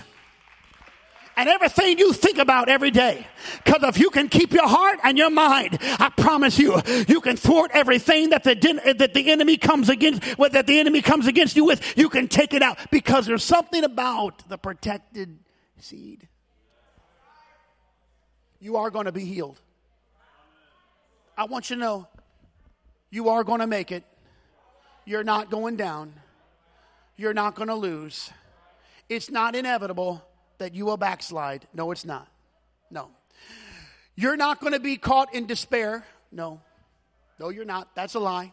and 1.37 1.49
everything 1.49 1.99
you 1.99 2.13
think 2.13 2.37
about 2.37 2.69
every 2.69 2.91
day. 2.91 3.27
Because 3.63 3.83
if 3.83 3.99
you 3.99 4.09
can 4.09 4.29
keep 4.29 4.53
your 4.53 4.67
heart 4.67 4.99
and 5.03 5.17
your 5.17 5.29
mind, 5.29 5.77
I 5.81 6.09
promise 6.09 6.57
you, 6.57 6.81
you 7.07 7.21
can 7.21 7.35
thwart 7.35 7.71
everything 7.73 8.29
that 8.29 8.43
the 8.43 8.55
that 8.97 9.13
the 9.13 9.31
enemy 9.31 9.57
comes 9.57 9.89
against, 9.89 10.21
that 10.37 10.65
the 10.65 10.79
enemy 10.79 11.01
comes 11.01 11.27
against 11.27 11.55
you 11.55 11.65
with. 11.65 11.97
You 11.97 12.09
can 12.09 12.27
take 12.27 12.53
it 12.53 12.61
out 12.61 12.79
because 12.89 13.25
there's 13.25 13.43
something 13.43 13.83
about 13.83 14.47
the 14.49 14.57
protected 14.57 15.37
seed 15.77 16.27
you 18.59 18.77
are 18.77 18.89
going 18.89 19.05
to 19.05 19.11
be 19.11 19.25
healed. 19.25 19.59
I 21.37 21.45
want 21.45 21.69
you 21.69 21.75
to 21.75 21.81
know 21.81 22.07
you 23.09 23.29
are 23.29 23.43
going 23.43 23.59
to 23.59 23.67
make 23.67 23.91
it. 23.91 24.03
You're 25.05 25.23
not 25.23 25.49
going 25.49 25.75
down. 25.75 26.13
You're 27.17 27.33
not 27.33 27.55
going 27.55 27.67
to 27.67 27.75
lose. 27.75 28.31
It's 29.07 29.29
not 29.29 29.55
inevitable 29.55 30.23
that 30.57 30.73
you 30.73 30.85
will 30.85 30.97
backslide. 30.97 31.67
No, 31.73 31.91
it's 31.91 32.05
not. 32.05 32.27
No. 32.89 33.09
You're 34.15 34.37
not 34.37 34.59
going 34.59 34.73
to 34.73 34.79
be 34.79 34.97
caught 34.97 35.33
in 35.33 35.45
despair. 35.45 36.05
No. 36.31 36.61
No, 37.39 37.49
you're 37.49 37.65
not. 37.65 37.89
That's 37.95 38.15
a 38.15 38.19
lie. 38.19 38.49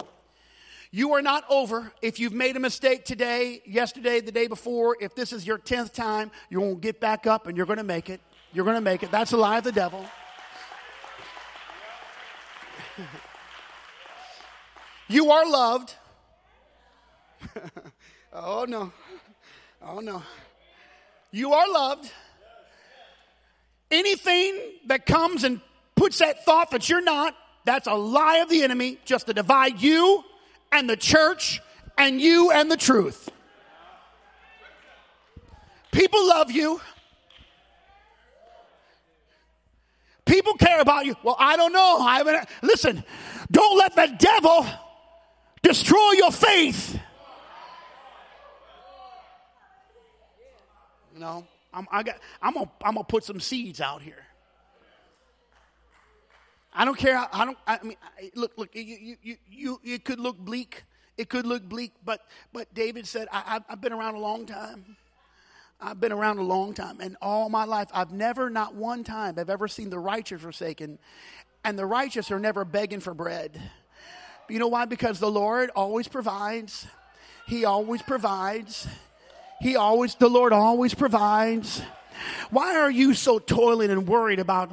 You 0.91 1.15
are 1.15 1.23
not 1.23 1.45
over. 1.49 1.91
If 2.03 2.21
you've 2.21 2.35
made 2.35 2.57
a 2.57 2.61
mistake 2.61 3.05
today, 3.05 3.63
yesterday, 3.65 4.21
the 4.21 4.33
day 4.33 4.47
before, 4.47 4.97
if 5.01 5.15
this 5.15 5.33
is 5.33 5.47
your 5.47 5.59
10th 5.59 5.95
time, 5.95 6.31
you 6.51 6.61
won't 6.61 6.83
get 6.83 7.01
back 7.01 7.27
up 7.27 7.47
and 7.47 7.57
you're 7.57 7.67
going 7.67 7.79
to 7.79 7.85
make 7.85 8.11
it. 8.11 8.21
You're 8.53 8.65
going 8.65 8.77
to 8.77 8.83
make 8.83 9.03
it. 9.03 9.11
That's 9.11 9.31
the 9.31 9.39
lie 9.39 9.59
of 9.59 9.65
the 9.65 9.73
devil. 9.73 10.05
you 15.09 15.31
are 15.31 15.49
loved. 15.49 15.95
oh, 18.33 18.67
no. 18.69 18.93
Oh, 19.81 20.01
no. 20.01 20.23
You 21.31 21.55
are 21.55 21.71
loved. 21.71 22.11
Anything 23.91 24.61
that 24.87 25.07
comes 25.07 25.45
and 25.45 25.61
puts 25.97 26.19
that 26.19 26.45
thought 26.45 26.73
that 26.73 26.89
you're 26.89 27.01
not, 27.01 27.35
that's 27.65 27.87
a 27.87 27.95
lie 27.95 28.39
of 28.39 28.49
the 28.51 28.63
enemy 28.63 28.99
just 29.05 29.27
to 29.27 29.35
divide 29.35 29.81
you 29.81 30.25
and 30.71 30.91
the 30.91 30.97
church 30.97 31.61
and 31.97 32.21
you 32.21 32.51
and 32.51 32.71
the 32.71 32.77
truth. 32.77 33.31
People 35.91 36.27
love 36.27 36.51
you. 36.51 36.81
People 40.25 40.55
care 40.55 40.81
about 40.81 41.05
you. 41.05 41.15
Well, 41.23 41.37
I 41.39 41.57
don't 41.57 41.73
know. 41.73 41.99
I. 42.01 42.47
Listen, 42.63 43.03
don't 43.51 43.77
let 43.77 43.95
the 43.95 44.15
devil 44.19 44.67
destroy 45.63 46.13
your 46.13 46.31
faith. 46.31 46.99
Know, 51.19 51.47
I'm, 51.73 51.87
I 51.93 52.03
got, 52.03 52.17
I'm 52.41 52.55
gonna, 52.55 52.71
I'm 52.83 52.95
gonna 52.95 53.05
put 53.05 53.23
some 53.23 53.39
seeds 53.39 53.81
out 53.81 54.03
here. 54.03 54.25
I 56.75 56.85
don't 56.85 56.97
care. 56.97 57.17
I 57.33 57.45
don't. 57.45 57.59
I 57.67 57.79
mean, 57.83 57.97
look, 58.35 58.53
look. 58.57 58.75
You, 58.75 59.17
you, 59.23 59.37
you, 59.49 59.81
it 59.85 60.05
could 60.05 60.19
look 60.19 60.39
bleak. 60.39 60.85
It 61.19 61.29
could 61.29 61.47
look 61.47 61.63
bleak, 61.63 61.93
but, 62.05 62.27
but 62.53 62.73
David 62.73 63.07
said, 63.07 63.29
I, 63.31 63.61
I've 63.69 63.81
been 63.81 63.93
around 63.93 64.15
a 64.15 64.19
long 64.19 64.47
time. 64.47 64.97
I've 65.83 66.01
been 66.01 66.13
around 66.13 66.39
a 66.39 66.43
long 66.45 66.75
time, 66.75 66.99
and 67.01 67.17
all 67.21 67.49
my 67.49 67.65
life, 67.65 67.89
I've 67.93 68.13
never, 68.13 68.49
not 68.49 68.77
one 68.77 69.03
time, 69.03 69.35
I've 69.37 69.51
ever 69.51 69.67
seen 69.67 69.91
the 69.91 69.99
righteous 69.99 70.41
forsaken, 70.41 70.99
and 71.65 71.77
the 71.79 71.87
righteous 71.87 72.31
are 72.31 72.39
never 72.39 72.65
begging 72.65 73.01
for 73.01 73.15
bread. 73.15 73.61
You 74.49 74.61
know 74.61 74.69
why? 74.69 74.85
Because 74.85 75.19
the 75.19 75.31
Lord 75.31 75.71
always 75.75 76.07
provides. 76.07 76.87
He 77.47 77.65
always 77.65 78.01
provides. 78.01 78.87
He 79.61 79.75
always, 79.75 80.15
the 80.15 80.29
Lord 80.29 80.53
always 80.53 80.95
provides. 80.95 81.83
Why 82.51 82.77
are 82.77 82.91
you 82.91 83.15
so 83.15 83.39
toiling 83.39 83.91
and 83.91 84.07
worried 84.07 84.39
about 84.39 84.71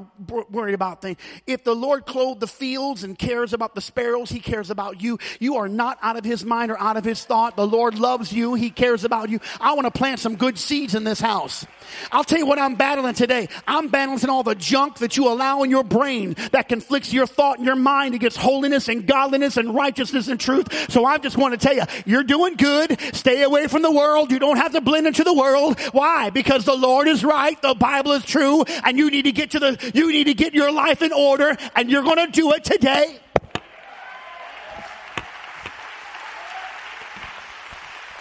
worried 0.52 0.76
about 0.76 1.02
things? 1.02 1.18
If 1.48 1.64
the 1.64 1.76
Lord 1.76 2.06
clothed 2.06 2.40
the 2.40 2.48
fields 2.48 3.04
and 3.04 3.18
cares 3.18 3.54
about 3.54 3.76
the 3.76 3.82
sparrows, 3.82 4.30
He 4.30 4.40
cares 4.40 4.70
about 4.70 5.02
you. 5.02 5.18
You 5.40 5.58
are 5.58 5.70
not 5.70 5.98
out 6.02 6.18
of 6.18 6.26
His 6.26 6.44
mind 6.44 6.72
or 6.72 6.80
out 6.80 6.98
of 6.98 7.06
His 7.06 7.24
thought. 7.24 7.56
The 7.56 7.68
Lord 7.68 7.98
loves 7.98 8.34
you. 8.34 8.54
He 8.56 8.70
cares 8.70 9.04
about 9.04 9.30
you. 9.30 9.40
I 9.62 9.74
want 9.74 9.86
to 9.86 9.92
plant 9.92 10.20
some 10.20 10.36
good 10.36 10.58
seeds 10.58 10.96
in 10.96 11.04
this 11.04 11.20
house. 11.20 11.66
I'll 12.12 12.24
tell 12.24 12.40
you 12.40 12.46
what 12.46 12.60
I'm 12.60 12.76
battling 12.76 13.14
today. 13.14 13.50
I'm 13.68 13.88
battling 13.88 14.30
all 14.30 14.44
the 14.44 14.56
junk 14.56 14.98
that 14.98 15.18
you 15.18 15.28
allow 15.28 15.64
in 15.64 15.70
your 15.70 15.84
brain 15.84 16.36
that 16.52 16.68
conflicts 16.68 17.14
your 17.14 17.28
thought 17.28 17.58
and 17.58 17.66
your 17.66 17.76
mind 17.76 18.16
against 18.16 18.38
holiness 18.38 18.88
and 18.88 19.06
godliness 19.06 19.58
and 19.58 19.74
righteousness 19.74 20.28
and 20.28 20.40
truth. 20.40 20.92
So 20.92 21.06
I 21.06 21.18
just 21.18 21.38
want 21.38 21.60
to 21.60 21.66
tell 21.66 21.76
you, 21.76 21.84
you're 22.06 22.24
doing 22.24 22.56
good. 22.56 23.00
Stay 23.14 23.44
away 23.44 23.68
from 23.68 23.82
the 23.82 23.92
world. 23.92 24.32
You 24.32 24.40
don't 24.40 24.58
have 24.58 24.74
to 24.74 24.82
blend 24.82 25.08
into 25.08 25.24
the 25.24 25.34
world. 25.34 25.80
Why? 25.92 26.30
Because 26.30 26.66
the 26.66 26.76
Lord 26.76 27.08
is 27.08 27.24
right. 27.24 27.39
The 27.62 27.74
Bible 27.74 28.12
is 28.12 28.26
true 28.26 28.64
and 28.84 28.98
you 28.98 29.10
need 29.10 29.24
to 29.24 29.32
get 29.32 29.52
to 29.52 29.60
the, 29.60 29.92
you 29.94 30.12
need 30.12 30.26
to 30.26 30.34
get 30.34 30.54
your 30.54 30.72
life 30.72 31.02
in 31.02 31.14
order 31.14 31.56
and 31.76 31.90
you're 31.90 32.04
going 32.04 32.18
to 32.18 32.32
do 32.32 32.52
it 32.54 32.66
today. 32.66 33.20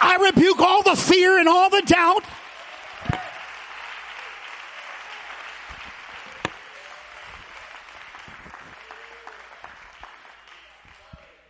I 0.00 0.16
rebuke 0.16 0.60
all 0.60 0.82
the 0.84 0.94
fear 0.94 1.38
and 1.38 1.48
all 1.48 1.68
the 1.68 1.82
doubt. 1.82 2.24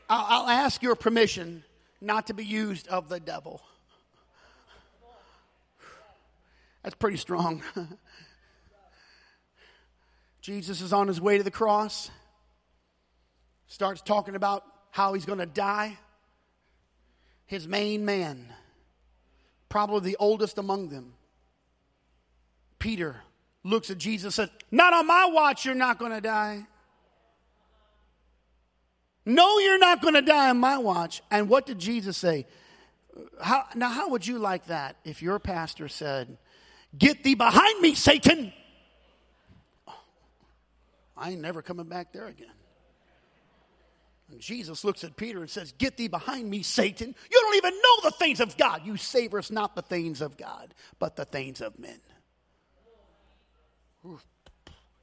I'll, 0.09 0.43
I'll 0.43 0.49
ask 0.49 0.83
your 0.83 0.95
permission 0.95 1.65
not 2.01 2.29
to 2.29 2.35
be 2.35 2.45
used 2.45 2.89
of 2.89 3.11
the 3.11 3.21
devil. 3.21 3.61
That's 6.89 6.97
pretty 6.97 7.19
strong. 7.19 7.63
Jesus 10.41 10.81
is 10.81 10.91
on 10.95 11.07
his 11.07 11.21
way 11.21 11.37
to 11.37 11.45
the 11.45 11.51
cross, 11.51 12.11
starts 13.67 14.01
talking 14.01 14.35
about 14.35 14.65
how 14.91 15.13
he's 15.13 15.27
going 15.27 15.41
to 15.41 15.45
die. 15.45 15.99
His 17.45 17.69
main 17.69 18.07
man, 18.07 18.51
probably 19.69 20.13
the 20.13 20.17
oldest 20.19 20.57
among 20.57 20.89
them, 20.89 21.13
Peter, 22.79 23.17
looks 23.65 23.91
at 23.91 23.99
Jesus 23.99 24.39
and 24.39 24.49
says, 24.49 24.57
Not 24.71 24.95
on 24.95 25.07
my 25.07 25.29
watch, 25.31 25.67
you're 25.67 25.75
not 25.75 25.99
going 25.99 26.13
to 26.13 26.23
die. 26.23 26.67
No, 29.27 29.59
you're 29.59 29.79
not 29.79 30.01
going 30.01 30.15
to 30.15 30.23
die 30.23 30.49
on 30.49 30.57
my 30.57 30.79
watch. 30.79 31.21
And 31.31 31.51
what 31.51 31.67
did 31.67 31.81
Jesus 31.81 32.17
say? 32.17 32.47
How, 33.43 33.67
now, 33.75 33.91
how 33.91 34.09
would 34.09 34.27
you 34.27 34.39
like 34.39 34.69
that 34.69 34.97
if 35.05 35.21
your 35.21 35.39
pastor 35.39 35.89
said, 35.89 36.39
Get 36.97 37.23
thee 37.23 37.35
behind 37.35 37.81
me, 37.81 37.95
Satan? 37.95 38.53
I 41.17 41.31
ain't 41.31 41.41
never 41.41 41.63
coming 41.63 41.87
back 41.87 42.13
there 42.13 42.27
again. 42.27 42.53
And 44.31 44.41
Jesus 44.41 44.85
looks 44.85 45.05
at 45.05 45.17
Peter 45.17 45.41
and 45.41 45.49
says, 45.49 45.73
Get 45.73 45.97
thee 45.97 46.09
behind 46.09 46.49
me, 46.49 46.63
Satan. 46.63 47.15
You 47.31 47.41
don't 47.41 47.57
even 47.57 47.75
know 47.75 48.11
the 48.11 48.11
things 48.13 48.41
of 48.41 48.57
God. 48.57 48.83
You 48.85 48.95
savorest 48.95 49.51
not 49.51 49.75
the 49.75 49.83
things 49.83 50.21
of 50.21 50.37
God, 50.37 50.75
but 50.99 51.17
the 51.17 51.25
things 51.25 51.61
of 51.61 51.79
men. 51.79 52.01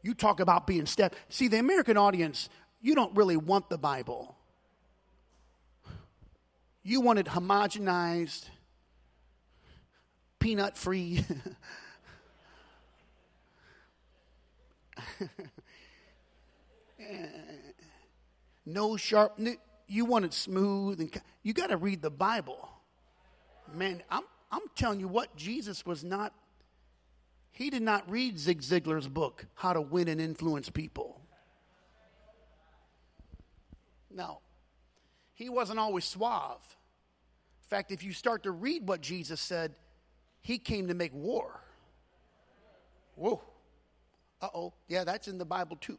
You 0.02 0.14
talk 0.14 0.40
about 0.40 0.68
being 0.68 0.86
step. 0.86 1.16
See, 1.30 1.48
the 1.48 1.58
American 1.58 1.98
audience, 1.98 2.50
you 2.82 2.94
don't 2.94 3.16
really 3.16 3.38
want 3.38 3.70
the 3.70 3.78
Bible. 3.78 4.36
You 6.84 7.02
want 7.02 7.18
it 7.18 7.26
homogenized, 7.26 8.46
peanut 10.46 10.78
free. 10.78 11.26
no 18.64 18.96
sharp. 18.96 19.40
You 19.88 20.06
want 20.06 20.26
it 20.26 20.34
smooth 20.36 21.02
and 21.02 21.20
you 21.42 21.54
got 21.54 21.72
to 21.72 21.78
read 21.78 22.04
the 22.04 22.12
Bible. 22.12 22.70
Man, 23.74 24.04
I'm 24.12 24.22
I'm 24.52 24.62
telling 24.76 25.00
you 25.00 25.08
what 25.08 25.36
Jesus 25.36 25.84
was 25.84 26.04
not. 26.04 26.32
He 27.52 27.72
did 27.72 27.82
not 27.82 28.08
read 28.08 28.38
Zig 28.38 28.62
Ziglar's 28.62 29.08
book, 29.08 29.48
How 29.56 29.74
to 29.74 29.82
Win 29.82 30.08
and 30.08 30.22
Influence 30.22 30.70
People. 30.70 31.22
No, 34.14 34.42
he 35.34 35.50
wasn't 35.50 35.80
always 35.80 36.06
suave. 36.06 36.78
In 37.64 37.68
fact, 37.68 37.92
if 37.92 38.04
you 38.04 38.14
start 38.14 38.44
to 38.44 38.52
read 38.52 38.88
what 38.88 39.02
Jesus 39.02 39.42
said, 39.42 39.74
he 40.46 40.60
came 40.60 40.90
to 40.90 40.94
make 40.94 41.12
war. 41.12 41.60
Whoa. 43.16 43.42
Uh 44.40 44.48
oh. 44.54 44.74
Yeah, 44.88 45.04
that's 45.04 45.28
in 45.28 45.40
the 45.40 45.46
Bible 45.46 45.76
too. 45.76 45.98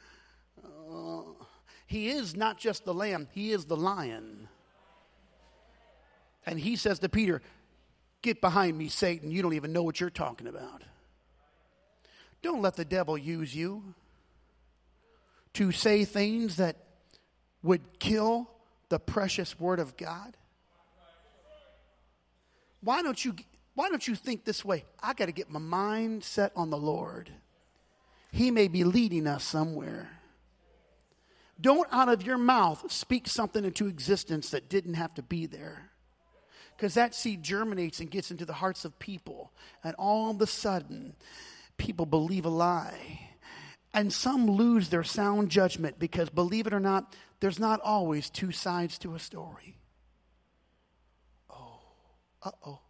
uh, 0.64 1.44
he 1.86 2.08
is 2.08 2.34
not 2.34 2.58
just 2.58 2.84
the 2.84 2.92
lamb, 2.92 3.28
he 3.30 3.52
is 3.52 3.66
the 3.66 3.76
lion. 3.76 4.48
And 6.44 6.58
he 6.58 6.74
says 6.74 6.98
to 6.98 7.08
Peter, 7.08 7.40
Get 8.20 8.40
behind 8.40 8.76
me, 8.76 8.88
Satan. 8.88 9.30
You 9.30 9.42
don't 9.42 9.54
even 9.54 9.72
know 9.72 9.84
what 9.84 10.00
you're 10.00 10.10
talking 10.10 10.48
about. 10.48 10.82
Don't 12.42 12.60
let 12.60 12.74
the 12.74 12.84
devil 12.84 13.16
use 13.16 13.54
you 13.54 13.94
to 15.52 15.70
say 15.70 16.04
things 16.04 16.56
that 16.56 16.78
would 17.62 18.00
kill 18.00 18.50
the 18.88 18.98
precious 18.98 19.60
word 19.60 19.78
of 19.78 19.96
God. 19.96 20.36
Why 22.80 23.02
don't 23.02 23.24
you 23.24 23.36
why 23.78 23.88
don't 23.88 24.08
you 24.08 24.16
think 24.16 24.44
this 24.44 24.64
way? 24.64 24.84
I 25.00 25.14
got 25.14 25.26
to 25.26 25.32
get 25.32 25.52
my 25.52 25.60
mind 25.60 26.24
set 26.24 26.50
on 26.56 26.68
the 26.68 26.76
Lord. 26.76 27.30
He 28.32 28.50
may 28.50 28.66
be 28.66 28.82
leading 28.82 29.28
us 29.28 29.44
somewhere. 29.44 30.18
Don't 31.60 31.86
out 31.92 32.08
of 32.08 32.24
your 32.24 32.38
mouth 32.38 32.90
speak 32.90 33.28
something 33.28 33.64
into 33.64 33.86
existence 33.86 34.50
that 34.50 34.68
didn't 34.68 34.94
have 34.94 35.14
to 35.14 35.22
be 35.22 35.46
there. 35.46 35.92
Because 36.76 36.94
that 36.94 37.14
seed 37.14 37.44
germinates 37.44 38.00
and 38.00 38.10
gets 38.10 38.32
into 38.32 38.44
the 38.44 38.54
hearts 38.54 38.84
of 38.84 38.98
people. 38.98 39.52
And 39.84 39.94
all 39.94 40.32
of 40.32 40.42
a 40.42 40.46
sudden, 40.48 41.14
people 41.76 42.04
believe 42.04 42.46
a 42.46 42.48
lie. 42.48 43.28
And 43.94 44.12
some 44.12 44.50
lose 44.50 44.88
their 44.88 45.04
sound 45.04 45.50
judgment 45.50 46.00
because, 46.00 46.30
believe 46.30 46.66
it 46.66 46.74
or 46.74 46.80
not, 46.80 47.14
there's 47.38 47.60
not 47.60 47.80
always 47.82 48.28
two 48.28 48.50
sides 48.50 48.98
to 48.98 49.14
a 49.14 49.20
story. 49.20 49.78
Oh, 51.48 51.78
uh 52.42 52.50
oh. 52.66 52.80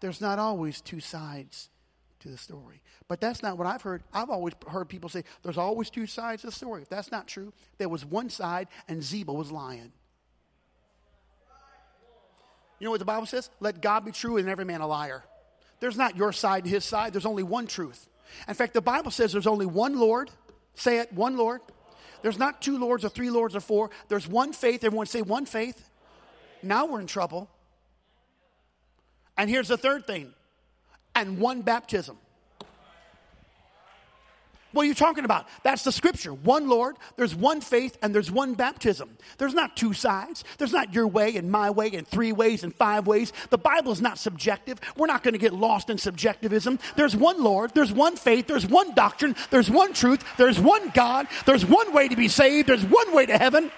There's 0.00 0.20
not 0.20 0.38
always 0.38 0.80
two 0.80 1.00
sides 1.00 1.68
to 2.20 2.28
the 2.28 2.38
story. 2.38 2.82
But 3.08 3.20
that's 3.20 3.42
not 3.42 3.58
what 3.58 3.66
I've 3.66 3.82
heard. 3.82 4.02
I've 4.12 4.30
always 4.30 4.54
heard 4.68 4.88
people 4.88 5.08
say 5.08 5.24
there's 5.42 5.58
always 5.58 5.90
two 5.90 6.06
sides 6.06 6.42
to 6.42 6.48
the 6.48 6.52
story. 6.52 6.82
If 6.82 6.88
that's 6.88 7.10
not 7.10 7.26
true, 7.26 7.52
there 7.78 7.88
was 7.88 8.04
one 8.04 8.30
side 8.30 8.68
and 8.88 9.02
Ziba 9.02 9.32
was 9.32 9.50
lying. 9.50 9.92
You 12.78 12.86
know 12.86 12.92
what 12.92 13.00
the 13.00 13.04
Bible 13.06 13.26
says? 13.26 13.50
Let 13.60 13.82
God 13.82 14.04
be 14.04 14.12
true 14.12 14.38
and 14.38 14.48
every 14.48 14.64
man 14.64 14.80
a 14.80 14.86
liar. 14.86 15.22
There's 15.80 15.96
not 15.96 16.16
your 16.16 16.32
side 16.32 16.64
and 16.64 16.72
his 16.72 16.84
side, 16.84 17.12
there's 17.12 17.26
only 17.26 17.42
one 17.42 17.66
truth. 17.66 18.08
In 18.48 18.54
fact, 18.54 18.74
the 18.74 18.80
Bible 18.80 19.10
says 19.10 19.32
there's 19.32 19.46
only 19.46 19.66
one 19.66 19.98
Lord. 19.98 20.30
Say 20.74 20.98
it, 20.98 21.12
one 21.12 21.36
Lord. 21.36 21.60
There's 22.22 22.38
not 22.38 22.62
two 22.62 22.78
lords 22.78 23.04
or 23.04 23.08
three 23.08 23.30
lords 23.30 23.56
or 23.56 23.60
four. 23.60 23.90
There's 24.08 24.28
one 24.28 24.52
faith. 24.52 24.84
Everyone 24.84 25.06
say 25.06 25.22
one 25.22 25.46
faith. 25.46 25.90
Now 26.62 26.86
we're 26.86 27.00
in 27.00 27.06
trouble. 27.06 27.50
And 29.36 29.48
here's 29.48 29.68
the 29.68 29.78
third 29.78 30.06
thing 30.06 30.32
and 31.14 31.38
one 31.38 31.62
baptism. 31.62 32.16
What 34.72 34.82
are 34.82 34.86
you 34.86 34.94
talking 34.94 35.24
about? 35.24 35.48
That's 35.64 35.82
the 35.82 35.90
scripture. 35.90 36.32
One 36.32 36.68
Lord, 36.68 36.96
there's 37.16 37.34
one 37.34 37.60
faith, 37.60 37.98
and 38.02 38.14
there's 38.14 38.30
one 38.30 38.54
baptism. 38.54 39.16
There's 39.36 39.54
not 39.54 39.76
two 39.76 39.92
sides. 39.92 40.44
There's 40.58 40.72
not 40.72 40.94
your 40.94 41.08
way 41.08 41.36
and 41.36 41.50
my 41.50 41.70
way 41.70 41.90
and 41.92 42.06
three 42.06 42.30
ways 42.30 42.62
and 42.62 42.72
five 42.72 43.06
ways. 43.06 43.32
The 43.50 43.58
Bible 43.58 43.90
is 43.90 44.00
not 44.00 44.18
subjective. 44.18 44.78
We're 44.96 45.08
not 45.08 45.24
going 45.24 45.32
to 45.32 45.38
get 45.38 45.52
lost 45.52 45.90
in 45.90 45.98
subjectivism. 45.98 46.78
There's 46.94 47.16
one 47.16 47.42
Lord, 47.42 47.74
there's 47.74 47.92
one 47.92 48.16
faith, 48.16 48.46
there's 48.46 48.66
one 48.66 48.94
doctrine, 48.94 49.34
there's 49.50 49.70
one 49.70 49.92
truth, 49.92 50.24
there's 50.36 50.60
one 50.60 50.90
God, 50.90 51.26
there's 51.46 51.66
one 51.66 51.92
way 51.92 52.06
to 52.06 52.16
be 52.16 52.28
saved, 52.28 52.68
there's 52.68 52.84
one 52.84 53.12
way 53.12 53.26
to 53.26 53.36
heaven. 53.36 53.72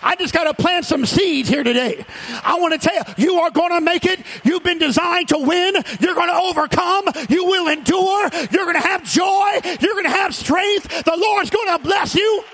I 0.00 0.14
just 0.14 0.32
got 0.32 0.44
to 0.44 0.54
plant 0.54 0.84
some 0.84 1.04
seeds 1.04 1.48
here 1.48 1.64
today. 1.64 2.04
I 2.44 2.58
want 2.60 2.80
to 2.80 2.88
tell 2.88 2.94
you, 2.94 3.30
you 3.30 3.40
are 3.40 3.50
going 3.50 3.72
to 3.72 3.80
make 3.80 4.04
it. 4.04 4.20
You've 4.44 4.62
been 4.62 4.78
designed 4.78 5.28
to 5.28 5.38
win. 5.38 5.74
You're 6.00 6.14
going 6.14 6.28
to 6.28 6.36
overcome. 6.36 7.04
You 7.28 7.44
will 7.44 7.68
endure. 7.68 8.28
You're 8.50 8.64
going 8.64 8.80
to 8.80 8.86
have 8.86 9.04
joy. 9.04 9.60
You're 9.80 9.94
going 9.94 10.04
to 10.04 10.10
have 10.10 10.34
strength. 10.34 11.04
The 11.04 11.16
Lord's 11.16 11.50
going 11.50 11.76
to 11.76 11.82
bless 11.82 12.14
you. 12.14 12.44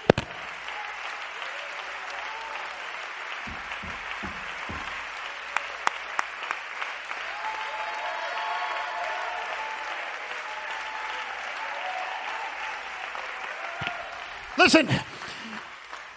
Listen, 14.56 14.88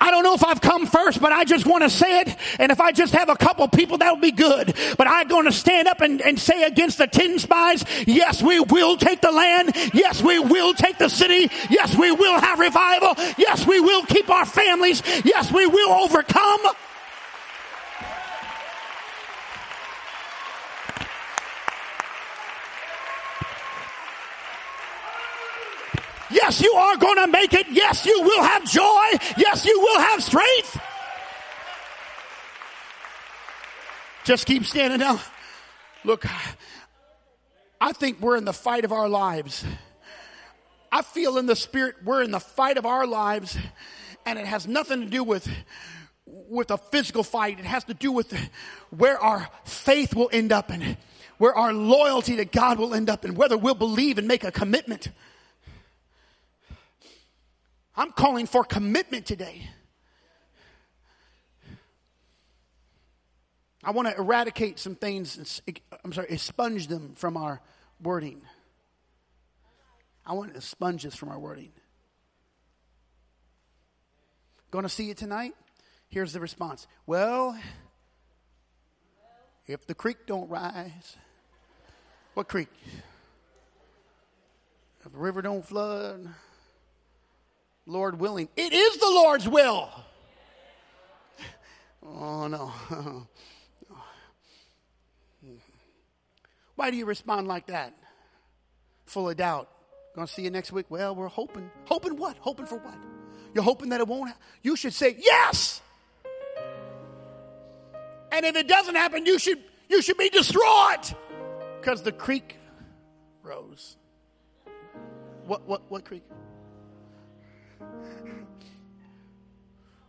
I 0.08 0.12
don't 0.12 0.24
know 0.24 0.36
if 0.36 0.44
I've 0.46 0.62
come 0.62 0.86
first, 0.86 1.20
but 1.20 1.34
I 1.34 1.44
just 1.44 1.66
want 1.66 1.84
to 1.84 1.90
say 1.90 2.22
it. 2.22 2.34
And 2.60 2.72
if 2.72 2.80
I 2.80 2.94
just 2.94 3.14
have 3.14 3.28
a 3.28 3.36
couple 3.36 3.68
people, 3.68 3.98
that'll 3.98 4.16
be 4.16 4.32
good. 4.32 4.74
But 4.98 5.06
I'm 5.06 5.28
going 5.28 5.44
to 5.46 5.52
stand 5.52 5.90
up 5.90 6.00
and, 6.00 6.22
and 6.22 6.40
say 6.40 6.64
against 6.64 7.00
the 7.00 7.08
ten 7.08 7.40
spies, 7.40 7.84
yes, 8.08 8.42
we 8.42 8.62
will 8.62 8.96
take 8.96 9.20
the 9.20 9.34
land. 9.34 9.76
Yes, 9.94 10.22
we 10.22 10.40
will 10.40 10.74
take 10.74 10.98
the 10.98 11.10
city. 11.10 11.52
Yes, 11.70 11.94
we 11.98 12.14
will 12.14 12.40
have 12.40 12.58
revival. 12.58 13.16
Yes, 13.38 13.68
we 13.68 13.82
will 13.82 14.06
keep 14.06 14.30
our 14.30 14.46
families. 14.46 15.04
Yes, 15.26 15.52
we 15.52 15.68
will 15.68 15.92
overcome. 15.92 16.62
Yes, 26.42 26.62
you 26.62 26.72
are 26.74 26.98
going 26.98 27.16
to 27.16 27.28
make 27.28 27.54
it. 27.54 27.66
Yes, 27.72 28.06
you 28.06 28.22
will 28.22 28.44
have 28.44 28.64
joy. 28.64 29.08
Yes, 29.38 29.66
you 29.66 29.80
will 29.80 30.00
have 30.00 30.24
strength. 30.24 30.80
Just 34.24 34.46
keep 34.46 34.66
standing 34.66 35.00
now. 35.00 35.20
Look, 36.04 36.26
I 37.82 37.92
think 37.94 38.22
we're 38.22 38.38
in 38.38 38.46
the 38.46 38.54
fight 38.54 38.86
of 38.86 38.92
our 38.92 39.10
lives. 39.10 39.66
I 40.92 41.02
feel 41.02 41.38
in 41.38 41.48
the 41.48 41.56
spirit 41.56 41.96
we're 42.04 42.22
in 42.22 42.32
the 42.32 42.40
fight 42.40 42.78
of 42.78 42.86
our 42.86 43.08
lives, 43.08 43.58
and 44.26 44.38
it 44.38 44.46
has 44.46 44.68
nothing 44.68 45.02
to 45.02 45.08
do 45.08 45.24
with 45.24 45.50
with 46.26 46.72
a 46.72 46.78
physical 46.78 47.24
fight. 47.24 47.58
It 47.60 47.66
has 47.66 47.84
to 47.86 47.94
do 47.94 48.12
with 48.12 48.34
where 48.90 49.20
our 49.20 49.50
faith 49.64 50.14
will 50.14 50.30
end 50.32 50.52
up 50.52 50.70
and 50.70 50.98
where 51.38 51.56
our 51.56 51.74
loyalty 51.74 52.36
to 52.36 52.46
God 52.46 52.80
will 52.80 52.94
end 52.94 53.10
up 53.10 53.24
and 53.24 53.36
whether 53.36 53.58
we'll 53.58 53.76
believe 53.76 54.18
and 54.18 54.28
make 54.28 54.44
a 54.44 54.52
commitment. 54.52 55.10
I'm 57.98 58.12
calling 58.12 58.46
for 58.46 58.64
commitment 58.64 59.26
today. 59.26 59.68
I 63.84 63.92
want 63.92 64.08
to 64.08 64.16
eradicate 64.16 64.78
some 64.78 64.96
things, 64.96 65.62
I'm 66.04 66.14
sorry, 66.14 66.28
expunge 66.30 66.88
them 66.88 67.14
from 67.16 67.38
our 67.38 67.60
wording. 68.02 68.42
I 70.26 70.34
want 70.34 70.54
to 70.54 70.62
sponge 70.62 71.04
this 71.04 71.16
from 71.16 71.30
our 71.30 71.40
wording. 71.40 71.72
Going 74.70 74.84
to 74.84 74.90
see 74.90 75.10
it 75.10 75.18
tonight? 75.18 75.56
Here's 76.10 76.34
the 76.34 76.40
response. 76.40 76.86
Well, 77.06 77.58
if 79.66 79.88
the 79.88 79.96
creek 79.96 80.28
don't 80.28 80.50
rise, 80.50 81.16
what 82.34 82.48
creek? 82.48 82.70
If 85.00 85.12
the 85.12 85.18
river 85.18 85.42
don't 85.42 85.66
flood, 85.66 86.28
Lord 87.88 88.20
willing. 88.20 88.50
It 88.56 88.74
is 88.74 88.98
the 88.98 89.08
Lord's 89.08 89.48
will. 89.48 89.90
Oh, 92.06 92.48
no. 92.48 92.72
Why 96.76 96.92
do 96.92 96.98
you 96.98 97.06
respond 97.06 97.48
like 97.48 97.68
that? 97.68 97.94
Full 99.06 99.30
of 99.30 99.38
doubt. 99.38 99.70
Gonna 100.16 100.28
see 100.28 100.44
you 100.44 100.52
next 100.52 100.72
week? 100.72 100.86
Well, 100.90 101.16
we're 101.16 101.28
hoping. 101.28 101.72
Hoping 101.86 102.18
what? 102.18 102.38
Hoping 102.40 102.66
for 102.66 102.78
what? 102.78 102.98
You're 103.54 103.64
hoping 103.64 103.90
that 103.90 104.02
it 104.02 104.08
won't 104.08 104.32
You 104.62 104.76
should 104.76 104.94
say 104.94 105.16
yes. 105.20 105.82
And 108.32 108.46
if 108.46 108.56
it 108.56 108.68
doesn't 108.68 108.96
happen, 108.96 109.26
you 109.26 109.40
should 109.40 109.60
you 109.90 110.02
should 110.02 110.18
be 110.18 110.30
distraught. 110.30 111.14
Because 111.80 112.04
the 112.04 112.12
creek 112.12 112.58
rose. 113.44 113.96
What 115.46 115.68
what 115.68 115.90
what 115.90 116.04
creek? 116.04 116.24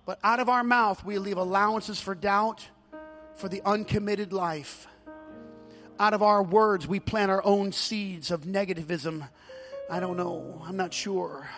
But 0.07 0.19
out 0.25 0.41
of 0.41 0.49
our 0.49 0.65
mouth, 0.65 1.05
we 1.05 1.19
leave 1.19 1.37
allowances 1.37 2.01
for 2.01 2.15
doubt, 2.15 2.67
for 3.35 3.49
the 3.49 3.61
uncommitted 3.65 4.33
life. 4.33 4.87
Out 6.01 6.15
of 6.15 6.23
our 6.23 6.43
words, 6.43 6.89
we 6.89 6.99
plant 6.99 7.31
our 7.31 7.45
own 7.45 7.73
seeds 7.73 8.31
of 8.31 8.43
negativism. 8.43 9.29
I 9.91 10.01
don't 10.01 10.17
know. 10.17 10.63
I'm 10.67 10.77
not 10.77 10.95
sure. 10.95 11.49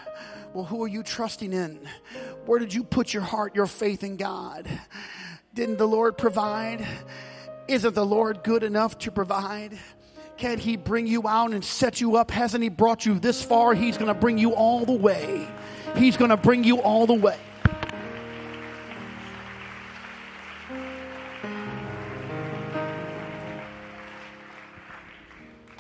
Well, 0.53 0.65
who 0.65 0.83
are 0.83 0.89
you 0.89 1.03
trusting 1.03 1.53
in? 1.53 1.89
Where 2.47 2.59
did 2.59 2.75
you 2.75 2.83
put 2.83 3.15
your 3.15 3.23
heart, 3.23 3.55
your 3.55 3.67
faith 3.67 4.03
in 4.03 4.17
God? 4.17 4.67
Didn't 5.55 5.79
the 5.79 5.87
Lord 5.87 6.19
provide? 6.19 6.85
Isn't 7.69 7.95
the 7.95 8.05
Lord 8.07 8.43
good 8.43 8.65
enough 8.65 8.99
to 8.99 9.13
provide? 9.13 9.79
Can't 10.37 10.59
He 10.59 10.77
bring 10.77 11.07
you 11.07 11.29
out 11.29 11.53
and 11.53 11.65
set 11.65 12.01
you 12.01 12.17
up? 12.17 12.33
Hasn't 12.33 12.63
He 12.63 12.69
brought 12.69 13.07
you 13.07 13.19
this 13.19 13.45
far? 13.45 13.75
He's 13.75 13.97
going 13.97 14.13
to 14.13 14.21
bring 14.21 14.39
you 14.39 14.55
all 14.55 14.85
the 14.85 14.93
way. 14.93 15.47
He's 15.97 16.17
going 16.17 16.31
to 16.31 16.37
bring 16.37 16.65
you 16.65 16.81
all 16.81 17.07
the 17.07 17.15
way. 17.15 17.39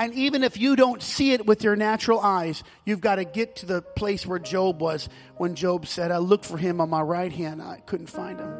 And 0.01 0.15
even 0.15 0.43
if 0.43 0.57
you 0.57 0.77
don't 0.77 1.03
see 1.03 1.33
it 1.33 1.45
with 1.45 1.63
your 1.63 1.77
natural 1.77 2.21
eyes, 2.21 2.65
you've 2.87 3.03
got 3.03 3.17
to 3.17 3.25
get 3.27 3.57
to 3.57 3.67
the 3.67 3.83
place 3.83 4.25
where 4.25 4.39
Job 4.39 4.81
was 4.81 5.11
when 5.37 5.55
Job 5.55 5.87
said, 5.87 6.11
I 6.11 6.17
looked 6.17 6.47
for 6.47 6.57
him 6.57 6.81
on 6.81 6.89
my 6.89 7.03
right 7.03 7.31
hand, 7.31 7.61
I 7.61 7.81
couldn't 7.85 8.07
find 8.07 8.41
him. 8.41 8.51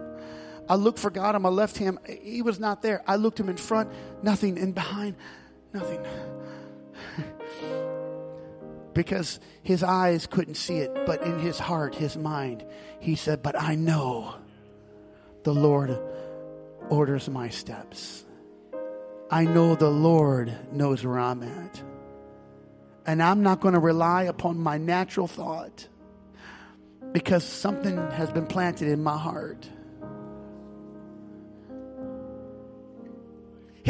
I 0.69 0.75
looked 0.75 0.99
for 0.99 1.09
God 1.09 1.35
on 1.35 1.41
my 1.41 1.49
left 1.49 1.79
hand, 1.79 1.99
he 2.07 2.43
was 2.43 2.61
not 2.61 2.83
there. 2.83 3.03
I 3.07 3.17
looked 3.17 3.41
him 3.41 3.49
in 3.49 3.57
front, 3.57 3.91
nothing, 4.23 4.59
and 4.59 4.75
behind, 4.75 5.17
nothing. 5.73 6.05
because 8.95 9.41
his 9.63 9.83
eyes 9.83 10.27
couldn't 10.27 10.55
see 10.55 10.79
it, 10.79 11.07
but 11.07 11.23
in 11.23 11.39
his 11.39 11.59
heart, 11.59 11.95
his 11.95 12.17
mind, 12.17 12.65
he 12.99 13.15
said, 13.15 13.43
But 13.43 13.61
I 13.61 13.75
know 13.75 14.35
the 15.45 15.55
Lord 15.55 15.99
orders 16.89 17.29
my 17.29 17.49
steps. 17.49 18.25
I 19.31 19.45
know 19.45 19.75
the 19.77 19.91
Lord 19.91 20.53
knows 20.73 21.05
where 21.05 21.19
I'm 21.19 21.43
at. 21.43 21.83
And 23.07 23.23
I'm 23.23 23.43
not 23.43 23.61
going 23.61 23.75
to 23.75 23.81
rely 23.81 24.25
upon 24.25 24.59
my 24.59 24.77
natural 24.77 25.27
thought 25.27 25.89
because 27.13 27.45
something 27.45 27.97
has 27.97 28.31
been 28.31 28.47
planted 28.47 28.89
in 28.89 29.03
my 29.03 29.17
heart. 29.17 29.69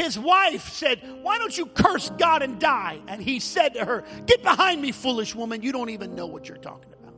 His 0.00 0.18
wife 0.18 0.72
said, 0.72 0.98
Why 1.20 1.36
don't 1.36 1.56
you 1.56 1.66
curse 1.66 2.08
God 2.16 2.40
and 2.40 2.58
die? 2.58 3.00
And 3.06 3.20
he 3.20 3.38
said 3.38 3.74
to 3.74 3.84
her, 3.84 4.04
Get 4.24 4.42
behind 4.42 4.80
me, 4.80 4.92
foolish 4.92 5.34
woman. 5.34 5.62
You 5.62 5.72
don't 5.72 5.90
even 5.90 6.14
know 6.14 6.26
what 6.26 6.48
you're 6.48 6.56
talking 6.56 6.90
about. 6.98 7.14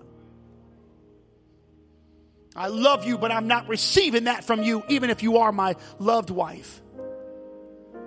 I 2.56 2.66
love 2.66 3.04
you, 3.06 3.18
but 3.18 3.30
I'm 3.30 3.46
not 3.46 3.68
receiving 3.68 4.24
that 4.24 4.42
from 4.42 4.64
you, 4.64 4.82
even 4.88 5.10
if 5.10 5.22
you 5.22 5.38
are 5.38 5.52
my 5.52 5.76
loved 6.00 6.30
wife. 6.30 6.82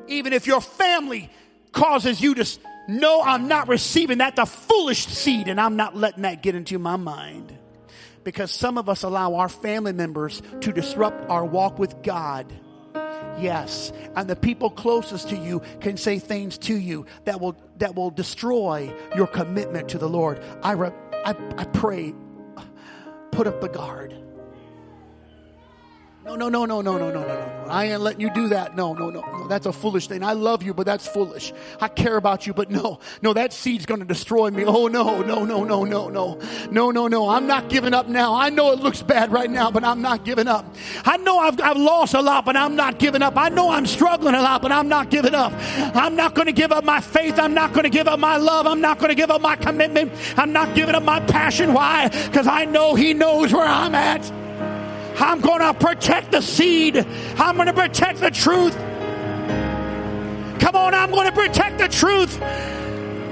Even 0.07 0.34
if 0.34 0.45
your 0.45 0.59
family 0.59 1.32
causes 1.71 2.19
you 2.19 2.36
to 2.36 2.45
know 2.89 3.21
I'm 3.21 3.47
not 3.47 3.69
receiving 3.69 4.17
that, 4.17 4.36
the 4.36 4.45
foolish 4.45 5.07
seed, 5.07 5.47
and 5.47 5.59
I'm 5.59 5.78
not 5.78 5.95
letting 5.95 6.23
that 6.23 6.43
get 6.43 6.53
into 6.53 6.80
my 6.80 6.97
mind. 6.97 7.57
Because 8.26 8.51
some 8.51 8.78
of 8.78 8.89
us 8.89 9.03
allow 9.03 9.36
our 9.36 9.47
family 9.47 9.93
members 9.93 10.41
to 10.59 10.73
disrupt 10.73 11.30
our 11.30 11.45
walk 11.45 11.80
with 11.80 12.03
God. 12.03 12.51
Yes, 13.38 13.91
and 14.16 14.30
the 14.30 14.36
people 14.36 14.70
closest 14.70 15.30
to 15.30 15.38
you 15.38 15.61
can 15.82 15.97
say 15.97 16.20
things 16.20 16.57
to 16.59 16.76
you 16.76 17.05
that 17.26 17.39
will 17.39 17.55
that 17.78 17.95
will 17.95 18.09
destroy 18.09 18.93
your 19.16 19.28
commitment 19.28 19.89
to 19.89 19.97
the 19.97 20.07
Lord. 20.07 20.41
I 20.63 20.72
re, 20.72 20.91
I, 21.26 21.36
I 21.57 21.66
pray, 21.66 22.13
put 23.32 23.47
up 23.47 23.59
the 23.59 23.68
guard. 23.68 24.24
No, 26.26 26.36
no, 26.36 26.49
no, 26.49 26.65
no, 26.65 26.82
no, 26.82 26.97
no, 26.97 27.11
no, 27.11 27.21
no, 27.21 27.28
no. 27.28 27.65
I 27.69 27.86
ain't 27.86 28.01
letting 28.01 28.19
you 28.19 28.32
do 28.32 28.47
that. 28.47 28.76
No, 28.76 28.95
no, 28.95 29.11
no, 29.11 29.21
no. 29.21 29.47
That's 29.47 29.67
a 29.67 29.71
foolish 29.71 30.07
thing. 30.07 30.23
I 30.23 30.34
love 30.34 30.63
you, 30.63 30.73
but 30.73 30.88
that's 30.88 31.07
foolish. 31.07 31.53
I 31.80 31.88
care 31.88 32.17
about 32.17 32.47
you, 32.47 32.53
but 32.55 32.71
no, 32.71 32.99
no, 33.21 33.34
that 33.34 33.53
seed's 33.53 33.86
going 33.86 33.99
to 33.99 34.07
destroy 34.07 34.49
me. 34.49 34.65
Oh, 34.65 34.88
no, 34.88 35.21
no, 35.21 35.45
no, 35.45 35.63
no, 35.63 35.84
no, 35.84 36.09
no, 36.09 36.39
no, 36.71 36.91
no, 36.91 37.07
no. 37.07 37.30
I'm 37.30 37.45
not 37.45 37.69
giving 37.69 37.93
up 37.93 38.07
now. 38.07 38.34
I 38.34 38.49
know 38.49 38.71
it 38.71 38.80
looks 38.80 39.03
bad 39.03 39.32
right 39.32 39.51
now, 39.51 39.69
but 39.69 39.84
I'm 39.84 40.01
not 40.01 40.26
giving 40.26 40.47
up. 40.47 40.65
I 41.05 41.17
know 41.17 41.38
I've, 41.38 41.61
I've 41.61 41.78
lost 41.78 42.15
a 42.15 42.21
lot, 42.21 42.43
but 42.43 42.57
I'm 42.57 42.76
not 42.76 42.97
giving 42.97 43.21
up. 43.21 43.38
I 43.38 43.49
know 43.49 43.69
I'm 43.69 43.86
struggling 43.86 44.34
a 44.34 44.41
lot, 44.41 44.63
but 44.63 44.71
I'm 44.71 44.88
not 44.88 45.11
giving 45.11 45.36
up. 45.36 45.53
I'm 45.95 46.15
not 46.15 46.34
going 46.34 46.47
to 46.47 46.53
give 46.53 46.71
up 46.71 46.84
my 46.84 47.01
faith. 47.01 47.38
I'm 47.38 47.53
not 47.53 47.71
going 47.71 47.84
to 47.84 47.91
give 47.91 48.07
up 48.07 48.19
my 48.19 48.38
love. 48.38 48.65
I'm 48.65 48.82
not 48.82 48.97
going 48.97 49.09
to 49.09 49.15
give 49.15 49.30
up 49.30 49.41
my 49.41 49.57
commitment. 49.57 50.11
I'm 50.38 50.51
not 50.51 50.73
giving 50.73 50.95
up 50.95 51.03
my 51.03 51.19
passion. 51.19 51.71
Why? 51.71 52.09
Because 52.09 52.47
I 52.47 52.65
know 52.65 52.95
He 52.95 53.13
knows 53.13 53.53
where 53.53 53.67
I'm 53.67 53.93
at. 53.93 54.45
I'm 55.18 55.41
going 55.41 55.61
to 55.61 55.74
protect 55.74 56.32
the 56.32 56.41
seed. 56.41 56.97
I'm 57.38 57.55
going 57.55 57.68
to 57.68 57.74
protect 57.74 58.20
the 58.20 58.32
truth. 58.32 58.76
Come 60.59 60.76
on, 60.76 60.93
I'm 60.93 61.11
going 61.11 61.28
to 61.28 61.32
protect 61.32 61.78
the 61.78 61.88
truth. 61.88 62.41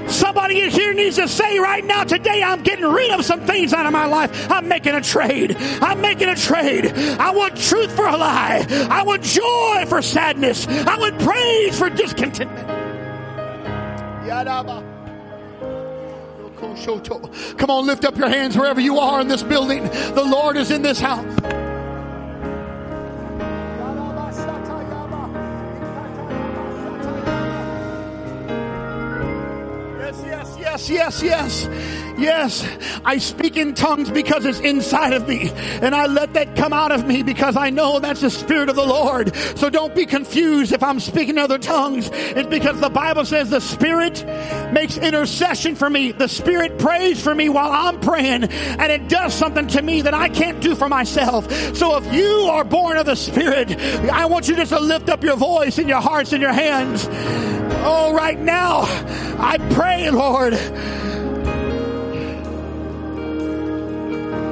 Somebody 0.09 0.61
in 0.61 0.69
here 0.69 0.93
needs 0.93 1.15
to 1.15 1.27
say 1.27 1.59
right 1.59 1.83
now, 1.83 2.03
today 2.03 2.43
I'm 2.43 2.61
getting 2.61 2.85
rid 2.85 3.11
of 3.11 3.25
some 3.25 3.41
things 3.41 3.73
out 3.73 3.85
of 3.85 3.91
my 3.91 4.05
life. 4.05 4.51
I'm 4.51 4.67
making 4.67 4.93
a 4.93 5.01
trade. 5.01 5.55
I'm 5.57 6.01
making 6.01 6.29
a 6.29 6.35
trade. 6.35 6.87
I 6.93 7.31
want 7.31 7.55
truth 7.57 7.95
for 7.95 8.05
a 8.05 8.15
lie. 8.15 8.65
I 8.89 9.03
want 9.03 9.23
joy 9.23 9.85
for 9.87 10.01
sadness. 10.01 10.67
I 10.67 10.97
want 10.97 11.19
praise 11.19 11.77
for 11.77 11.89
discontentment. 11.89 12.67
Come 17.57 17.69
on, 17.69 17.85
lift 17.85 18.05
up 18.05 18.17
your 18.17 18.29
hands 18.29 18.57
wherever 18.57 18.79
you 18.79 18.99
are 18.99 19.19
in 19.21 19.27
this 19.27 19.43
building. 19.43 19.83
The 19.83 20.23
Lord 20.23 20.57
is 20.57 20.71
in 20.71 20.81
this 20.81 20.99
house. 20.99 21.62
Yes, 30.73 30.89
yes, 30.89 31.21
yes, 31.21 31.69
yes. 32.17 33.01
I 33.05 33.19
speak 33.19 33.57
in 33.57 33.75
tongues 33.75 34.09
because 34.09 34.43
it's 34.45 34.59
inside 34.59 35.13
of 35.13 35.27
me. 35.27 35.51
And 35.51 35.93
I 35.93 36.07
let 36.07 36.33
that 36.33 36.55
come 36.55 36.73
out 36.73 36.91
of 36.91 37.05
me 37.05 37.21
because 37.21 37.55
I 37.55 37.69
know 37.69 37.99
that's 37.99 38.21
the 38.21 38.31
Spirit 38.31 38.69
of 38.69 38.75
the 38.75 38.85
Lord. 38.85 39.35
So 39.55 39.69
don't 39.69 39.93
be 39.93 40.07
confused 40.07 40.71
if 40.71 40.81
I'm 40.81 40.99
speaking 40.99 41.37
other 41.37 41.59
tongues. 41.59 42.09
It's 42.11 42.49
because 42.49 42.79
the 42.79 42.89
Bible 42.89 43.25
says 43.25 43.51
the 43.51 43.59
Spirit 43.59 44.25
makes 44.73 44.97
intercession 44.97 45.75
for 45.75 45.89
me. 45.89 46.11
The 46.11 46.27
Spirit 46.27 46.79
prays 46.79 47.21
for 47.21 47.35
me 47.35 47.49
while 47.49 47.71
I'm 47.71 47.99
praying. 47.99 48.45
And 48.45 48.91
it 48.91 49.09
does 49.09 49.33
something 49.33 49.67
to 49.67 49.81
me 49.81 50.01
that 50.01 50.15
I 50.15 50.29
can't 50.29 50.59
do 50.59 50.75
for 50.75 50.89
myself. 50.89 51.51
So 51.75 51.97
if 51.97 52.13
you 52.13 52.47
are 52.49 52.63
born 52.63 52.97
of 52.97 53.05
the 53.05 53.15
Spirit, 53.15 53.77
I 54.11 54.25
want 54.25 54.47
you 54.47 54.55
just 54.55 54.71
to 54.71 54.79
lift 54.79 55.09
up 55.09 55.23
your 55.23 55.37
voice 55.37 55.77
and 55.77 55.87
your 55.87 56.01
hearts 56.01 56.33
and 56.33 56.41
your 56.41 56.53
hands. 56.53 57.07
Oh, 57.85 58.13
right 58.13 58.39
now, 58.39 58.83
I 59.37 59.57
pray, 59.71 60.09
Lord, 60.09 60.53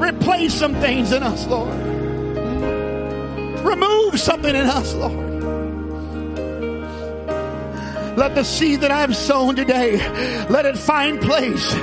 replace 0.04 0.54
some 0.54 0.76
things 0.76 1.14
in 1.14 1.24
us, 1.24 1.48
Lord. 1.48 1.74
Remove 3.66 4.20
something 4.20 4.54
in 4.54 4.66
us, 4.68 4.94
Lord. 4.96 5.31
Let 8.18 8.36
the 8.36 8.44
seed 8.44 8.82
that 8.82 8.92
I've 8.92 9.16
sown 9.16 9.56
today, 9.56 9.98
let 10.50 10.66
it 10.66 10.78
find 10.78 11.22
place. 11.22 11.74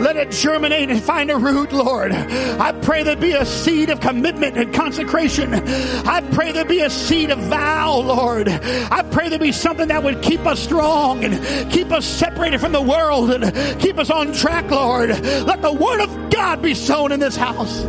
Let 0.00 0.16
it 0.16 0.30
germinate 0.30 0.90
and 0.90 1.02
find 1.02 1.30
a 1.30 1.36
root, 1.36 1.72
Lord. 1.72 2.12
I 2.12 2.72
pray 2.72 3.02
there 3.02 3.16
be 3.16 3.32
a 3.32 3.46
seed 3.46 3.90
of 3.90 4.00
commitment 4.00 4.56
and 4.56 4.74
consecration. 4.74 5.54
I 5.54 6.22
pray 6.32 6.52
there 6.52 6.64
be 6.64 6.80
a 6.80 6.90
seed 6.90 7.30
of 7.30 7.38
vow, 7.38 7.98
Lord. 7.98 8.48
I 8.48 9.02
pray 9.10 9.28
there 9.28 9.38
be 9.38 9.52
something 9.52 9.88
that 9.88 10.02
would 10.02 10.22
keep 10.22 10.44
us 10.44 10.60
strong 10.60 11.24
and 11.24 11.70
keep 11.70 11.92
us 11.92 12.04
separated 12.04 12.60
from 12.60 12.72
the 12.72 12.82
world 12.82 13.30
and 13.30 13.80
keep 13.80 13.98
us 13.98 14.10
on 14.10 14.32
track, 14.32 14.70
Lord. 14.70 15.10
Let 15.10 15.62
the 15.62 15.72
word 15.72 16.00
of 16.00 16.30
God 16.30 16.62
be 16.62 16.74
sown 16.74 17.12
in 17.12 17.20
this 17.20 17.36
house. 17.36 17.84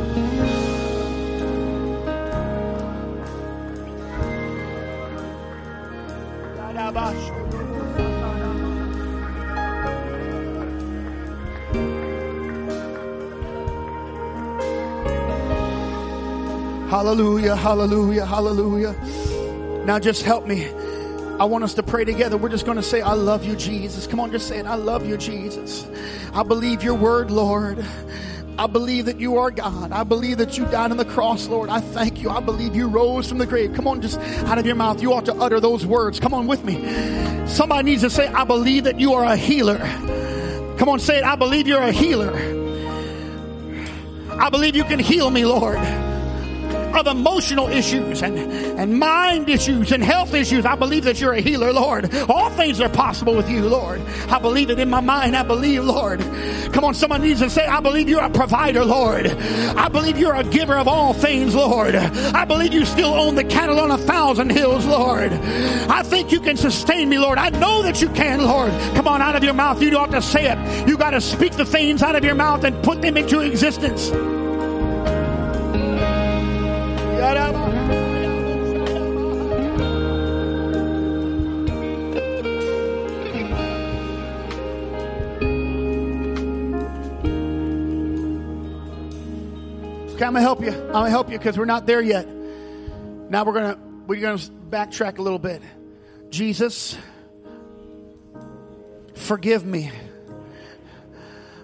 Hallelujah, 16.90 17.54
hallelujah, 17.54 18.26
hallelujah. 18.26 18.94
Now 19.86 20.00
just 20.00 20.24
help 20.24 20.48
me. 20.48 20.70
I 21.38 21.44
want 21.44 21.66
us 21.66 21.74
to 21.74 21.84
pray 21.84 22.06
together. 22.06 22.38
We're 22.38 22.48
just 22.48 22.66
going 22.66 22.78
to 22.78 22.84
say, 22.84 23.02
I 23.02 23.12
love 23.12 23.46
you, 23.46 23.58
Jesus. 23.58 24.08
Come 24.08 24.22
on, 24.22 24.32
just 24.32 24.48
say 24.48 24.60
it. 24.60 24.66
I 24.66 24.76
love 24.76 25.06
you, 25.06 25.18
Jesus. 25.18 25.86
I 26.34 26.44
believe 26.44 26.84
your 26.84 26.94
word, 26.94 27.30
Lord. 27.30 27.86
I 28.58 28.68
believe 28.68 29.04
that 29.06 29.20
you 29.20 29.38
are 29.38 29.52
God. 29.52 29.92
I 29.92 30.06
believe 30.06 30.38
that 30.38 30.58
you 30.58 30.64
died 30.68 30.92
on 30.92 30.96
the 30.96 31.04
cross, 31.04 31.48
Lord. 31.48 31.70
I 31.70 31.82
thank 31.82 32.22
you. 32.22 32.30
I 32.30 32.40
believe 32.40 32.74
you 32.74 32.88
rose 32.88 33.28
from 33.28 33.40
the 33.40 33.46
grave. 33.46 33.74
Come 33.74 33.86
on, 33.86 34.02
just 34.02 34.18
out 34.48 34.58
of 34.58 34.66
your 34.66 34.76
mouth. 34.76 35.02
You 35.02 35.12
ought 35.12 35.26
to 35.26 35.36
utter 35.36 35.60
those 35.60 35.86
words. 35.86 36.22
Come 36.22 36.34
on 36.34 36.48
with 36.48 36.64
me. 36.64 36.76
Somebody 37.48 37.84
needs 37.84 38.02
to 38.04 38.10
say, 38.10 38.28
I 38.28 38.46
believe 38.46 38.86
that 38.86 38.98
you 38.98 39.14
are 39.14 39.26
a 39.26 39.36
healer. 39.36 39.80
Come 40.78 40.88
on, 40.88 41.02
say 41.02 41.18
it. 41.18 41.26
I 41.26 41.36
believe 41.36 41.68
you're 41.68 41.84
a 41.84 41.92
healer. 41.92 42.34
I 44.40 44.50
believe 44.50 44.74
you 44.74 44.86
can 44.86 45.00
heal 45.00 45.30
me, 45.30 45.44
Lord 45.44 45.80
of 46.98 47.08
emotional 47.08 47.68
issues 47.68 48.22
and, 48.22 48.38
and 48.38 49.00
mind 49.00 49.50
issues 49.50 49.92
and 49.92 50.04
health 50.04 50.34
issues. 50.34 50.66
I 50.66 50.76
believe 50.76 51.04
that 51.06 51.20
you're 51.20 51.34
a 51.34 51.42
healer, 51.42 51.72
Lord. 51.74 52.14
All 52.30 52.50
things 52.52 52.82
are 52.82 52.90
possible 52.90 53.36
with 53.36 53.50
you, 53.50 53.68
Lord. 53.68 54.02
I 54.30 54.40
believe 54.40 54.70
it 54.70 54.80
in 54.80 54.90
my 54.90 55.02
mind. 55.02 55.36
I 55.36 55.44
believe, 55.44 55.84
Lord. 55.84 56.20
Come 56.74 56.84
on, 56.84 56.94
someone 56.94 57.22
needs 57.22 57.40
to 57.42 57.50
say, 57.50 57.66
I 57.66 57.80
believe 57.80 58.10
you're 58.10 58.24
a 58.24 58.30
provider, 58.30 58.84
Lord. 58.86 59.28
I 59.28 59.88
believe 59.90 60.18
you're 60.18 60.36
a 60.36 60.44
giver 60.44 60.76
of 60.76 60.88
all 60.88 61.14
things, 61.14 61.56
Lord. 61.56 61.96
I 61.96 62.46
believe 62.46 62.74
you 62.74 62.86
still 62.86 63.14
own 63.14 63.36
the 63.36 63.44
cattle 63.44 63.80
on 63.80 63.92
a 63.92 63.98
thousand 63.98 64.52
hills, 64.52 64.86
Lord. 64.86 65.32
I 65.34 66.04
think 66.04 66.32
you 66.32 66.40
can 66.40 66.58
sustain 66.58 67.10
me, 67.10 67.20
Lord. 67.20 67.38
I 67.38 67.50
know 67.50 67.84
that 67.84 68.02
you 68.02 68.10
can, 68.10 68.44
Lord. 68.44 68.72
Come 68.96 69.08
on, 69.08 69.22
out 69.22 69.36
of 69.36 69.44
your 69.44 69.54
mouth. 69.54 69.82
You 69.82 69.90
don't 69.90 70.12
have 70.12 70.24
to 70.24 70.28
say 70.28 70.50
it. 70.50 70.88
You 70.88 70.98
got 70.98 71.12
to 71.12 71.22
speak 71.22 71.54
the 71.54 71.66
things 71.66 72.02
out 72.02 72.16
of 72.16 72.24
your 72.24 72.36
mouth 72.36 72.64
and 72.64 72.84
put 72.84 73.02
them 73.02 73.18
into 73.18 73.40
existence. 73.40 74.12
Okay, 77.28 77.36
I'm 90.26 90.32
gonna 90.34 90.40
help 90.40 90.62
you. 90.62 90.72
I'm 90.72 90.92
gonna 90.94 91.10
help 91.10 91.30
you 91.30 91.38
because 91.38 91.58
we're 91.58 91.66
not 91.66 91.86
there 91.86 92.00
yet. 92.02 92.30
Now 93.30 93.44
we're 93.44 93.54
gonna 93.54 93.78
we're 94.08 94.22
gonna 94.22 94.38
backtrack 94.38 95.18
a 95.18 95.22
little 95.22 95.38
bit. 95.38 95.62
Jesus, 96.30 96.98
forgive 99.16 99.66
me 99.66 99.92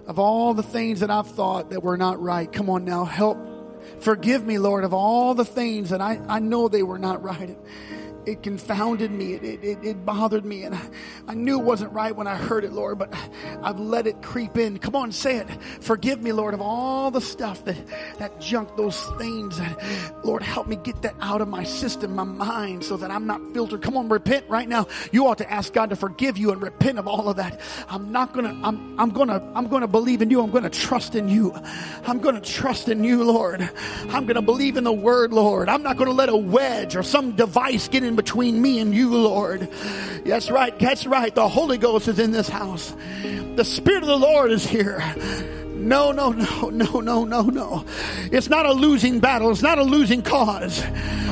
of 0.07 0.19
all 0.19 0.53
the 0.53 0.61
things 0.61 0.99
that 0.99 1.09
I've 1.09 1.31
thought 1.31 1.69
that 1.69 1.81
were 1.81 1.95
not 1.95 2.21
right. 2.21 2.51
Come 2.51 2.69
on 2.69 2.83
now, 2.83 3.05
help. 3.05 3.52
Forgive 4.03 4.45
me, 4.45 4.57
Lord, 4.57 4.83
of 4.83 4.93
all 4.93 5.33
the 5.33 5.45
things 5.45 5.91
that 5.91 6.01
I, 6.01 6.19
I 6.27 6.39
know 6.39 6.67
they 6.67 6.83
were 6.83 6.99
not 6.99 7.23
right 7.23 7.57
it 8.25 8.43
confounded 8.43 9.11
me. 9.11 9.33
It, 9.33 9.63
it, 9.63 9.79
it, 9.83 10.05
bothered 10.05 10.45
me. 10.45 10.63
And 10.63 10.75
I, 10.75 10.81
I 11.27 11.33
knew 11.33 11.59
it 11.59 11.63
wasn't 11.63 11.91
right 11.93 12.15
when 12.15 12.27
I 12.27 12.35
heard 12.35 12.63
it, 12.63 12.73
Lord, 12.73 12.97
but 12.97 13.13
I've 13.61 13.79
let 13.79 14.07
it 14.07 14.21
creep 14.21 14.57
in. 14.57 14.77
Come 14.79 14.95
on, 14.95 15.11
say 15.11 15.37
it. 15.37 15.47
Forgive 15.81 16.21
me, 16.21 16.31
Lord, 16.31 16.53
of 16.53 16.61
all 16.61 17.11
the 17.11 17.21
stuff 17.21 17.63
that, 17.65 17.77
that 18.19 18.39
junk, 18.39 18.75
those 18.77 19.05
things. 19.17 19.59
Lord, 20.23 20.41
help 20.41 20.67
me 20.67 20.75
get 20.77 21.01
that 21.01 21.15
out 21.21 21.41
of 21.41 21.47
my 21.47 21.63
system, 21.63 22.15
my 22.15 22.23
mind, 22.23 22.83
so 22.83 22.97
that 22.97 23.11
I'm 23.11 23.25
not 23.27 23.41
filtered. 23.53 23.81
Come 23.81 23.97
on, 23.97 24.09
repent 24.09 24.45
right 24.49 24.67
now. 24.67 24.87
You 25.11 25.27
ought 25.27 25.37
to 25.39 25.51
ask 25.51 25.73
God 25.73 25.89
to 25.89 25.95
forgive 25.95 26.37
you 26.37 26.51
and 26.51 26.61
repent 26.61 26.99
of 26.99 27.07
all 27.07 27.29
of 27.29 27.37
that. 27.37 27.59
I'm 27.89 28.11
not 28.11 28.33
gonna, 28.33 28.59
I'm, 28.63 28.99
I'm 28.99 29.09
gonna, 29.09 29.51
I'm 29.55 29.67
gonna 29.67 29.87
believe 29.87 30.21
in 30.21 30.29
you. 30.29 30.41
I'm 30.41 30.51
gonna 30.51 30.69
trust 30.69 31.15
in 31.15 31.27
you. 31.27 31.53
I'm 32.05 32.19
gonna 32.19 32.41
trust 32.41 32.89
in 32.89 33.03
you, 33.03 33.23
Lord. 33.23 33.69
I'm 34.09 34.25
gonna 34.25 34.41
believe 34.41 34.77
in 34.77 34.83
the 34.83 34.93
word, 34.93 35.33
Lord. 35.33 35.69
I'm 35.69 35.83
not 35.83 35.97
gonna 35.97 36.11
let 36.11 36.29
a 36.29 36.35
wedge 36.35 36.95
or 36.95 37.03
some 37.03 37.35
device 37.35 37.87
get 37.87 38.03
in 38.03 38.12
between 38.15 38.61
me 38.61 38.79
and 38.79 38.93
you, 38.93 39.15
Lord. 39.15 39.69
That's 40.25 40.49
right. 40.49 40.77
That's 40.79 41.05
right. 41.05 41.33
The 41.33 41.47
Holy 41.47 41.77
Ghost 41.77 42.07
is 42.07 42.19
in 42.19 42.31
this 42.31 42.49
house. 42.49 42.95
The 43.55 43.65
Spirit 43.65 44.03
of 44.03 44.07
the 44.09 44.17
Lord 44.17 44.51
is 44.51 44.65
here. 44.65 44.99
No, 45.83 46.13
no, 46.13 46.31
no, 46.31 46.69
no, 46.69 47.01
no, 47.01 47.25
no, 47.25 47.41
no. 47.41 47.85
It's 48.31 48.49
not 48.49 48.65
a 48.65 48.71
losing 48.71 49.19
battle. 49.19 49.51
It's 49.51 49.61
not 49.61 49.77
a 49.77 49.83
losing 49.83 50.21
cause. 50.21 50.81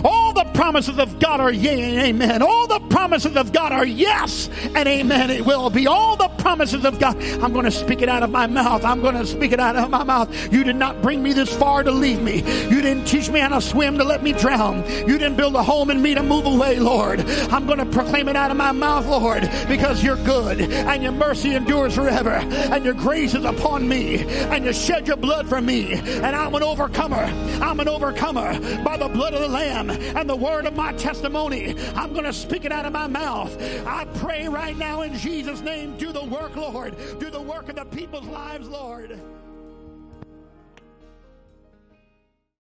All 0.03 0.33
the 0.33 0.43
promises 0.53 0.99
of 0.99 1.19
God 1.19 1.39
are 1.39 1.51
yea 1.51 1.81
and 1.83 1.99
amen. 1.99 2.41
All 2.41 2.67
the 2.67 2.79
promises 2.89 3.37
of 3.37 3.53
God 3.53 3.71
are 3.71 3.85
yes 3.85 4.49
and 4.75 4.87
amen. 4.87 5.29
It 5.29 5.45
will 5.45 5.69
be. 5.69 5.87
All 5.87 6.17
the 6.17 6.27
promises 6.27 6.83
of 6.83 6.99
God. 6.99 7.21
I'm 7.41 7.53
going 7.53 7.65
to 7.65 7.71
speak 7.71 8.01
it 8.01 8.09
out 8.09 8.23
of 8.23 8.29
my 8.29 8.47
mouth. 8.47 8.83
I'm 8.83 9.01
going 9.01 9.15
to 9.15 9.25
speak 9.25 9.53
it 9.53 9.59
out 9.59 9.75
of 9.75 9.89
my 9.89 10.03
mouth. 10.03 10.51
You 10.51 10.63
did 10.63 10.75
not 10.75 11.01
bring 11.01 11.23
me 11.23 11.31
this 11.31 11.55
far 11.55 11.83
to 11.83 11.91
leave 11.91 12.21
me. 12.21 12.37
You 12.69 12.81
didn't 12.81 13.05
teach 13.05 13.29
me 13.29 13.39
how 13.39 13.49
to 13.49 13.61
swim 13.61 13.97
to 13.99 14.03
let 14.03 14.21
me 14.21 14.33
drown. 14.33 14.83
You 15.07 15.17
didn't 15.17 15.37
build 15.37 15.55
a 15.55 15.63
home 15.63 15.89
in 15.89 16.01
me 16.01 16.13
to 16.15 16.23
move 16.23 16.45
away, 16.45 16.79
Lord. 16.79 17.21
I'm 17.51 17.67
going 17.67 17.79
to 17.79 17.85
proclaim 17.85 18.27
it 18.27 18.35
out 18.35 18.51
of 18.51 18.57
my 18.57 18.73
mouth, 18.73 19.05
Lord, 19.07 19.49
because 19.69 20.03
you're 20.03 20.21
good 20.25 20.59
and 20.61 21.03
your 21.03 21.13
mercy 21.13 21.55
endures 21.55 21.95
forever 21.95 22.31
and 22.31 22.83
your 22.83 22.93
grace 22.93 23.33
is 23.33 23.45
upon 23.45 23.87
me 23.87 24.25
and 24.49 24.65
you 24.65 24.73
shed 24.73 25.07
your 25.07 25.17
blood 25.17 25.47
for 25.47 25.61
me. 25.61 25.93
And 25.93 26.35
I'm 26.35 26.53
an 26.55 26.63
overcomer. 26.63 27.23
I'm 27.61 27.79
an 27.79 27.87
overcomer 27.87 28.59
by 28.83 28.97
the 28.97 29.07
blood 29.07 29.33
of 29.33 29.41
the 29.41 29.47
Lamb 29.47 29.89
and 29.89 30.29
the 30.29 30.35
word 30.35 30.65
of 30.65 30.75
my 30.75 30.93
testimony. 30.93 31.75
I'm 31.95 32.13
going 32.13 32.25
to 32.25 32.33
speak 32.33 32.65
it 32.65 32.71
out 32.71 32.85
of 32.85 32.93
my 32.93 33.07
mouth. 33.07 33.55
I 33.85 34.05
pray 34.15 34.47
right 34.47 34.77
now 34.77 35.01
in 35.01 35.15
Jesus' 35.17 35.61
name, 35.61 35.97
do 35.97 36.11
the 36.11 36.23
work, 36.23 36.55
Lord. 36.55 36.95
Do 37.19 37.29
the 37.29 37.41
work 37.41 37.69
in 37.69 37.75
the 37.75 37.85
people's 37.85 38.27
lives, 38.27 38.67
Lord. 38.67 39.19